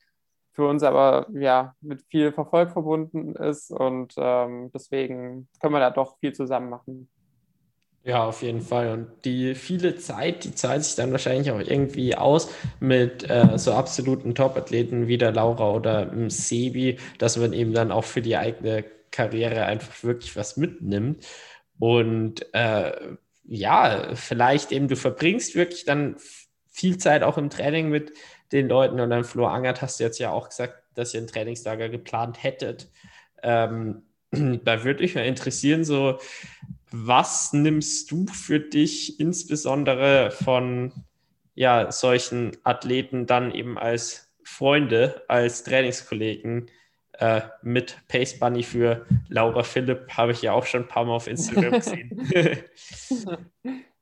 für 0.57 0.67
uns 0.67 0.81
aber 0.81 1.27
ja 1.33 1.75
mit 1.81 2.01
viel 2.09 2.31
Verfolg 2.31 2.71
verbunden 2.71 3.35
ist 3.35 3.69
und 3.69 4.15
ähm, 4.17 4.71
deswegen 4.73 5.47
können 5.61 5.73
wir 5.75 5.79
da 5.79 5.91
doch 5.91 6.17
viel 6.17 6.33
zusammen 6.33 6.71
machen. 6.71 7.07
Ja, 8.03 8.23
auf 8.23 8.41
jeden 8.41 8.61
Fall. 8.61 8.91
Und 8.91 9.07
die 9.23 9.53
viele 9.53 9.97
Zeit, 9.97 10.45
die 10.45 10.55
zahlt 10.55 10.83
sich 10.83 10.95
dann 10.95 11.11
wahrscheinlich 11.11 11.51
auch 11.51 11.59
irgendwie 11.59 12.15
aus 12.15 12.49
mit 12.79 13.29
äh, 13.29 13.59
so 13.59 13.73
absoluten 13.73 14.33
Top-Athleten 14.33 15.07
wie 15.07 15.19
der 15.19 15.31
Laura 15.31 15.69
oder 15.69 16.05
dem 16.07 16.31
Sebi, 16.31 16.97
dass 17.19 17.37
man 17.37 17.53
eben 17.53 17.73
dann 17.73 17.91
auch 17.91 18.05
für 18.05 18.23
die 18.23 18.35
eigene 18.35 18.83
Karriere 19.11 19.65
einfach 19.65 20.03
wirklich 20.03 20.35
was 20.35 20.57
mitnimmt. 20.57 21.23
Und 21.77 22.51
äh, 22.55 22.93
ja, 23.43 24.15
vielleicht 24.15 24.71
eben 24.71 24.87
du 24.87 24.95
verbringst 24.95 25.53
wirklich 25.53 25.85
dann 25.85 26.15
viel 26.77 26.97
Zeit 26.97 27.21
auch 27.21 27.37
im 27.37 27.51
Training 27.51 27.89
mit 27.89 28.13
den 28.51 28.67
Leuten. 28.69 28.99
Und 28.99 29.09
dann 29.09 29.23
Flo 29.23 29.47
Angert 29.47 29.81
hast 29.81 29.99
du 29.99 30.03
jetzt 30.03 30.19
ja 30.19 30.31
auch 30.31 30.49
gesagt, 30.49 30.75
dass 30.95 31.13
ihr 31.13 31.21
ein 31.21 31.27
Trainingslager 31.27 31.89
geplant 31.89 32.41
hättet. 32.43 32.89
Ähm, 33.43 34.03
da 34.31 34.83
würde 34.83 35.03
mich 35.03 35.15
mal 35.15 35.25
interessieren, 35.25 35.83
so 35.83 36.19
was 36.91 37.53
nimmst 37.53 38.11
du 38.11 38.25
für 38.27 38.59
dich 38.59 39.19
insbesondere 39.19 40.31
von 40.31 40.93
ja, 41.53 41.91
solchen 41.91 42.55
Athleten 42.63 43.25
dann 43.25 43.51
eben 43.51 43.77
als 43.77 44.31
Freunde, 44.43 45.23
als 45.27 45.63
Trainingskollegen 45.63 46.69
äh, 47.13 47.41
mit 47.63 47.97
Pace 48.07 48.39
Bunny 48.39 48.63
für 48.63 49.05
Laura 49.27 49.63
Philipp 49.63 50.07
habe 50.15 50.31
ich 50.31 50.41
ja 50.43 50.53
auch 50.53 50.65
schon 50.65 50.83
ein 50.83 50.87
paar 50.87 51.03
Mal 51.05 51.15
auf 51.15 51.27
Instagram 51.27 51.71
gesehen. 51.79 52.29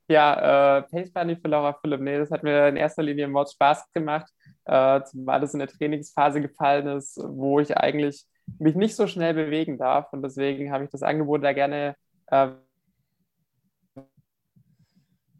ja, 0.08 0.78
äh, 0.78 0.82
Pace 0.82 1.10
Bunny 1.12 1.36
für 1.36 1.48
Laura 1.48 1.72
Philipp, 1.80 2.00
nee, 2.00 2.18
das 2.18 2.30
hat 2.30 2.42
mir 2.42 2.68
in 2.68 2.76
erster 2.76 3.02
Linie 3.02 3.26
Mord 3.26 3.50
Spaß 3.50 3.90
gemacht, 3.92 4.30
äh, 4.66 5.02
zumal 5.04 5.40
das 5.40 5.54
in 5.54 5.60
der 5.60 5.68
Trainingsphase 5.68 6.40
gefallen 6.40 6.86
ist, 6.88 7.18
wo 7.24 7.60
ich 7.60 7.76
eigentlich 7.76 8.26
mich 8.58 8.74
nicht 8.76 8.96
so 8.96 9.06
schnell 9.06 9.34
bewegen 9.34 9.78
darf 9.78 10.12
und 10.12 10.22
deswegen 10.22 10.72
habe 10.72 10.84
ich 10.84 10.90
das 10.90 11.02
Angebot 11.02 11.42
da 11.44 11.52
gerne 11.52 11.96
äh, 12.28 12.48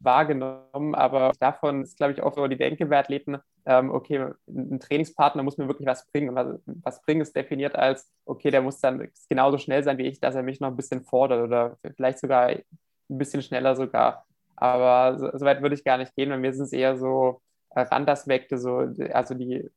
wahrgenommen, 0.01 0.95
aber 0.95 1.33
davon 1.39 1.83
ist, 1.83 1.97
glaube 1.97 2.13
ich, 2.13 2.23
auch 2.23 2.35
so 2.35 2.47
die 2.47 2.57
Denke 2.57 2.87
bei 2.87 2.99
Athleten, 2.99 3.39
ähm, 3.67 3.91
okay, 3.91 4.33
ein 4.49 4.81
Trainingspartner 4.81 5.43
muss 5.43 5.59
mir 5.59 5.67
wirklich 5.69 5.89
was 5.89 6.07
bringen. 6.07 6.31
Und 6.31 6.37
was, 6.37 6.61
was 6.67 7.03
bringen 7.03 7.21
ist 7.21 7.35
definiert 7.37 7.75
als, 7.75 8.11
okay, 8.25 8.51
der 8.51 8.63
muss 8.63 8.81
dann 8.81 9.09
genauso 9.29 9.59
schnell 9.59 9.83
sein 9.83 9.99
wie 9.99 10.07
ich, 10.07 10.21
dass 10.21 10.37
er 10.37 10.43
mich 10.43 10.61
noch 10.61 10.69
ein 10.69 10.77
bisschen 10.77 11.03
fordert 11.03 11.43
oder 11.43 11.77
vielleicht 11.97 12.21
sogar 12.21 12.47
ein 12.47 12.63
bisschen 13.09 13.43
schneller 13.43 13.75
sogar. 13.77 14.25
Aber 14.55 15.19
so, 15.19 15.37
so 15.37 15.45
weit 15.45 15.61
würde 15.61 15.75
ich 15.75 15.85
gar 15.85 15.99
nicht 15.99 16.15
gehen. 16.15 16.31
Bei 16.31 16.39
mir 16.39 16.55
sind 16.55 16.65
es 16.65 16.73
eher 16.73 16.97
so 16.97 17.41
äh, 17.77 17.83
Randaspekte, 17.83 18.59
so, 18.59 18.89
also 19.13 19.35
die, 19.35 19.69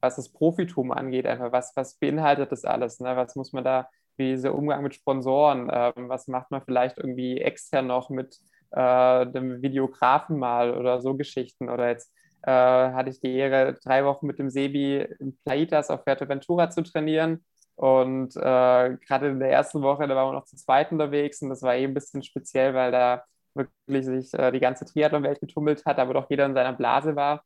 was 0.00 0.16
das 0.16 0.28
Profitum 0.32 0.92
angeht, 0.92 1.26
einfach, 1.26 1.52
was, 1.52 1.72
was 1.74 1.98
beinhaltet 1.98 2.52
das 2.52 2.64
alles? 2.64 3.00
Ne? 3.00 3.16
Was 3.16 3.34
muss 3.34 3.52
man 3.52 3.64
da, 3.64 3.88
wie 4.16 4.30
dieser 4.30 4.54
Umgang 4.54 4.82
mit 4.82 4.94
Sponsoren, 4.94 5.70
ähm, 5.72 6.08
was 6.08 6.28
macht 6.28 6.50
man 6.50 6.62
vielleicht 6.62 6.98
irgendwie 6.98 7.40
extern 7.40 7.86
noch 7.86 8.10
mit 8.10 8.38
äh, 8.72 9.26
dem 9.26 9.62
Videografen 9.62 10.38
mal 10.38 10.76
oder 10.76 11.00
so 11.00 11.16
Geschichten. 11.16 11.68
Oder 11.70 11.88
jetzt 11.88 12.12
äh, 12.42 12.50
hatte 12.50 13.10
ich 13.10 13.20
die 13.20 13.34
Ehre, 13.34 13.74
drei 13.82 14.04
Wochen 14.04 14.26
mit 14.26 14.38
dem 14.38 14.50
Sebi 14.50 15.06
in 15.18 15.36
Plaitas 15.44 15.90
auf 15.90 16.04
Fuerteventura 16.04 16.70
zu 16.70 16.82
trainieren. 16.82 17.44
Und 17.74 18.36
äh, 18.36 18.40
gerade 18.40 19.28
in 19.28 19.40
der 19.40 19.50
ersten 19.50 19.82
Woche, 19.82 20.06
da 20.06 20.14
waren 20.16 20.28
wir 20.28 20.38
noch 20.38 20.46
zu 20.46 20.56
zweit 20.56 20.92
unterwegs 20.92 21.42
und 21.42 21.50
das 21.50 21.62
war 21.62 21.76
eben 21.76 21.92
ein 21.92 21.94
bisschen 21.94 22.22
speziell, 22.22 22.74
weil 22.74 22.90
da 22.90 23.24
wirklich 23.56 24.04
sich 24.04 24.34
äh, 24.34 24.52
die 24.52 24.60
ganze 24.60 24.84
Triathlon-Welt 24.84 25.40
getummelt 25.40 25.84
hat, 25.84 25.98
aber 25.98 26.14
doch 26.14 26.30
jeder 26.30 26.46
in 26.46 26.54
seiner 26.54 26.72
Blase 26.72 27.16
war. 27.16 27.44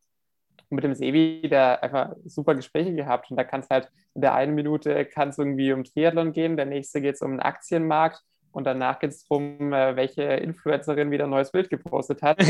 Und 0.68 0.76
mit 0.76 0.84
dem 0.84 0.94
Sebi, 0.94 1.48
der 1.48 1.82
einfach 1.82 2.14
super 2.24 2.54
Gespräche 2.54 2.94
gehabt 2.94 3.30
und 3.30 3.36
da 3.36 3.44
kann 3.44 3.60
es 3.60 3.68
halt 3.70 3.90
in 4.14 4.22
der 4.22 4.34
einen 4.34 4.54
Minute 4.54 5.04
kann 5.04 5.30
es 5.30 5.38
irgendwie 5.38 5.72
um 5.72 5.84
Triathlon 5.84 6.32
gehen, 6.32 6.56
der 6.56 6.66
nächste 6.66 7.00
geht 7.00 7.14
es 7.14 7.22
um 7.22 7.32
den 7.32 7.40
Aktienmarkt 7.40 8.22
und 8.52 8.64
danach 8.64 8.98
geht 8.98 9.10
es 9.10 9.26
darum, 9.26 9.72
äh, 9.72 9.94
welche 9.96 10.22
Influencerin 10.22 11.10
wieder 11.10 11.24
ein 11.24 11.30
neues 11.30 11.52
Bild 11.52 11.70
gepostet 11.70 12.22
hat. 12.22 12.38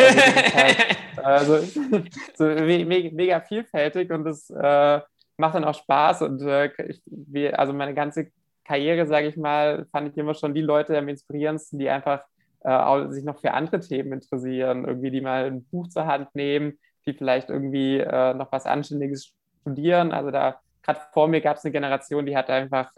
Also, 1.22 1.56
halt, 1.56 1.76
äh, 1.76 2.02
so 2.34 2.44
me 2.44 3.10
mega 3.12 3.40
vielfältig 3.40 4.10
und 4.10 4.24
das 4.24 4.48
äh, 4.48 5.00
macht 5.36 5.54
dann 5.54 5.64
auch 5.64 5.74
Spaß. 5.74 6.22
Und 6.22 6.40
äh, 6.42 6.70
ich, 6.88 7.02
wie, 7.04 7.52
also 7.52 7.72
meine 7.74 7.94
ganze 7.94 8.28
Karriere, 8.64 9.06
sage 9.06 9.26
ich 9.26 9.36
mal, 9.36 9.86
fand 9.90 10.08
ich 10.08 10.16
immer 10.16 10.34
schon 10.34 10.54
die 10.54 10.62
Leute 10.62 10.96
am 10.96 11.08
inspirierendsten, 11.08 11.78
die 11.78 11.90
einfach 11.90 12.22
äh, 12.62 13.08
sich 13.08 13.24
noch 13.24 13.40
für 13.40 13.52
andere 13.52 13.80
Themen 13.80 14.12
interessieren, 14.12 14.84
irgendwie 14.84 15.10
die 15.10 15.20
mal 15.20 15.46
ein 15.46 15.64
Buch 15.64 15.88
zur 15.88 16.06
Hand 16.06 16.34
nehmen, 16.34 16.78
die 17.06 17.14
vielleicht 17.14 17.50
irgendwie 17.50 17.98
äh, 17.98 18.34
noch 18.34 18.52
was 18.52 18.66
Anständiges 18.66 19.32
studieren. 19.62 20.12
Also 20.12 20.30
da 20.30 20.60
gerade 20.82 21.00
vor 21.12 21.28
mir 21.28 21.40
gab 21.40 21.56
es 21.56 21.64
eine 21.64 21.72
Generation, 21.72 22.26
die 22.26 22.36
hat 22.36 22.48
einfach 22.50 22.90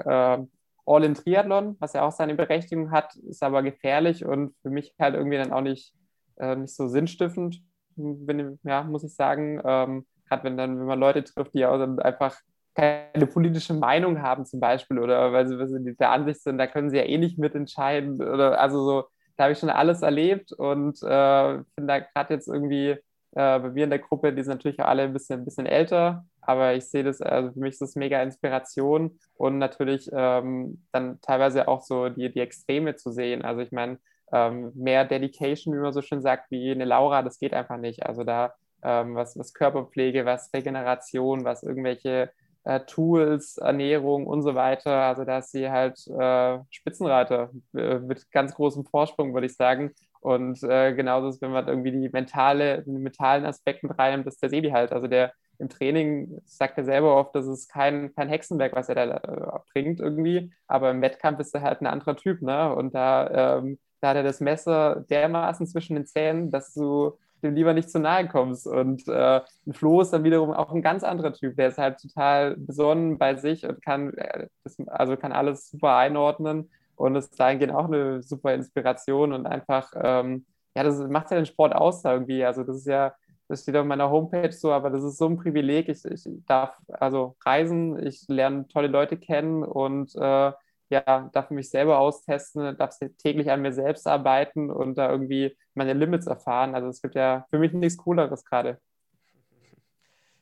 All-in-Triathlon, 0.86 1.76
was 1.78 1.92
ja 1.92 2.02
auch 2.02 2.12
seine 2.12 2.34
Berechtigung 2.34 2.90
hat, 2.90 3.14
ist 3.16 3.42
aber 3.42 3.62
gefährlich 3.62 4.24
und 4.24 4.54
für 4.62 4.70
mich 4.70 4.94
halt 4.98 5.14
irgendwie 5.14 5.38
dann 5.38 5.52
auch 5.52 5.60
nicht, 5.60 5.94
äh, 6.36 6.56
nicht 6.56 6.74
so 6.74 6.88
sinnstiftend, 6.88 7.62
wenn, 7.96 8.58
ja, 8.64 8.82
muss 8.82 9.04
ich 9.04 9.14
sagen. 9.14 9.60
Ähm, 9.64 10.06
Gerade 10.28 10.44
wenn 10.44 10.56
dann, 10.56 10.78
wenn 10.78 10.86
man 10.86 10.98
Leute 10.98 11.22
trifft, 11.24 11.54
die 11.54 11.66
auch 11.66 11.78
dann 11.78 11.98
einfach 11.98 12.36
keine 12.74 13.26
politische 13.26 13.74
Meinung 13.74 14.22
haben 14.22 14.46
zum 14.46 14.60
Beispiel 14.60 14.98
oder 14.98 15.30
weil 15.32 15.46
sie, 15.46 15.58
weil 15.58 15.68
sie 15.68 15.94
der 15.94 16.10
Ansicht 16.10 16.42
sind, 16.42 16.56
da 16.56 16.66
können 16.66 16.88
sie 16.88 16.96
ja 16.96 17.04
eh 17.04 17.18
nicht 17.18 17.38
mitentscheiden 17.38 18.14
oder 18.14 18.58
also 18.58 18.82
so, 18.82 19.04
da 19.36 19.44
habe 19.44 19.52
ich 19.52 19.58
schon 19.58 19.70
alles 19.70 20.02
erlebt 20.02 20.52
und 20.52 21.02
äh, 21.02 21.54
finde 21.74 21.86
da 21.86 21.98
gerade 22.00 22.34
jetzt 22.34 22.48
irgendwie 22.48 22.90
äh, 22.90 22.98
bei 23.32 23.70
mir 23.70 23.84
in 23.84 23.90
der 23.90 23.98
Gruppe, 23.98 24.32
die 24.32 24.42
sind 24.42 24.54
natürlich 24.54 24.80
alle 24.80 25.02
ein 25.02 25.12
bisschen, 25.12 25.40
ein 25.40 25.44
bisschen 25.44 25.66
älter, 25.66 26.24
aber 26.40 26.74
ich 26.74 26.84
sehe 26.86 27.04
das, 27.04 27.20
also 27.20 27.52
für 27.52 27.60
mich 27.60 27.72
ist 27.72 27.82
das 27.82 27.96
mega 27.96 28.22
Inspiration 28.22 29.18
und 29.34 29.58
natürlich 29.58 30.10
ähm, 30.12 30.84
dann 30.92 31.20
teilweise 31.22 31.68
auch 31.68 31.82
so 31.82 32.08
die, 32.08 32.32
die 32.32 32.40
Extreme 32.40 32.96
zu 32.96 33.10
sehen. 33.10 33.42
Also 33.42 33.62
ich 33.62 33.72
meine, 33.72 33.98
ähm, 34.32 34.72
mehr 34.74 35.04
Dedication, 35.04 35.74
wie 35.74 35.78
man 35.78 35.92
so 35.92 36.02
schön 36.02 36.22
sagt, 36.22 36.50
wie 36.50 36.70
eine 36.70 36.84
Laura, 36.84 37.22
das 37.22 37.38
geht 37.38 37.54
einfach 37.54 37.76
nicht. 37.78 38.04
Also 38.04 38.24
da 38.24 38.54
ähm, 38.82 39.14
was, 39.14 39.38
was 39.38 39.54
Körperpflege, 39.54 40.24
was 40.24 40.52
Regeneration, 40.52 41.44
was 41.44 41.62
irgendwelche 41.62 42.30
äh, 42.64 42.80
Tools, 42.80 43.58
Ernährung 43.58 44.26
und 44.26 44.42
so 44.42 44.54
weiter. 44.54 44.92
Also 45.02 45.24
da 45.24 45.38
ist 45.38 45.52
sie 45.52 45.70
halt 45.70 46.06
äh, 46.08 46.58
Spitzenreiter 46.70 47.50
mit 47.72 48.30
ganz 48.30 48.54
großem 48.54 48.84
Vorsprung, 48.84 49.34
würde 49.34 49.46
ich 49.46 49.56
sagen. 49.56 49.92
Und 50.20 50.62
äh, 50.62 50.94
genauso 50.94 51.28
ist, 51.28 51.42
wenn 51.42 51.50
man 51.50 51.66
irgendwie 51.66 51.90
die 51.90 52.08
mentale, 52.08 52.82
den 52.82 53.02
mentalen 53.02 53.44
Aspekt 53.44 53.82
mit 53.82 53.98
reinnimmt, 53.98 54.26
ist 54.26 54.40
der 54.42 54.50
Sebi 54.50 54.70
halt. 54.70 54.92
Also 54.92 55.08
der 55.08 55.32
im 55.58 55.68
Training 55.68 56.40
sagt 56.44 56.78
er 56.78 56.84
selber 56.84 57.16
oft, 57.16 57.34
das 57.34 57.46
ist 57.46 57.68
kein, 57.68 58.12
kein 58.14 58.28
Hexenwerk, 58.28 58.74
was 58.74 58.88
er 58.88 58.94
da 58.94 59.16
äh, 59.16 59.58
bringt 59.72 60.00
irgendwie, 60.00 60.52
aber 60.66 60.90
im 60.90 61.00
Wettkampf 61.02 61.40
ist 61.40 61.54
er 61.54 61.62
halt 61.62 61.80
ein 61.80 61.86
anderer 61.86 62.16
Typ, 62.16 62.42
ne? 62.42 62.74
Und 62.74 62.94
da, 62.94 63.58
ähm, 63.58 63.78
da 64.00 64.08
hat 64.10 64.16
er 64.16 64.22
das 64.22 64.40
Messer 64.40 65.04
dermaßen 65.08 65.66
zwischen 65.66 65.94
den 65.94 66.06
Zähnen, 66.06 66.50
dass 66.50 66.74
du 66.74 67.18
dem 67.42 67.54
lieber 67.54 67.74
nicht 67.74 67.90
zu 67.90 67.98
nahe 67.98 68.28
kommst. 68.28 68.66
Und 68.66 69.06
äh, 69.08 69.40
Flo 69.72 70.00
ist 70.00 70.12
dann 70.12 70.24
wiederum 70.24 70.50
auch 70.52 70.72
ein 70.72 70.82
ganz 70.82 71.04
anderer 71.04 71.32
Typ, 71.32 71.56
der 71.56 71.68
ist 71.68 71.78
halt 71.78 72.00
total 72.00 72.56
besonnen 72.56 73.18
bei 73.18 73.36
sich 73.36 73.66
und 73.66 73.82
kann, 73.82 74.14
äh, 74.14 74.48
also 74.86 75.16
kann 75.16 75.32
alles 75.32 75.70
super 75.70 75.96
einordnen 75.96 76.70
und 76.96 77.16
ist 77.16 77.38
dahingehend 77.38 77.74
auch 77.74 77.86
eine 77.86 78.22
super 78.22 78.54
Inspiration 78.54 79.32
und 79.32 79.46
einfach, 79.46 79.92
ähm, 79.96 80.46
ja, 80.76 80.82
das 80.84 80.98
macht 81.08 81.30
ja 81.30 81.36
den 81.36 81.46
Sport 81.46 81.74
aus 81.74 82.04
irgendwie. 82.04 82.44
Also 82.44 82.64
das 82.64 82.76
ist 82.76 82.86
ja 82.86 83.14
das 83.52 83.62
steht 83.62 83.76
auf 83.76 83.84
meiner 83.84 84.10
Homepage 84.10 84.50
so, 84.50 84.72
aber 84.72 84.88
das 84.88 85.04
ist 85.04 85.18
so 85.18 85.26
ein 85.28 85.36
Privileg. 85.36 85.90
Ich, 85.90 86.06
ich 86.06 86.26
darf 86.46 86.74
also 86.88 87.36
reisen, 87.44 88.02
ich 88.02 88.24
lerne 88.28 88.66
tolle 88.68 88.88
Leute 88.88 89.18
kennen 89.18 89.62
und 89.62 90.14
äh, 90.16 90.52
ja, 90.92 91.30
darf 91.32 91.50
mich 91.50 91.70
selber 91.70 91.98
austesten, 91.98 92.76
darf 92.76 92.96
täglich 93.18 93.50
an 93.50 93.62
mir 93.62 93.72
selbst 93.72 94.06
arbeiten 94.06 94.70
und 94.70 94.96
da 94.96 95.10
irgendwie 95.10 95.56
meine 95.74 95.94
Limits 95.94 96.26
erfahren. 96.26 96.74
Also 96.74 96.88
es 96.88 97.02
gibt 97.02 97.14
ja 97.14 97.46
für 97.50 97.58
mich 97.58 97.72
nichts 97.72 97.96
Cooleres 97.98 98.44
gerade. 98.44 98.78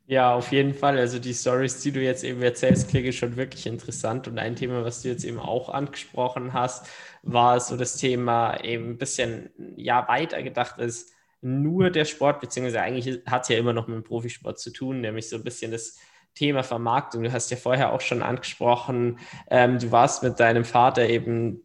Ja, 0.07 0.34
auf 0.34 0.51
jeden 0.51 0.74
Fall. 0.74 0.98
Also 0.98 1.20
die 1.20 1.32
Stories, 1.32 1.80
die 1.82 1.92
du 1.92 2.01
jetzt 2.03 2.24
eben 2.24 2.42
erzählst, 2.42 2.90
klinge 2.90 3.12
schon 3.12 3.36
wirklich 3.36 3.66
interessant. 3.66 4.26
Und 4.26 4.40
ein 4.40 4.57
Thema, 4.57 4.84
was 4.84 5.03
du 5.03 5.09
jetzt 5.09 5.24
eben 5.24 5.38
auch 5.38 5.68
angesprochen 5.68 6.53
hast, 6.53 6.88
war 7.22 7.61
so 7.61 7.76
das 7.76 7.96
Thema 7.96 8.62
eben 8.64 8.90
ein 8.90 8.98
bisschen 8.98 9.51
ja 9.76 10.09
weiter 10.09 10.42
gedacht 10.42 10.78
ist 10.78 11.12
nur 11.42 11.90
der 11.90 12.05
Sport, 12.05 12.40
beziehungsweise 12.40 12.82
eigentlich 12.82 13.22
hat 13.26 13.42
es 13.42 13.48
ja 13.48 13.57
immer 13.57 13.72
noch 13.72 13.86
mit 13.86 13.96
dem 13.96 14.05
Profisport 14.05 14.59
zu 14.59 14.72
tun, 14.72 15.01
nämlich 15.01 15.28
so 15.28 15.36
ein 15.36 15.44
bisschen 15.44 15.70
das 15.70 15.98
Thema 16.41 16.62
Vermarktung. 16.62 17.22
Du 17.22 17.32
hast 17.32 17.51
ja 17.51 17.59
vorher 17.59 17.93
auch 17.93 18.01
schon 18.01 18.22
angesprochen, 18.22 19.18
ähm, 19.51 19.78
du 19.78 19.93
warst 19.93 20.22
mit 20.22 20.41
deinem 20.41 20.64
Vater 20.64 21.07
eben 21.07 21.61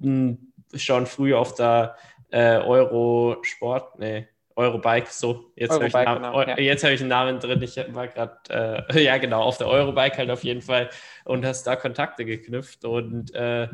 hm, 0.00 0.52
schon 0.74 1.06
früh 1.06 1.32
auf 1.32 1.54
der 1.54 1.94
äh, 2.32 2.56
Eurosport, 2.56 4.00
nee, 4.00 4.26
Eurobike, 4.56 5.06
so, 5.12 5.52
jetzt 5.54 5.70
habe 5.70 5.86
ich, 5.86 5.92
genau, 5.92 6.42
ja. 6.42 6.48
hab 6.48 6.58
ich 6.58 7.00
einen 7.00 7.08
Namen 7.08 7.38
drin, 7.38 7.62
ich 7.62 7.76
war 7.76 8.08
gerade, 8.08 8.84
äh, 8.92 9.00
ja 9.04 9.16
genau, 9.18 9.42
auf 9.42 9.58
der 9.58 9.68
Eurobike 9.68 10.18
halt 10.18 10.30
auf 10.30 10.42
jeden 10.42 10.60
Fall 10.60 10.90
und 11.24 11.46
hast 11.46 11.68
da 11.68 11.76
Kontakte 11.76 12.24
geknüpft 12.24 12.84
und 12.84 13.32
äh, 13.32 13.68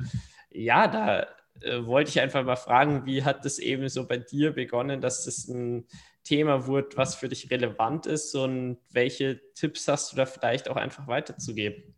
ja, 0.51 0.87
da 0.87 1.27
äh, 1.63 1.87
wollte 1.87 2.11
ich 2.11 2.21
einfach 2.21 2.45
mal 2.45 2.57
fragen, 2.57 3.07
wie 3.07 3.25
hat 3.25 3.47
das 3.47 3.59
eben 3.59 3.89
so 3.89 4.07
bei 4.07 4.19
dir 4.19 4.53
begonnen, 4.53 5.01
dass 5.01 5.25
das 5.25 5.49
ein 5.49 5.87
Thema 6.27 6.67
wurde, 6.67 6.89
was 6.97 7.15
für 7.15 7.29
dich 7.29 7.51
relevant 7.51 8.07
ist 8.07 8.35
und 8.35 8.79
welche 8.93 9.41
Tipps 9.55 9.87
hast 9.89 10.13
du 10.13 10.17
da 10.17 10.27
vielleicht 10.27 10.69
auch 10.69 10.77
einfach 10.77 11.07
weiterzugeben? 11.07 11.95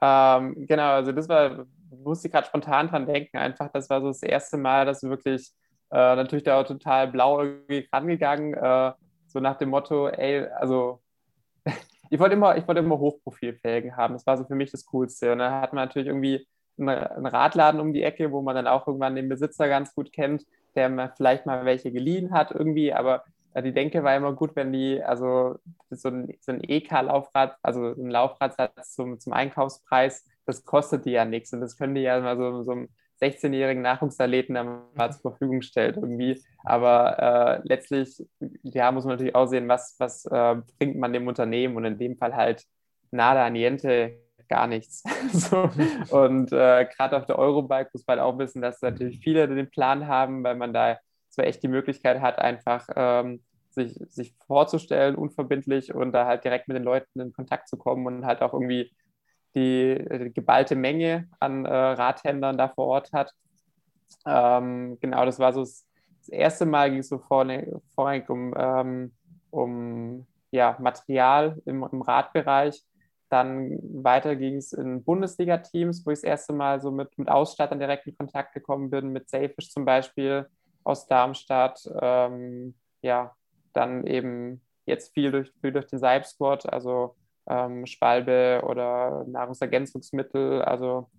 Ähm, 0.00 0.66
genau, 0.66 0.90
also 0.90 1.12
das 1.12 1.28
war, 1.28 1.66
musste 1.90 2.28
ich 2.28 2.32
gerade 2.32 2.46
spontan 2.46 2.88
dran 2.88 3.06
denken, 3.06 3.38
einfach, 3.38 3.70
das 3.72 3.88
war 3.88 4.00
so 4.00 4.08
das 4.08 4.22
erste 4.22 4.58
Mal, 4.58 4.84
dass 4.84 5.02
wirklich 5.02 5.50
äh, 5.90 6.16
natürlich 6.16 6.44
da 6.44 6.60
auch 6.60 6.66
total 6.66 7.08
blau 7.08 7.42
irgendwie 7.42 7.88
rangegangen, 7.92 8.54
äh, 8.54 8.92
so 9.26 9.40
nach 9.40 9.56
dem 9.56 9.70
Motto, 9.70 10.08
ey, 10.08 10.46
also 10.46 11.00
ich 12.10 12.18
wollte 12.18 12.34
immer, 12.34 12.56
ich 12.56 12.66
immer 12.66 12.98
Hochprofilfelgen 12.98 13.96
haben. 13.96 14.14
Das 14.14 14.26
war 14.26 14.36
so 14.36 14.44
für 14.44 14.54
mich 14.54 14.70
das 14.70 14.86
Coolste. 14.86 15.32
Und 15.32 15.38
dann 15.38 15.52
hat 15.52 15.72
man 15.72 15.86
natürlich 15.86 16.08
irgendwie 16.08 16.46
einen 16.78 17.26
Radladen 17.26 17.80
um 17.80 17.92
die 17.92 18.02
Ecke, 18.02 18.32
wo 18.32 18.42
man 18.42 18.54
dann 18.54 18.66
auch 18.66 18.86
irgendwann 18.86 19.16
den 19.16 19.28
Besitzer 19.28 19.68
ganz 19.68 19.94
gut 19.94 20.12
kennt, 20.12 20.44
der 20.76 20.88
mir 20.88 21.12
vielleicht 21.16 21.46
mal 21.46 21.64
welche 21.64 21.92
geliehen 21.92 22.32
hat 22.32 22.50
irgendwie, 22.52 22.92
aber 22.92 23.24
die 23.62 23.72
Denke 23.72 24.04
war 24.04 24.14
immer 24.14 24.34
gut, 24.34 24.54
wenn 24.54 24.72
die, 24.72 25.02
also 25.02 25.56
so 25.90 26.08
ein, 26.08 26.36
so 26.40 26.52
ein 26.52 26.62
EK-Laufrad, 26.62 27.56
also 27.62 27.92
ein 27.92 28.10
Laufradsatz 28.10 28.94
zum, 28.94 29.18
zum 29.18 29.32
Einkaufspreis, 29.32 30.26
das 30.44 30.64
kostet 30.64 31.06
die 31.06 31.12
ja 31.12 31.24
nichts 31.24 31.52
und 31.52 31.60
das 31.60 31.76
können 31.78 31.94
die 31.94 32.02
ja 32.02 32.20
mal 32.20 32.36
so, 32.36 32.62
so 32.62 32.72
einem 32.72 32.88
16-jährigen 33.20 33.82
Nachwuchsathleten 33.82 34.54
dann 34.54 34.82
mal 34.94 35.10
zur 35.10 35.32
Verfügung 35.32 35.62
stellt 35.62 35.96
irgendwie. 35.96 36.42
Aber 36.64 37.18
äh, 37.18 37.60
letztlich, 37.66 38.22
ja, 38.62 38.92
muss 38.92 39.04
man 39.04 39.14
natürlich 39.14 39.34
auch 39.34 39.46
sehen, 39.46 39.68
was, 39.68 39.96
was 39.98 40.26
äh, 40.26 40.56
bringt 40.78 40.96
man 40.96 41.14
dem 41.14 41.26
Unternehmen 41.26 41.76
und 41.76 41.86
in 41.86 41.98
dem 41.98 42.16
Fall 42.18 42.36
halt 42.36 42.64
nada 43.10 43.48
niente 43.48 44.18
gar 44.48 44.66
nichts. 44.66 45.02
so. 45.32 45.70
Und 46.10 46.52
äh, 46.52 46.86
gerade 46.86 47.16
auf 47.16 47.26
der 47.26 47.38
Eurobike 47.38 47.90
muss 47.92 48.06
man 48.06 48.18
auch 48.18 48.38
wissen, 48.38 48.62
dass 48.62 48.82
natürlich 48.82 49.20
viele 49.20 49.48
den 49.48 49.70
Plan 49.70 50.06
haben, 50.06 50.42
weil 50.44 50.56
man 50.56 50.72
da 50.72 50.98
so 51.28 51.42
echt 51.42 51.62
die 51.62 51.68
Möglichkeit 51.68 52.20
hat, 52.20 52.38
einfach 52.38 52.88
ähm, 52.94 53.42
sich, 53.70 53.94
sich 54.08 54.34
vorzustellen, 54.46 55.14
unverbindlich 55.14 55.94
und 55.94 56.12
da 56.12 56.26
halt 56.26 56.44
direkt 56.44 56.66
mit 56.68 56.76
den 56.76 56.84
Leuten 56.84 57.20
in 57.20 57.32
Kontakt 57.32 57.68
zu 57.68 57.76
kommen 57.76 58.06
und 58.06 58.26
halt 58.26 58.42
auch 58.42 58.54
irgendwie 58.54 58.90
die, 59.54 60.04
die 60.10 60.32
geballte 60.32 60.76
Menge 60.76 61.28
an 61.40 61.64
äh, 61.64 61.72
Radhändlern 61.72 62.58
da 62.58 62.68
vor 62.68 62.86
Ort 62.86 63.12
hat. 63.12 63.32
Ähm, 64.26 64.98
genau, 65.00 65.24
das 65.24 65.38
war 65.38 65.52
so 65.52 65.60
das, 65.60 65.86
das 66.20 66.28
erste 66.28 66.66
Mal, 66.66 66.90
ging 66.90 67.00
es 67.00 67.08
so 67.08 67.18
vorrangig, 67.18 67.68
vorrangig 67.94 68.28
um, 68.28 68.54
ähm, 68.56 69.12
um 69.50 70.26
ja, 70.50 70.76
Material 70.80 71.60
im, 71.64 71.86
im 71.90 72.02
Radbereich. 72.02 72.82
Dann 73.28 73.78
weiter 74.04 74.36
ging 74.36 74.56
es 74.56 74.72
in 74.72 75.02
Bundesliga-Teams, 75.02 76.06
wo 76.06 76.10
ich 76.10 76.18
das 76.18 76.24
erste 76.24 76.52
Mal 76.52 76.80
so 76.80 76.90
mit, 76.90 77.18
mit 77.18 77.28
Ausstattern 77.28 77.80
direkt 77.80 78.06
in 78.06 78.16
Kontakt 78.16 78.54
gekommen 78.54 78.90
bin, 78.90 79.12
mit 79.12 79.28
Safish 79.28 79.70
zum 79.70 79.84
Beispiel 79.84 80.46
aus 80.84 81.06
Darmstadt. 81.06 81.80
Ähm, 82.00 82.74
ja, 83.02 83.34
dann 83.72 84.06
eben 84.06 84.62
jetzt 84.86 85.12
viel 85.12 85.32
durch, 85.32 85.52
viel 85.60 85.72
durch 85.72 85.86
den 85.86 85.98
Seib 85.98 86.24
Squad, 86.24 86.72
also 86.72 87.16
ähm, 87.48 87.86
Spalbe 87.86 88.62
oder 88.64 89.24
Nahrungsergänzungsmittel. 89.26 90.62
Also 90.62 91.10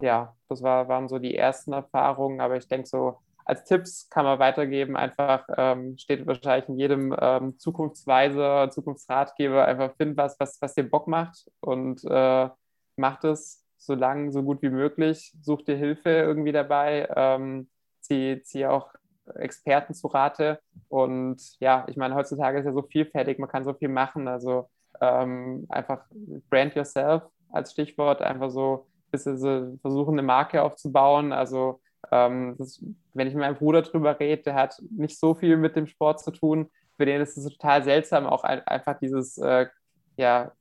ja, 0.00 0.36
das 0.48 0.62
war, 0.62 0.88
waren 0.88 1.08
so 1.08 1.18
die 1.18 1.34
ersten 1.34 1.72
Erfahrungen, 1.72 2.40
aber 2.40 2.56
ich 2.56 2.68
denke 2.68 2.86
so, 2.86 3.18
als 3.44 3.64
Tipps 3.64 4.08
kann 4.08 4.24
man 4.24 4.38
weitergeben, 4.38 4.96
einfach 4.96 5.46
ähm, 5.56 5.98
steht 5.98 6.26
wahrscheinlich 6.26 6.68
in 6.68 6.78
jedem 6.78 7.16
ähm, 7.18 7.58
Zukunftsweiser, 7.58 8.70
Zukunftsratgeber, 8.70 9.64
einfach 9.66 9.94
find 9.96 10.16
was, 10.16 10.38
was, 10.40 10.60
was 10.62 10.74
dir 10.74 10.88
Bock 10.88 11.08
macht 11.08 11.50
und 11.60 12.02
äh, 12.04 12.48
macht 12.96 13.24
es 13.24 13.64
so 13.76 13.94
lang, 13.94 14.32
so 14.32 14.42
gut 14.42 14.62
wie 14.62 14.70
möglich, 14.70 15.34
such 15.42 15.62
dir 15.62 15.76
Hilfe 15.76 16.08
irgendwie 16.08 16.52
dabei, 16.52 17.08
ähm, 17.14 17.68
zieh, 18.00 18.40
zieh 18.42 18.66
auch 18.66 18.94
Experten 19.34 19.94
zu 19.94 20.08
Rate. 20.08 20.60
Und 20.88 21.58
ja, 21.60 21.84
ich 21.88 21.96
meine, 21.96 22.14
heutzutage 22.14 22.58
ist 22.58 22.66
ja 22.66 22.72
so 22.72 22.82
vielfältig, 22.82 23.38
man 23.38 23.48
kann 23.48 23.64
so 23.64 23.74
viel 23.74 23.88
machen, 23.88 24.28
also 24.28 24.68
ähm, 25.00 25.66
einfach 25.68 26.04
Brand 26.50 26.74
Yourself 26.74 27.24
als 27.50 27.72
Stichwort, 27.72 28.22
einfach 28.22 28.50
so 28.50 28.86
ein 29.06 29.10
bisschen 29.10 29.38
so 29.38 29.78
versuchen, 29.82 30.14
eine 30.14 30.22
Marke 30.22 30.62
aufzubauen, 30.62 31.32
also 31.32 31.80
ähm, 32.12 32.56
das, 32.58 32.82
wenn 33.12 33.28
ich 33.28 33.34
mit 33.34 33.42
meinem 33.42 33.56
Bruder 33.56 33.82
drüber 33.82 34.18
rede, 34.18 34.42
der 34.42 34.54
hat 34.54 34.80
nicht 34.90 35.18
so 35.18 35.34
viel 35.34 35.56
mit 35.56 35.76
dem 35.76 35.86
Sport 35.86 36.20
zu 36.20 36.30
tun. 36.30 36.70
Für 36.96 37.06
den 37.06 37.20
ist 37.20 37.36
es 37.36 37.44
total 37.44 37.82
seltsam, 37.82 38.26
auch 38.26 38.44
ein, 38.44 38.66
einfach 38.66 38.98
dieses 38.98 39.38
äh, 39.38 39.66
ja, 40.16 40.52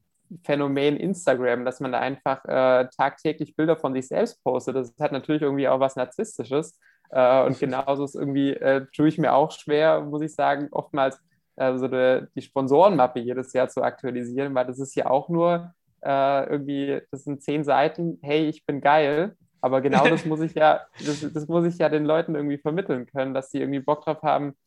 Phänomen 0.44 0.98
Instagram, 0.98 1.66
dass 1.66 1.80
man 1.80 1.92
da 1.92 2.00
einfach 2.00 2.44
äh, 2.46 2.88
tagtäglich 2.96 3.56
Bilder 3.56 3.78
von 3.78 3.94
sich 3.94 4.08
selbst 4.08 4.44
postet. 4.44 4.76
Das 4.76 4.94
hat 5.00 5.12
natürlich 5.12 5.42
irgendwie 5.42 5.68
auch 5.68 5.80
was 5.80 5.96
Narzisstisches. 5.96 6.80
Äh, 7.12 7.46
und 7.46 7.60
genauso 7.60 8.04
ist 8.04 8.16
irgendwie, 8.16 8.54
äh, 8.54 8.86
tue 8.96 9.08
ich 9.08 9.18
mir 9.18 9.34
auch 9.34 9.52
schwer, 9.52 10.02
muss 10.02 10.22
ich 10.22 10.34
sagen, 10.34 10.70
oftmals 10.72 11.20
also 11.56 11.88
die, 11.88 12.26
die 12.36 12.42
Sponsorenmappe 12.42 13.20
jedes 13.20 13.54
Jahr 13.54 13.70
zu 13.70 13.84
aktualisieren, 13.84 14.56
weil 14.56 14.66
das 14.66 14.80
ist 14.80 14.96
ja 14.96 15.10
auch 15.10 15.30
nur 15.30 15.74
äh, 16.02 16.50
irgendwie, 16.50 17.02
das 17.12 17.24
sind 17.24 17.44
zehn 17.44 17.64
Seiten, 17.64 18.20
hey, 18.22 18.48
ich 18.48 18.66
bin 18.66 18.82
geil. 18.82 19.36
Aber 19.64 19.80
genau 19.80 20.06
das 20.06 20.26
muss 20.26 20.42
ich 20.42 20.54
ja, 20.56 20.82
das, 21.00 21.26
das 21.34 21.48
muss 21.48 21.66
ich 21.66 21.78
ja 21.78 21.88
den 21.88 22.04
Leuten 22.04 22.36
irgendwie 22.36 22.58
vermitteln 22.58 23.06
können, 23.06 23.34
dass 23.34 23.50
sie 23.50 23.60
irgendwie 23.60 23.80
Bock 23.80 24.04
drauf 24.04 24.22
haben, 24.22 24.58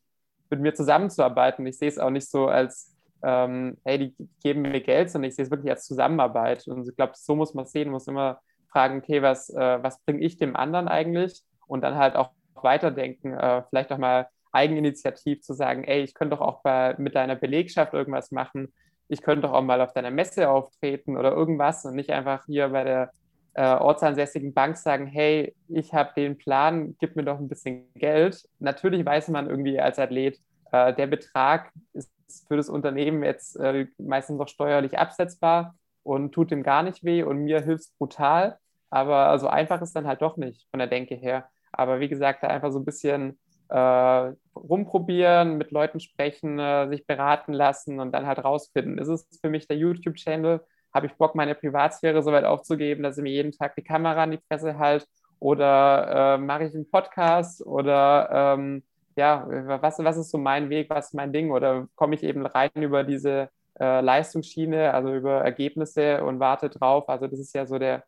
mit 0.49 0.59
mir 0.59 0.73
zusammenzuarbeiten. 0.73 1.67
Ich 1.67 1.77
sehe 1.77 1.87
es 1.87 1.99
auch 1.99 2.09
nicht 2.09 2.27
so 2.27 2.47
als, 2.47 2.95
ähm, 3.21 3.77
hey, 3.85 3.99
die 3.99 4.27
geben 4.41 4.63
mir 4.63 4.81
Geld, 4.81 5.11
sondern 5.11 5.29
ich 5.29 5.35
sehe 5.35 5.45
es 5.45 5.51
wirklich 5.51 5.69
als 5.69 5.85
Zusammenarbeit. 5.85 6.67
Und 6.67 6.89
ich 6.89 6.95
glaube, 6.95 7.13
so 7.15 7.35
muss 7.35 7.53
man 7.53 7.65
es 7.65 7.71
sehen, 7.71 7.91
muss 7.91 8.07
immer 8.07 8.39
fragen, 8.71 8.97
okay, 8.97 9.21
was, 9.21 9.51
äh, 9.51 9.83
was 9.83 10.01
bringe 10.01 10.21
ich 10.21 10.39
dem 10.39 10.55
anderen 10.55 10.87
eigentlich? 10.87 11.43
Und 11.67 11.81
dann 11.81 11.95
halt 11.95 12.15
auch 12.15 12.31
weiterdenken, 12.55 13.33
äh, 13.33 13.61
vielleicht 13.69 13.91
auch 13.91 13.99
mal 13.99 14.27
eigeninitiativ 14.51 15.41
zu 15.43 15.53
sagen, 15.53 15.83
ey, 15.83 16.01
ich 16.01 16.15
könnte 16.15 16.37
doch 16.37 16.41
auch 16.41 16.63
bei, 16.63 16.95
mit 16.97 17.13
deiner 17.13 17.35
Belegschaft 17.35 17.93
irgendwas 17.93 18.31
machen. 18.31 18.73
Ich 19.09 19.21
könnte 19.21 19.45
doch 19.45 19.53
auch 19.53 19.61
mal 19.61 19.79
auf 19.79 19.93
deiner 19.93 20.09
Messe 20.09 20.49
auftreten 20.49 21.17
oder 21.17 21.33
irgendwas 21.33 21.85
und 21.85 21.93
nicht 21.93 22.09
einfach 22.09 22.45
hier 22.47 22.69
bei 22.69 22.83
der 22.83 23.11
äh, 23.57 23.73
ortsansässigen 23.73 24.53
Bank 24.53 24.77
sagen, 24.77 25.07
hey, 25.07 25.55
ich 25.67 25.91
habe 25.91 26.11
den 26.15 26.37
Plan, 26.37 26.95
gib 26.99 27.15
mir 27.15 27.23
doch 27.23 27.39
ein 27.39 27.49
bisschen 27.49 27.91
Geld. 27.95 28.47
Natürlich 28.59 29.03
weiß 29.03 29.29
man 29.29 29.49
irgendwie 29.49 29.79
als 29.79 29.97
Athlet, 29.97 30.39
äh, 30.71 30.93
der 30.93 31.07
Betrag 31.07 31.71
ist 31.93 32.11
für 32.47 32.55
das 32.55 32.69
Unternehmen 32.69 33.23
jetzt 33.23 33.55
äh, 33.57 33.87
meistens 33.97 34.37
noch 34.37 34.47
steuerlich 34.47 34.99
absetzbar 34.99 35.73
und 36.03 36.33
tut 36.33 36.51
ihm 36.51 36.61
gar 36.61 36.83
nicht 36.83 37.03
weh 37.03 37.23
und 37.23 37.39
mir 37.39 37.61
hilft 37.61 37.85
es 37.85 37.91
brutal. 37.97 38.59
Aber 38.91 39.37
so 39.39 39.47
einfach 39.47 39.81
ist 39.81 39.95
dann 39.95 40.05
halt 40.05 40.21
doch 40.21 40.37
nicht 40.37 40.67
von 40.69 40.77
der 40.77 40.87
Denke 40.87 41.15
her. 41.15 41.49
Aber 41.71 41.99
wie 41.99 42.09
gesagt, 42.09 42.43
da 42.43 42.47
einfach 42.49 42.71
so 42.71 42.77
ein 42.77 42.85
bisschen 42.85 43.39
äh, 43.69 44.33
rumprobieren, 44.55 45.57
mit 45.57 45.71
Leuten 45.71 45.99
sprechen, 45.99 46.59
äh, 46.59 46.87
sich 46.89 47.07
beraten 47.07 47.53
lassen 47.53 47.99
und 47.99 48.11
dann 48.11 48.27
halt 48.27 48.43
rausfinden, 48.43 48.99
ist 48.99 49.07
es 49.07 49.27
für 49.41 49.49
mich 49.49 49.67
der 49.67 49.77
YouTube-Channel 49.77 50.61
habe 50.93 51.07
ich 51.07 51.13
Bock, 51.13 51.35
meine 51.35 51.55
Privatsphäre 51.55 52.21
so 52.23 52.31
weit 52.31 52.45
aufzugeben, 52.45 53.03
dass 53.03 53.17
ich 53.17 53.23
mir 53.23 53.31
jeden 53.31 53.51
Tag 53.51 53.75
die 53.75 53.83
Kamera 53.83 54.23
an 54.23 54.31
die 54.31 54.39
Fresse 54.47 54.77
halte? 54.77 55.05
Oder 55.39 56.35
äh, 56.35 56.37
mache 56.37 56.65
ich 56.65 56.73
einen 56.73 56.89
Podcast? 56.89 57.65
Oder 57.65 58.55
ähm, 58.57 58.83
ja, 59.15 59.45
was, 59.81 59.99
was 59.99 60.17
ist 60.17 60.31
so 60.31 60.37
mein 60.37 60.69
Weg, 60.69 60.89
was 60.89 61.07
ist 61.07 61.13
mein 61.13 61.33
Ding? 61.33 61.51
Oder 61.51 61.87
komme 61.95 62.15
ich 62.15 62.23
eben 62.23 62.45
rein 62.45 62.69
über 62.75 63.03
diese 63.03 63.49
äh, 63.79 64.01
Leistungsschiene, 64.01 64.93
also 64.93 65.13
über 65.13 65.41
Ergebnisse 65.41 66.23
und 66.23 66.39
warte 66.39 66.69
drauf? 66.69 67.09
Also 67.09 67.27
das 67.27 67.39
ist 67.39 67.53
ja 67.53 67.65
so 67.65 67.79
der, 67.79 68.03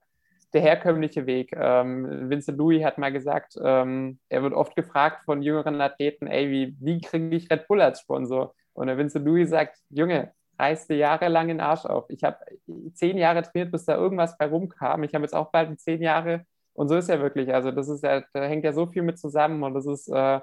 der 0.53 0.61
herkömmliche 0.61 1.25
Weg. 1.25 1.51
Ähm, 1.55 2.29
Vincent 2.29 2.57
Louis 2.57 2.83
hat 2.83 2.97
mal 2.97 3.11
gesagt, 3.11 3.55
ähm, 3.63 4.19
er 4.29 4.43
wird 4.43 4.53
oft 4.53 4.75
gefragt 4.75 5.23
von 5.25 5.41
jüngeren 5.41 5.79
Athleten, 5.81 6.27
ey, 6.27 6.49
wie, 6.49 6.75
wie 6.79 7.01
kriege 7.01 7.35
ich 7.35 7.51
Red 7.51 7.67
Bull 7.67 7.81
als 7.81 8.01
Sponsor? 8.01 8.53
Und 8.73 8.87
der 8.87 8.97
Vincent 8.97 9.25
Louis 9.25 9.49
sagt, 9.49 9.77
Junge, 9.89 10.31
reißte 10.59 10.93
jahrelang 10.93 11.47
den 11.47 11.61
Arsch 11.61 11.85
auf. 11.85 12.05
Ich 12.09 12.23
habe 12.23 12.37
zehn 12.93 13.17
Jahre 13.17 13.41
trainiert, 13.41 13.71
bis 13.71 13.85
da 13.85 13.95
irgendwas 13.95 14.37
bei 14.37 14.45
rumkam. 14.47 15.03
Ich 15.03 15.13
habe 15.13 15.23
jetzt 15.23 15.33
auch 15.33 15.51
bald 15.51 15.79
zehn 15.79 16.01
Jahre 16.01 16.45
und 16.73 16.89
so 16.89 16.95
ist 16.95 17.09
ja 17.09 17.19
wirklich. 17.19 17.53
Also 17.53 17.71
das 17.71 17.89
ist 17.89 18.03
ja, 18.03 18.23
da 18.33 18.43
hängt 18.43 18.63
ja 18.63 18.73
so 18.73 18.87
viel 18.87 19.01
mit 19.01 19.19
zusammen 19.19 19.63
und 19.63 19.73
das 19.73 19.85
ist 19.85 20.07
äh, 20.09 20.39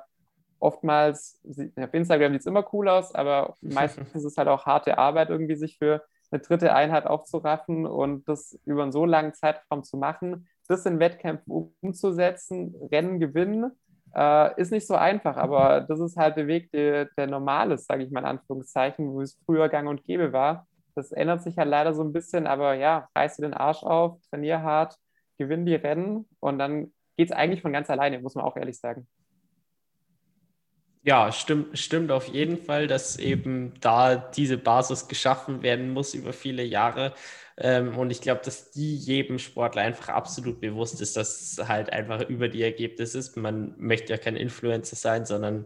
oftmals, 0.59 1.41
auf 1.77 1.95
Instagram 1.95 2.33
sieht 2.33 2.41
es 2.41 2.47
immer 2.47 2.67
cool 2.73 2.89
aus, 2.89 3.15
aber 3.15 3.55
meistens 3.63 4.15
ist 4.15 4.25
es 4.25 4.37
halt 4.37 4.49
auch 4.49 4.67
harte 4.67 4.99
Arbeit, 4.99 5.31
irgendwie 5.31 5.57
sich 5.57 5.79
für 5.79 6.03
eine 6.31 6.41
dritte 6.41 6.75
Einheit 6.75 7.07
aufzuraffen 7.07 7.87
und 7.87 8.29
das 8.29 8.59
über 8.65 8.83
einen 8.83 8.93
so 8.93 9.05
langen 9.05 9.35
Zeitraum 9.35 9.85
zu 9.85 9.97
machen, 9.97 10.49
das 10.67 10.85
in 10.85 10.99
Wettkämpfen 10.99 11.73
umzusetzen, 11.81 12.75
Rennen 12.91 13.21
gewinnen 13.21 13.73
äh, 14.17 14.61
ist 14.61 14.73
nicht 14.73 14.87
so 14.87 14.95
einfach, 14.95 15.37
aber 15.37 15.83
das 15.83 16.01
ist 16.01 16.17
halt 16.17 16.37
der 16.37 16.47
Weg, 16.47 16.71
der, 16.73 17.07
der 17.17 17.27
normal 17.27 17.73
ist, 17.73 17.87
sage 17.87 18.03
ich 18.03 18.11
mal 18.11 18.21
in 18.21 18.27
Anführungszeichen, 18.27 19.13
wo 19.13 19.21
es 19.21 19.39
früher 19.45 19.69
gang 19.69 19.89
und 19.89 20.05
gäbe 20.05 20.33
war. 20.33 20.67
Das 20.95 21.13
ändert 21.13 21.43
sich 21.43 21.59
halt 21.59 21.69
leider 21.69 21.95
so 21.95 22.03
ein 22.03 22.13
bisschen, 22.13 22.47
aber 22.47 22.75
ja, 22.75 23.09
reiß 23.15 23.37
dir 23.37 23.43
den 23.43 23.55
Arsch 23.55 23.83
auf, 23.83 24.19
trainier 24.31 24.63
hart, 24.63 24.97
gewinn 25.39 25.67
die 25.67 25.75
Rennen 25.75 26.27
und 26.41 26.59
dann 26.59 26.93
geht 27.19 27.31
es 27.31 27.37
eigentlich 27.37 27.61
von 27.61 27.73
ganz 27.73 27.91
alleine, 27.91 28.19
muss 28.21 28.35
man 28.35 28.45
auch 28.45 28.57
ehrlich 28.57 28.79
sagen. 28.79 29.07
Ja, 31.03 31.31
stimmt, 31.31 31.79
stimmt 31.79 32.11
auf 32.11 32.27
jeden 32.27 32.57
Fall, 32.57 32.89
dass 32.89 33.17
eben 33.19 33.75
da 33.81 34.17
diese 34.17 34.59
Basis 34.59 35.07
geschaffen 35.07 35.63
werden 35.63 35.93
muss 35.93 36.15
über 36.15 36.33
viele 36.33 36.65
Jahre. 36.65 37.13
Ähm, 37.59 37.97
und 37.97 38.11
ich 38.11 38.21
glaube, 38.21 38.43
dass 38.45 38.71
die 38.71 38.97
jedem 38.97 39.39
Sportler 39.39 39.83
einfach 39.83 40.11
absolut 40.11 40.61
bewusst 40.61 41.01
ist, 41.01 41.17
dass 41.17 41.41
es 41.41 41.69
halt 41.69 41.91
einfach 41.91 42.29
über 42.29 42.49
die 42.49 42.63
Ergebnisse 42.63 43.19
ist. 43.19 43.37
Man 43.37 43.75
möchte 43.79 44.13
ja 44.13 44.19
kein 44.19 44.37
Influencer 44.37 44.97
sein, 44.97 45.25
sondern 45.25 45.65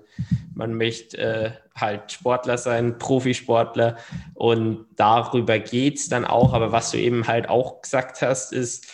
man 0.55 0.75
möchte 0.75 1.19
äh, 1.19 1.51
halt 1.75 2.13
Sportler 2.13 2.59
sein, 2.59 2.99
Profisportler. 2.99 3.97
Und 4.35 4.87
darüber 4.95 5.59
geht 5.59 5.99
es 5.99 6.09
dann 6.09 6.25
auch. 6.25 6.53
Aber 6.53 6.71
was 6.71 6.93
du 6.93 6.99
eben 6.99 7.27
halt 7.27 7.49
auch 7.49 7.83
gesagt 7.83 8.23
hast, 8.23 8.53
ist, 8.53 8.87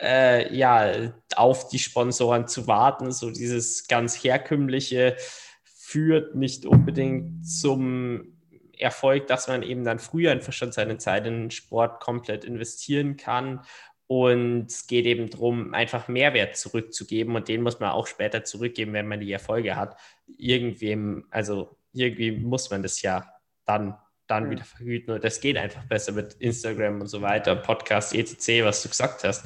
äh, 0.00 0.54
ja, 0.54 1.12
auf 1.34 1.68
die 1.68 1.78
Sponsoren 1.78 2.46
zu 2.46 2.68
warten, 2.68 3.10
so 3.10 3.30
dieses 3.30 3.88
ganz 3.88 4.22
herkömmliche 4.22 5.16
führt 5.64 6.34
nicht 6.36 6.66
unbedingt 6.66 7.48
zum 7.48 8.35
Erfolg, 8.78 9.26
dass 9.26 9.48
man 9.48 9.62
eben 9.62 9.84
dann 9.84 9.98
früher 9.98 10.32
einfach 10.32 10.52
schon 10.52 10.72
seine 10.72 10.98
Zeit 10.98 11.26
in 11.26 11.34
den 11.42 11.50
Sport 11.50 12.00
komplett 12.00 12.44
investieren 12.44 13.16
kann. 13.16 13.60
Und 14.08 14.66
es 14.66 14.86
geht 14.86 15.04
eben 15.06 15.30
darum, 15.30 15.74
einfach 15.74 16.06
Mehrwert 16.06 16.56
zurückzugeben 16.56 17.34
und 17.34 17.48
den 17.48 17.62
muss 17.62 17.80
man 17.80 17.90
auch 17.90 18.06
später 18.06 18.44
zurückgeben, 18.44 18.92
wenn 18.92 19.08
man 19.08 19.20
die 19.20 19.32
Erfolge 19.32 19.74
hat. 19.74 19.96
Irgendwem, 20.38 21.26
also 21.30 21.76
irgendwie 21.92 22.30
muss 22.30 22.70
man 22.70 22.82
das 22.82 23.02
ja 23.02 23.26
dann, 23.64 23.96
dann 24.28 24.44
ja. 24.44 24.50
wieder 24.50 24.64
verhüten 24.64 25.12
und 25.12 25.24
das 25.24 25.40
geht 25.40 25.56
einfach 25.56 25.84
besser 25.86 26.12
mit 26.12 26.34
Instagram 26.34 27.00
und 27.00 27.08
so 27.08 27.20
weiter, 27.20 27.56
Podcast, 27.56 28.14
etc., 28.14 28.64
was 28.64 28.82
du 28.82 28.90
gesagt 28.90 29.24
hast. 29.24 29.44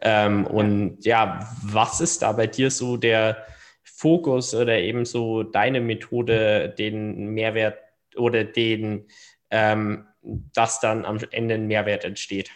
Ähm, 0.00 0.46
und 0.48 1.04
ja, 1.04 1.48
was 1.62 2.00
ist 2.00 2.22
da 2.22 2.32
bei 2.32 2.48
dir 2.48 2.72
so 2.72 2.96
der 2.96 3.46
Fokus 3.84 4.52
oder 4.52 4.78
eben 4.78 5.04
so 5.04 5.44
deine 5.44 5.80
Methode, 5.80 6.74
den 6.76 7.28
Mehrwert 7.28 7.78
oder 8.16 8.44
den, 8.44 9.06
ähm, 9.50 10.06
dass 10.54 10.80
dann 10.80 11.04
am 11.04 11.18
Ende 11.30 11.54
ein 11.54 11.66
Mehrwert 11.66 12.04
entsteht? 12.04 12.50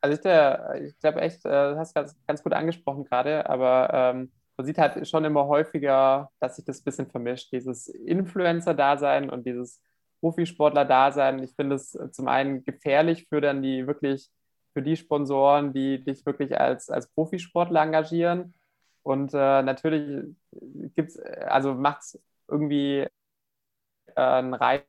Also 0.00 0.18
ich, 0.18 0.24
äh, 0.24 0.86
ich 0.86 0.98
glaube 0.98 1.20
echt, 1.20 1.44
äh, 1.44 1.72
du 1.72 1.78
hast 1.78 1.94
ganz, 1.94 2.16
ganz 2.26 2.42
gut 2.42 2.52
angesprochen 2.52 3.04
gerade, 3.04 3.48
aber 3.48 3.90
ähm, 3.92 4.32
man 4.56 4.66
sieht 4.66 4.78
halt 4.78 5.06
schon 5.08 5.24
immer 5.24 5.46
häufiger, 5.46 6.30
dass 6.40 6.56
sich 6.56 6.64
das 6.64 6.80
ein 6.80 6.84
bisschen 6.84 7.10
vermischt, 7.10 7.52
dieses 7.52 7.88
Influencer-Dasein 7.88 9.30
und 9.30 9.46
dieses 9.46 9.80
Profisportler-Dasein. 10.20 11.42
Ich 11.42 11.54
finde 11.54 11.76
es 11.76 11.96
zum 12.12 12.28
einen 12.28 12.64
gefährlich 12.64 13.26
für 13.28 13.40
dann 13.40 13.62
die 13.62 13.86
wirklich 13.86 14.30
für 14.72 14.82
die 14.82 14.96
Sponsoren, 14.96 15.72
die 15.72 16.04
dich 16.04 16.24
wirklich 16.26 16.58
als, 16.58 16.90
als 16.90 17.08
Profisportler 17.08 17.82
engagieren. 17.82 18.54
Und 19.02 19.32
äh, 19.32 19.62
natürlich 19.62 20.36
gibt's, 20.94 21.18
also 21.18 21.74
macht 21.74 22.02
es 22.02 22.20
irgendwie 22.48 22.98
äh, 22.98 23.08
einen 24.18 24.54
Reiz 24.54 24.84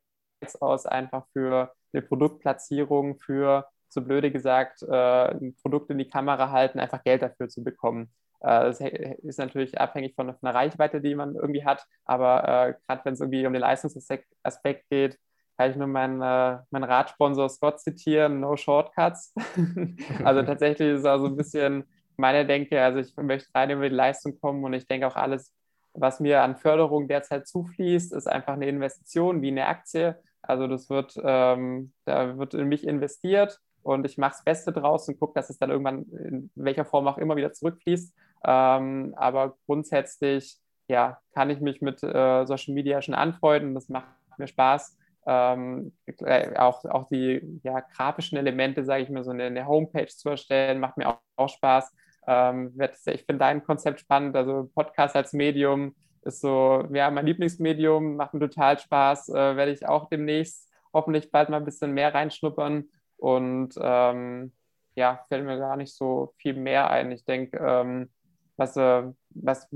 aus, 0.60 0.86
einfach 0.86 1.26
für 1.34 1.72
eine 1.94 2.02
Produktplatzierung, 2.02 3.20
für, 3.20 3.68
so 3.90 4.02
blöde 4.02 4.32
gesagt, 4.32 4.84
äh, 4.84 5.32
ein 5.32 5.56
Produkt 5.62 5.90
in 5.90 5.98
die 5.98 6.10
Kamera 6.10 6.52
halten, 6.52 6.80
einfach 6.80 7.04
Geld 7.04 7.22
dafür 7.22 7.50
zu 7.50 7.64
bekommen. 7.64 8.12
Äh, 8.42 8.66
das 8.66 8.80
ist 8.80 9.40
natürlich 9.40 9.80
abhängig 9.80 10.16
von, 10.16 10.28
der 10.28 10.56
Reichweite, 10.56 11.02
die 11.02 11.16
man 11.16 11.36
irgendwie 11.36 11.66
hat, 11.66 11.86
aber 12.06 12.44
äh, 12.44 12.74
gerade 12.88 13.06
wenn 13.06 13.14
es 13.14 13.22
irgendwie 13.22 13.46
um 13.48 13.54
den 13.54 13.62
Leistungsaspekt 13.62 14.90
geht, 14.90 15.18
kann 15.58 15.72
ich 15.72 15.76
nur 15.78 15.88
meinen, 15.88 16.22
äh, 16.22 16.60
meinen 16.70 16.86
Radsponsor 16.86 17.50
Scott 17.50 17.82
zitieren, 17.82 18.40
no 18.40 18.56
shortcuts. 18.56 19.34
also 20.24 20.42
tatsächlich 20.46 20.94
ist 20.94 21.00
es 21.00 21.06
auch 21.06 21.20
so 21.20 21.26
ein 21.26 21.36
bisschen 21.36 21.84
meine 22.16 22.46
Denke, 22.46 22.82
also 22.82 23.00
ich 23.00 23.16
möchte 23.18 23.50
rein 23.54 23.72
über 23.72 23.90
die 23.90 23.96
Leistung 23.96 24.40
kommen 24.40 24.64
und 24.64 24.74
ich 24.74 24.88
denke 24.88 25.08
auch 25.08 25.16
alles, 25.16 25.54
was 26.00 26.20
mir 26.20 26.42
an 26.42 26.56
Förderung 26.56 27.08
derzeit 27.08 27.48
zufließt, 27.48 28.14
ist 28.14 28.28
einfach 28.28 28.54
eine 28.54 28.68
Investition 28.68 29.42
wie 29.42 29.50
eine 29.50 29.68
Aktie. 29.68 30.18
Also 30.42 30.68
das 30.68 30.90
wird, 30.90 31.20
ähm, 31.24 31.94
da 32.06 32.38
wird 32.38 32.54
in 32.54 32.68
mich 32.68 32.88
investiert 32.88 33.60
und 33.84 34.06
ich 34.06 34.18
mache 34.18 34.32
das 34.32 34.44
Beste 34.44 34.72
draus 34.72 35.08
und 35.08 35.20
gucke, 35.20 35.34
dass 35.34 35.50
es 35.50 35.58
dann 35.58 35.70
irgendwann 35.70 36.04
in 36.04 36.52
welcher 36.56 36.86
Form 36.86 37.08
auch 37.08 37.18
immer 37.18 37.36
wieder 37.36 37.52
zurückfließt. 37.52 38.14
Ähm, 38.46 39.14
aber 39.18 39.58
grundsätzlich, 39.66 40.58
ja, 40.88 41.20
kann 41.34 41.50
ich 41.50 41.60
mich 41.60 41.82
mit 41.82 42.02
äh, 42.04 42.46
Social 42.46 42.74
Media 42.74 43.02
schon 43.02 43.14
anfreunden. 43.14 43.76
Das 43.76 43.90
macht 43.90 44.08
mir 44.38 44.48
Spaß 44.48 44.98
ähm, 45.30 45.92
äh, 46.06 46.58
auch, 46.58 46.84
auch 46.86 47.08
die 47.08 47.60
ja, 47.64 47.82
grafischen 47.82 48.38
Elemente, 48.38 48.84
sage 48.84 49.04
ich 49.04 49.10
mal, 49.10 49.24
so 49.24 49.32
eine, 49.32 49.46
eine, 49.46 49.68
Homepage 49.68 50.08
zu 50.08 50.30
erstellen, 50.30 50.80
macht 50.80 50.98
mir 50.98 51.08
auch, 51.08 51.20
auch 51.36 51.50
Spaß. 51.50 51.94
Ähm, 52.30 52.74
ich 53.06 53.24
finde 53.26 53.40
dein 53.40 53.64
Konzept 53.64 54.00
spannend, 54.02 54.36
also 54.36 54.70
Podcast 54.76 55.16
als 55.16 55.34
Medium 55.34 55.96
ist 56.22 56.42
so, 56.42 56.86
ja, 56.94 57.10
mein 57.10 57.26
Lieblingsmedium, 57.26 58.18
macht 58.18 58.34
mir 58.34 58.42
total 58.42 58.78
Spaß, 58.78 59.30
äh, 59.30 59.56
werde 59.56 59.72
ich 59.72 59.88
auch 59.88 60.10
demnächst 60.10 60.70
hoffentlich 60.94 61.32
bald 61.32 61.50
mal 61.50 61.58
ein 61.58 61.66
bisschen 61.66 61.94
mehr 61.94 62.14
reinschnuppern. 62.14 62.90
Und 63.18 63.74
ähm, 63.82 64.52
ja, 64.96 65.26
fällt 65.28 65.46
mir 65.46 65.58
gar 65.58 65.76
nicht 65.76 65.96
so 65.96 66.34
viel 66.38 66.54
mehr 66.54 66.90
ein. 66.92 67.12
Ich 67.12 67.26
denke, 67.26 67.58
ähm, 67.58 68.10
was, 68.58 68.78
äh, 68.78 69.04
was 69.30 69.68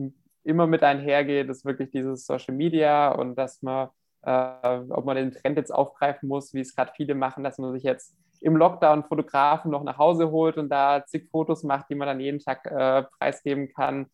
immer 0.44 0.68
mit 0.68 0.84
einhergeht, 0.84 1.50
ist 1.50 1.66
wirklich 1.66 1.90
dieses 1.92 2.26
Social 2.26 2.54
Media 2.54 3.12
und 3.12 3.36
dass 3.36 3.62
man 3.62 3.90
äh, 4.24 4.80
ob 4.90 5.06
man 5.06 5.18
den 5.18 5.32
Trend 5.32 5.58
jetzt 5.58 5.74
aufgreifen 5.74 6.30
muss, 6.30 6.54
wie 6.54 6.62
es 6.62 6.76
gerade 6.76 6.94
viele 6.96 7.16
machen, 7.16 7.44
dass 7.44 7.58
man 7.58 7.74
sich 7.74 7.84
jetzt 7.84 8.16
im 8.44 8.58
Lockdown 8.58 9.06
Fotografen 9.06 9.72
noch 9.72 9.84
nach 9.84 9.98
Hause 9.98 10.30
holt 10.32 10.58
und 10.58 10.70
da 10.70 11.06
zig 11.06 11.30
Fotos 11.32 11.64
macht, 11.64 11.90
die 11.90 11.96
man 11.96 12.08
dann 12.08 12.20
jeden 12.20 12.40
Tag 12.40 12.66
äh, 12.66 13.04
preisgeben 13.18 13.70
kann. 13.74 14.08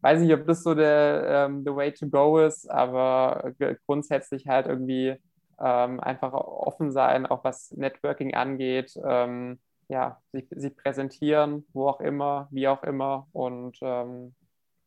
Weiß 0.00 0.20
nicht, 0.20 0.32
ob 0.32 0.46
das 0.46 0.62
so 0.62 0.74
der 0.74 1.46
ähm, 1.48 1.64
the 1.64 1.74
way 1.74 1.92
to 1.92 2.08
go 2.08 2.38
ist, 2.38 2.70
aber 2.70 3.52
grundsätzlich 3.86 4.46
halt 4.46 4.66
irgendwie 4.66 5.16
ähm, 5.60 6.00
einfach 6.00 6.32
offen 6.32 6.90
sein, 6.90 7.26
auch 7.26 7.44
was 7.44 7.70
Networking 7.72 8.34
angeht. 8.34 8.94
Ähm, 9.04 9.60
ja, 9.88 10.20
sich, 10.32 10.46
sich, 10.50 10.76
präsentieren, 10.76 11.66
wo 11.72 11.88
auch 11.88 12.00
immer, 12.00 12.48
wie 12.50 12.66
auch 12.68 12.82
immer 12.82 13.28
und 13.32 13.78
ähm, 13.82 14.34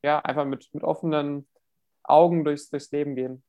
ja, 0.03 0.19
einfach 0.19 0.45
mit, 0.45 0.67
mit 0.73 0.83
offenen 0.83 1.47
Augen 2.03 2.43
durchs, 2.43 2.69
durchs 2.69 2.91
Leben 2.91 3.15
gehen. 3.15 3.43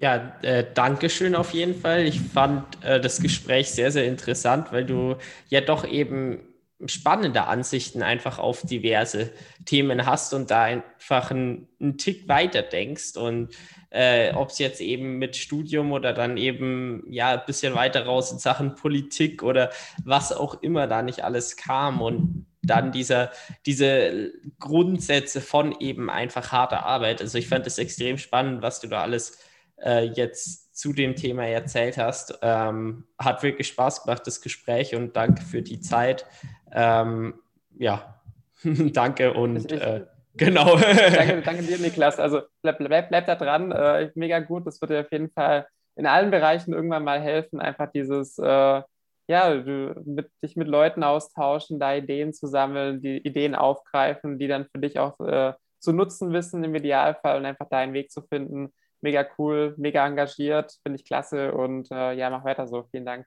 Ja, 0.00 0.34
äh, 0.40 0.64
danke 0.72 1.10
schön 1.10 1.34
auf 1.34 1.52
jeden 1.52 1.78
Fall. 1.78 2.04
Ich 2.06 2.20
fand 2.20 2.82
äh, 2.82 3.00
das 3.00 3.20
Gespräch 3.20 3.70
sehr, 3.70 3.90
sehr 3.90 4.06
interessant, 4.06 4.72
weil 4.72 4.86
du 4.86 5.16
ja 5.48 5.60
doch 5.60 5.86
eben 5.86 6.40
spannende 6.86 7.44
Ansichten 7.44 8.02
einfach 8.02 8.38
auf 8.38 8.62
diverse 8.62 9.30
Themen 9.66 10.06
hast 10.06 10.32
und 10.32 10.50
da 10.50 10.62
einfach 10.62 11.30
einen, 11.30 11.68
einen 11.78 11.98
Tick 11.98 12.26
weiter 12.28 12.62
denkst 12.62 13.16
und 13.18 13.54
äh, 13.90 14.32
ob 14.32 14.48
es 14.48 14.58
jetzt 14.58 14.80
eben 14.80 15.18
mit 15.18 15.36
Studium 15.36 15.92
oder 15.92 16.14
dann 16.14 16.38
eben 16.38 17.04
ja 17.10 17.32
ein 17.32 17.42
bisschen 17.46 17.74
weiter 17.74 18.06
raus 18.06 18.32
in 18.32 18.38
Sachen 18.38 18.76
Politik 18.76 19.42
oder 19.42 19.70
was 20.02 20.32
auch 20.32 20.62
immer 20.62 20.86
da 20.86 21.02
nicht 21.02 21.22
alles 21.24 21.58
kam 21.58 22.00
und 22.00 22.46
dann 22.62 22.92
dieser, 22.92 23.30
diese 23.66 24.32
Grundsätze 24.58 25.42
von 25.42 25.78
eben 25.80 26.08
einfach 26.08 26.52
harter 26.52 26.86
Arbeit. 26.86 27.20
Also 27.20 27.36
ich 27.36 27.48
fand 27.48 27.66
es 27.66 27.76
extrem 27.76 28.16
spannend, 28.16 28.62
was 28.62 28.80
du 28.80 28.86
da 28.86 29.02
alles 29.02 29.38
äh, 29.84 30.04
jetzt 30.04 30.76
zu 30.76 30.92
dem 30.92 31.14
Thema 31.14 31.46
erzählt 31.46 31.98
hast. 31.98 32.38
Ähm, 32.42 33.04
hat 33.18 33.42
wirklich 33.42 33.68
Spaß 33.68 34.04
gemacht, 34.04 34.26
das 34.26 34.40
Gespräch 34.40 34.94
und 34.94 35.16
danke 35.16 35.42
für 35.42 35.62
die 35.62 35.80
Zeit. 35.80 36.26
Ähm, 36.72 37.34
ja, 37.78 38.20
danke 38.64 39.34
und 39.34 39.70
äh, 39.72 40.06
genau. 40.36 40.76
danke, 40.76 41.42
danke 41.44 41.62
dir, 41.62 41.78
Niklas. 41.78 42.18
Also 42.18 42.42
bleib, 42.62 42.78
bleib, 42.78 43.08
bleib 43.08 43.26
da 43.26 43.34
dran. 43.34 43.72
Äh, 43.72 44.10
mega 44.14 44.40
gut. 44.40 44.66
Das 44.66 44.80
wird 44.80 44.90
dir 44.90 45.00
auf 45.00 45.12
jeden 45.12 45.30
Fall 45.30 45.66
in 45.96 46.06
allen 46.06 46.30
Bereichen 46.30 46.72
irgendwann 46.72 47.04
mal 47.04 47.20
helfen, 47.20 47.60
einfach 47.60 47.90
dieses 47.92 48.38
äh, 48.38 48.82
ja, 49.30 49.54
du, 49.54 49.94
mit, 50.04 50.28
dich 50.42 50.56
mit 50.56 50.66
Leuten 50.66 51.04
austauschen, 51.04 51.78
da 51.78 51.94
Ideen 51.94 52.32
zu 52.32 52.48
sammeln, 52.48 53.00
die 53.00 53.18
Ideen 53.18 53.54
aufgreifen, 53.54 54.40
die 54.40 54.48
dann 54.48 54.66
für 54.66 54.80
dich 54.80 54.98
auch 54.98 55.20
äh, 55.20 55.52
zu 55.78 55.92
nutzen 55.92 56.32
wissen 56.32 56.64
im 56.64 56.74
Idealfall 56.74 57.38
und 57.38 57.46
einfach 57.46 57.68
deinen 57.68 57.92
Weg 57.92 58.10
zu 58.10 58.22
finden 58.22 58.72
mega 59.00 59.26
cool, 59.38 59.74
mega 59.76 60.06
engagiert, 60.06 60.78
finde 60.82 60.98
ich 60.98 61.04
klasse 61.04 61.52
und 61.52 61.90
äh, 61.90 62.12
ja, 62.12 62.30
mach 62.30 62.44
weiter 62.44 62.66
so. 62.66 62.84
Vielen 62.90 63.06
Dank. 63.06 63.26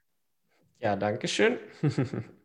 Ja, 0.80 0.96
danke 0.96 1.28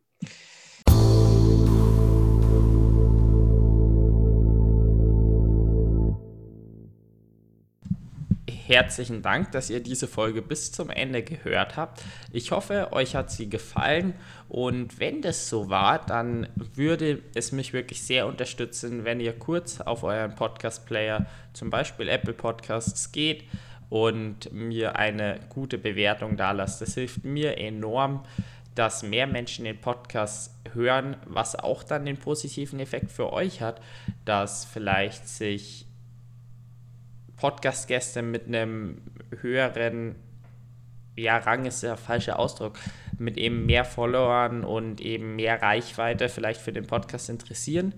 herzlichen 8.68 9.22
Dank, 9.22 9.52
dass 9.52 9.70
ihr 9.70 9.80
diese 9.80 10.06
Folge 10.06 10.42
bis 10.42 10.70
zum 10.72 10.90
Ende 10.90 11.22
gehört 11.22 11.76
habt. 11.76 12.02
Ich 12.32 12.50
hoffe, 12.50 12.92
euch 12.92 13.16
hat 13.16 13.30
sie 13.30 13.48
gefallen 13.48 14.14
und 14.48 15.00
wenn 15.00 15.22
das 15.22 15.48
so 15.48 15.70
war, 15.70 16.04
dann 16.04 16.48
würde 16.74 17.22
es 17.34 17.50
mich 17.52 17.72
wirklich 17.72 18.02
sehr 18.02 18.26
unterstützen, 18.26 19.04
wenn 19.04 19.20
ihr 19.20 19.32
kurz 19.32 19.80
auf 19.80 20.04
euren 20.04 20.34
Podcast-Player, 20.34 21.26
zum 21.54 21.70
Beispiel 21.70 22.08
Apple 22.08 22.34
Podcasts, 22.34 23.10
geht 23.10 23.44
und 23.88 24.52
mir 24.52 24.96
eine 24.96 25.40
gute 25.48 25.78
Bewertung 25.78 26.36
da 26.36 26.52
lasst. 26.52 26.82
Das 26.82 26.94
hilft 26.94 27.24
mir 27.24 27.58
enorm, 27.58 28.24
dass 28.74 29.02
mehr 29.02 29.26
Menschen 29.26 29.64
den 29.64 29.80
Podcast 29.80 30.54
hören, 30.72 31.16
was 31.26 31.56
auch 31.56 31.82
dann 31.82 32.04
den 32.04 32.16
positiven 32.16 32.78
Effekt 32.78 33.10
für 33.10 33.32
euch 33.32 33.60
hat, 33.60 33.80
dass 34.24 34.64
vielleicht 34.64 35.26
sich 35.26 35.87
Podcast-Gäste 37.38 38.22
mit 38.22 38.46
einem 38.46 39.02
höheren, 39.40 40.16
ja, 41.16 41.36
Rang 41.38 41.64
ist 41.64 41.82
der 41.82 41.96
falsche 41.96 42.38
Ausdruck, 42.38 42.78
mit 43.18 43.36
eben 43.36 43.66
mehr 43.66 43.84
Followern 43.84 44.64
und 44.64 45.00
eben 45.00 45.36
mehr 45.36 45.60
Reichweite 45.60 46.28
vielleicht 46.28 46.60
für 46.60 46.72
den 46.72 46.86
Podcast 46.86 47.28
interessieren 47.28 47.94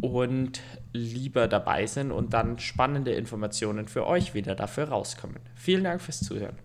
und 0.00 0.60
lieber 0.92 1.48
dabei 1.48 1.86
sind 1.86 2.12
und 2.12 2.32
dann 2.32 2.58
spannende 2.58 3.12
Informationen 3.12 3.88
für 3.88 4.06
euch 4.06 4.34
wieder 4.34 4.54
dafür 4.54 4.88
rauskommen. 4.88 5.40
Vielen 5.54 5.84
Dank 5.84 6.00
fürs 6.00 6.20
Zuhören. 6.20 6.56